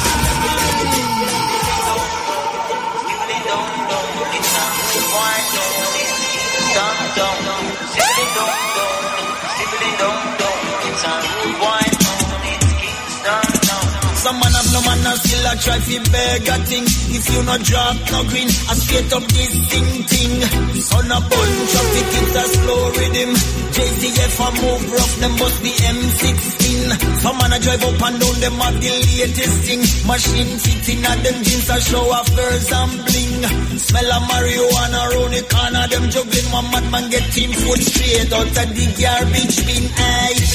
Some 8.20 8.46
man 8.46 8.68
have 8.68 8.79
no 14.74 14.82
man 14.86 15.02
and 15.08 15.20
still 15.20 15.46
a 15.50 15.54
try 15.58 15.80
fi 15.80 15.98
beg 16.12 16.48
a 16.48 16.56
thing. 16.70 16.86
If 17.16 17.26
you 17.32 17.42
no 17.44 17.56
drop 17.58 17.98
no 18.12 18.20
green, 18.30 18.50
I 18.70 18.74
straight 18.78 19.12
up 19.14 19.26
this 19.30 19.54
thing 19.70 19.90
thing. 20.10 20.34
Son 20.80 21.10
a 21.10 21.20
bun 21.20 21.52
traffic 21.72 22.10
it's 22.20 22.36
a 22.36 22.44
slow 22.54 22.84
rhythm. 22.98 23.32
JCF 23.76 24.38
a 24.40 24.48
move 24.60 24.86
rough, 24.94 25.16
them 25.22 25.34
must 25.40 25.58
be 25.64 25.72
M16. 25.72 26.60
Some 27.22 27.38
man 27.40 27.54
a 27.54 27.60
drive 27.60 27.84
up 27.84 28.02
and 28.02 28.18
down, 28.20 28.36
them 28.44 28.58
have 28.60 28.78
the 28.82 28.94
latest 29.18 29.58
thing. 29.66 29.82
Machine 30.08 30.54
fitting 30.60 31.06
at 31.06 31.20
them 31.24 31.38
jeans 31.44 31.70
a 31.70 31.78
show 31.82 32.06
off 32.12 32.30
girls 32.36 32.72
and 32.72 32.94
bling. 33.06 33.44
Smell 33.80 34.10
of 34.14 34.24
marijuana 34.30 35.02
round 35.14 35.34
the 35.34 35.42
corner, 35.50 35.86
them 35.88 36.06
juggling. 36.10 36.50
One 36.52 36.68
madman 36.72 37.10
get 37.10 37.26
team 37.34 37.52
foot 37.52 37.82
straight 37.82 38.34
out 38.34 38.48
of 38.48 38.70
the 38.76 38.86
garbage 38.98 39.58
bin. 39.66 39.86
Aye. 39.98 40.50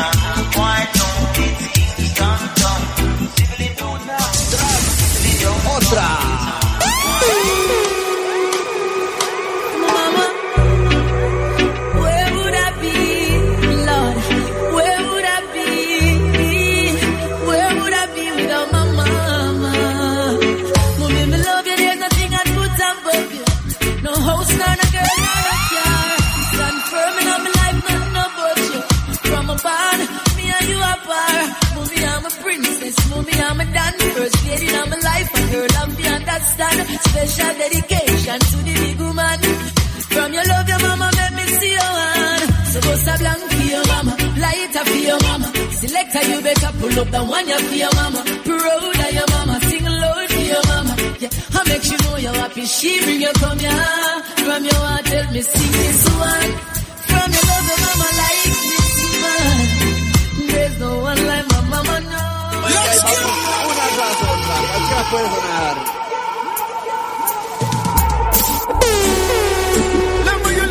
Otra. 0.00 0.99
Where 5.90 6.19
I'm 33.50 33.58
a 33.58 33.64
dan. 33.64 33.94
First 34.14 34.46
lady 34.46 34.68
in 34.68 34.90
my 34.90 34.96
life, 35.10 35.30
a 35.34 35.42
girl, 35.50 35.72
I'm 35.82 35.90
the 35.98 36.06
understand. 36.06 36.78
Special 37.02 37.52
dedication 37.58 38.38
to 38.50 38.56
the 38.62 38.74
big 38.78 39.00
woman. 39.02 39.38
From 40.14 40.30
your 40.36 40.46
love, 40.46 40.68
your 40.70 40.80
mama 40.86 41.08
made 41.18 41.34
me 41.34 41.44
see 41.58 41.72
your 41.74 41.94
hand. 41.98 42.44
So 42.70 42.78
go 42.80 42.92
a 42.94 43.14
blank 43.18 43.42
for 43.50 43.64
your 43.74 43.84
mama, 43.90 44.12
light 44.38 44.76
up 44.78 44.86
for 44.86 45.02
your 45.10 45.20
mama. 45.26 45.48
Selector, 45.82 46.22
you 46.30 46.38
better 46.46 46.70
pull 46.78 46.96
up 47.02 47.08
the 47.10 47.22
one 47.26 47.48
you 47.50 47.58
for 47.58 47.74
your 47.74 47.94
mama. 47.98 48.20
Proud 48.46 49.00
of 49.02 49.12
your 49.18 49.28
mama, 49.34 49.54
sing 49.66 49.86
loud 50.02 50.28
for 50.30 50.44
your 50.52 50.64
mama. 50.70 50.94
Yeah, 51.18 51.58
I 51.58 51.60
make 51.66 51.86
you 51.90 51.98
know 52.06 52.16
you're 52.22 52.38
happy. 52.38 52.64
She 52.66 52.90
bring 53.02 53.20
you 53.20 53.32
come 53.34 53.58
here. 53.58 53.86
From 54.46 54.62
your 54.62 54.78
heart, 54.86 55.04
tell 55.10 55.26
me 55.34 55.42
sing 55.42 55.72
this 55.74 56.00
one. 56.22 56.50
From 57.10 57.28
your 57.34 57.44
love, 57.50 57.66
your 57.70 57.80
mama 57.82 58.08
like 58.22 58.42
this 58.70 58.94
man. 59.22 59.58
There's 60.54 60.78
no 60.78 60.90
one 61.02 61.20
like 61.26 61.46
my 61.50 61.60
mama, 61.66 61.96
no. 62.14 62.39
Una 63.02 63.12
otra. 64.30 64.56
Cualquiera 64.72 65.04
puede 65.10 65.28
sonar. 65.30 65.76
Remember 70.18 70.52
you 70.52 70.66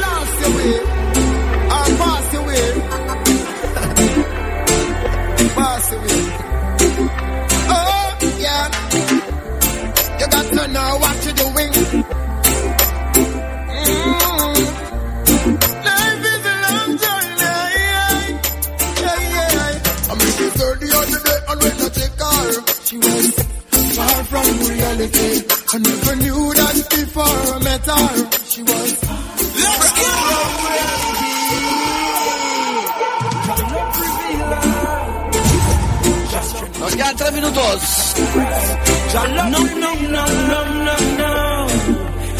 reality. 24.99 25.45
I 25.71 25.77
never 25.77 26.15
knew 26.17 26.53
that 26.53 26.89
before 26.89 27.23
I 27.23 27.59
met 27.63 27.85
her. 27.85 28.07
She 28.45 28.63
was. 28.63 29.03
Let's 29.55 30.01
go! 30.01 30.15
Nos 36.79 36.95
quedan 36.95 37.15
tres 37.17 37.31
minutos. 37.33 38.15
No, 39.13 39.27
no, 39.27 39.43
no, 39.49 39.59
no, 39.59 39.93
no, 40.09 40.63
no. 41.17 41.67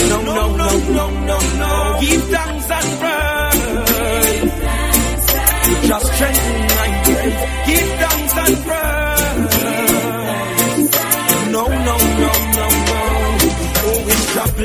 No, 0.10 0.18
no, 0.22 0.58
no, 0.58 0.70
no, 0.90 1.10
no, 1.10 1.38
no. 1.60 2.00
Give 2.02 2.24
thanks 2.30 2.70
and 2.72 2.90
praise. 3.00 4.54
Just 5.88 6.06
strengthen 6.14 6.62
my 6.78 6.90
faith. 7.04 7.38
Give 7.68 7.90
thanks 8.00 8.34
and 8.38 8.58
praise. 8.66 8.79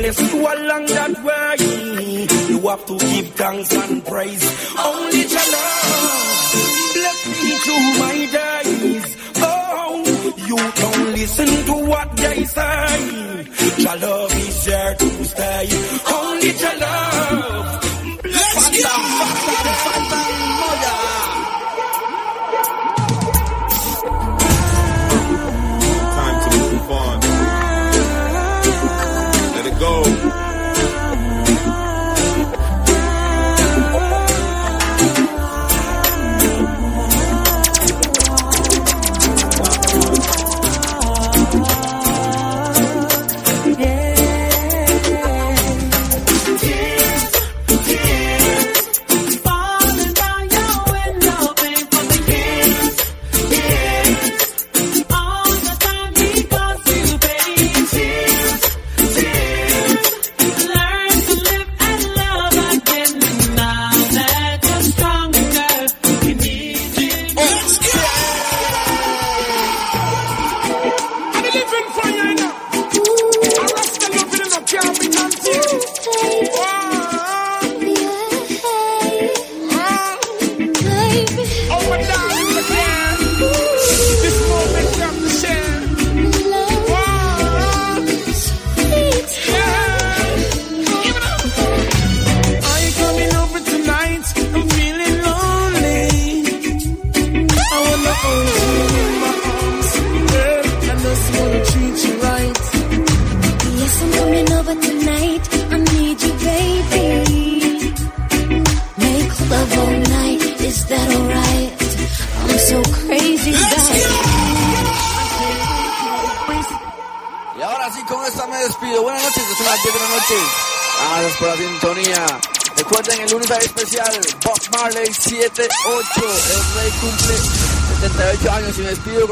If 0.07 0.19
you 0.21 0.39
along 0.39 0.85
that 0.85 1.13
way, 1.23 2.27
you 2.49 2.59
have 2.69 2.85
to 2.85 2.97
give 2.97 3.27
thanks 3.33 3.73
and 3.73 4.05
praise. 4.05 4.45
Only 4.77 5.23
love 5.23 6.35
bless 6.95 7.19
me 7.43 7.51
through 7.63 7.87
my 8.03 8.17
days. 8.37 9.07
Oh, 9.37 10.03
you 10.49 10.57
don't 10.81 11.11
listen 11.19 11.51
to 11.69 11.75
what 11.89 12.17
they 12.17 12.43
say. 12.45 13.47
Your 13.77 13.97
love 13.97 14.33
is 14.35 14.65
here 14.65 14.95
to 14.99 15.25
stay. 15.25 15.67
Only 16.13 16.51
your 16.63 16.77
love. 16.79 18.23
Let's. 18.23 19.64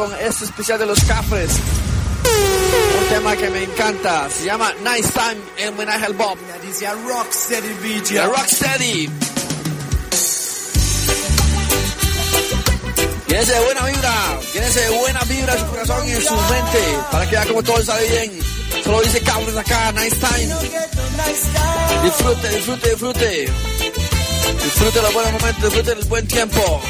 Con 0.04 0.14
este 0.20 0.46
especial 0.46 0.80
de 0.80 0.86
los 0.86 1.02
cafres. 1.06 1.50
Un 3.00 3.08
tema 3.08 3.36
que 3.38 3.50
me 3.50 3.64
encanta. 3.64 4.30
Se 4.30 4.46
llama 4.46 4.74
Nice 4.84 5.10
Time 5.12 5.38
en 5.58 5.70
homenaje 5.70 6.06
al 6.06 6.14
Bob. 6.14 6.38
Dice 6.62 6.88
a 6.88 6.94
Rocksteady. 6.94 8.02
Yeah, 8.10 8.26
Rocksteady. 8.26 9.10
Llénese 13.28 13.54
de 13.54 13.60
buena 13.62 13.86
vibra, 13.86 14.40
llénese 14.54 14.80
de 14.82 14.90
buena 14.90 15.20
vibra 15.22 15.54
en 15.54 15.60
su 15.60 15.66
corazón 15.68 16.08
y 16.08 16.12
en 16.12 16.22
su 16.22 16.34
mente, 16.34 16.80
para 17.12 17.26
que 17.26 17.32
vea 17.32 17.46
como 17.46 17.64
todo 17.64 17.84
sale 17.84 18.08
bien. 18.08 18.40
Solo 18.84 19.02
dice 19.02 19.22
cabros 19.22 19.58
acá, 19.58 19.92
nice 19.94 20.18
time. 20.18 20.54
Disfrute, 22.04 22.50
disfrute, 22.50 22.90
disfrute. 22.90 23.50
Disfrute 24.64 25.02
los 25.02 25.14
buenos 25.14 25.32
momentos, 25.34 25.64
disfrute 25.64 25.92
el 25.94 26.06
buen 26.06 26.28
tiempo. 26.28 26.82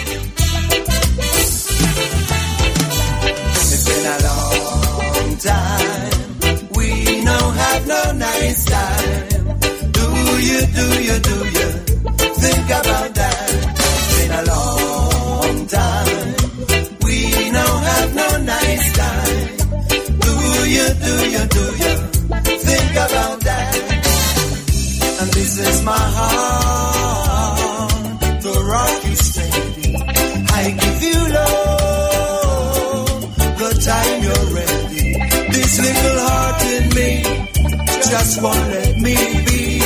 Just 38.13 38.43
won't 38.43 38.67
let 38.69 38.95
me 38.99 39.15
be. 39.47 39.81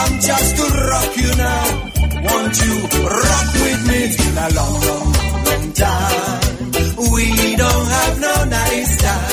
I'm 0.00 0.12
just 0.28 0.50
to 0.56 0.64
rock 0.90 1.10
you 1.22 1.30
now. 1.36 1.64
Won't 2.26 2.54
you 2.64 2.74
rock 3.22 3.48
with 3.64 3.80
me? 3.88 3.98
It's 4.06 4.16
been 4.16 4.38
a 4.38 4.48
long, 4.58 4.76
long, 4.88 5.12
long 5.48 5.66
time. 5.74 6.40
We 7.12 7.26
don't 7.62 7.88
have 7.98 8.14
no 8.26 8.34
nice 8.44 8.92
time. 9.02 9.23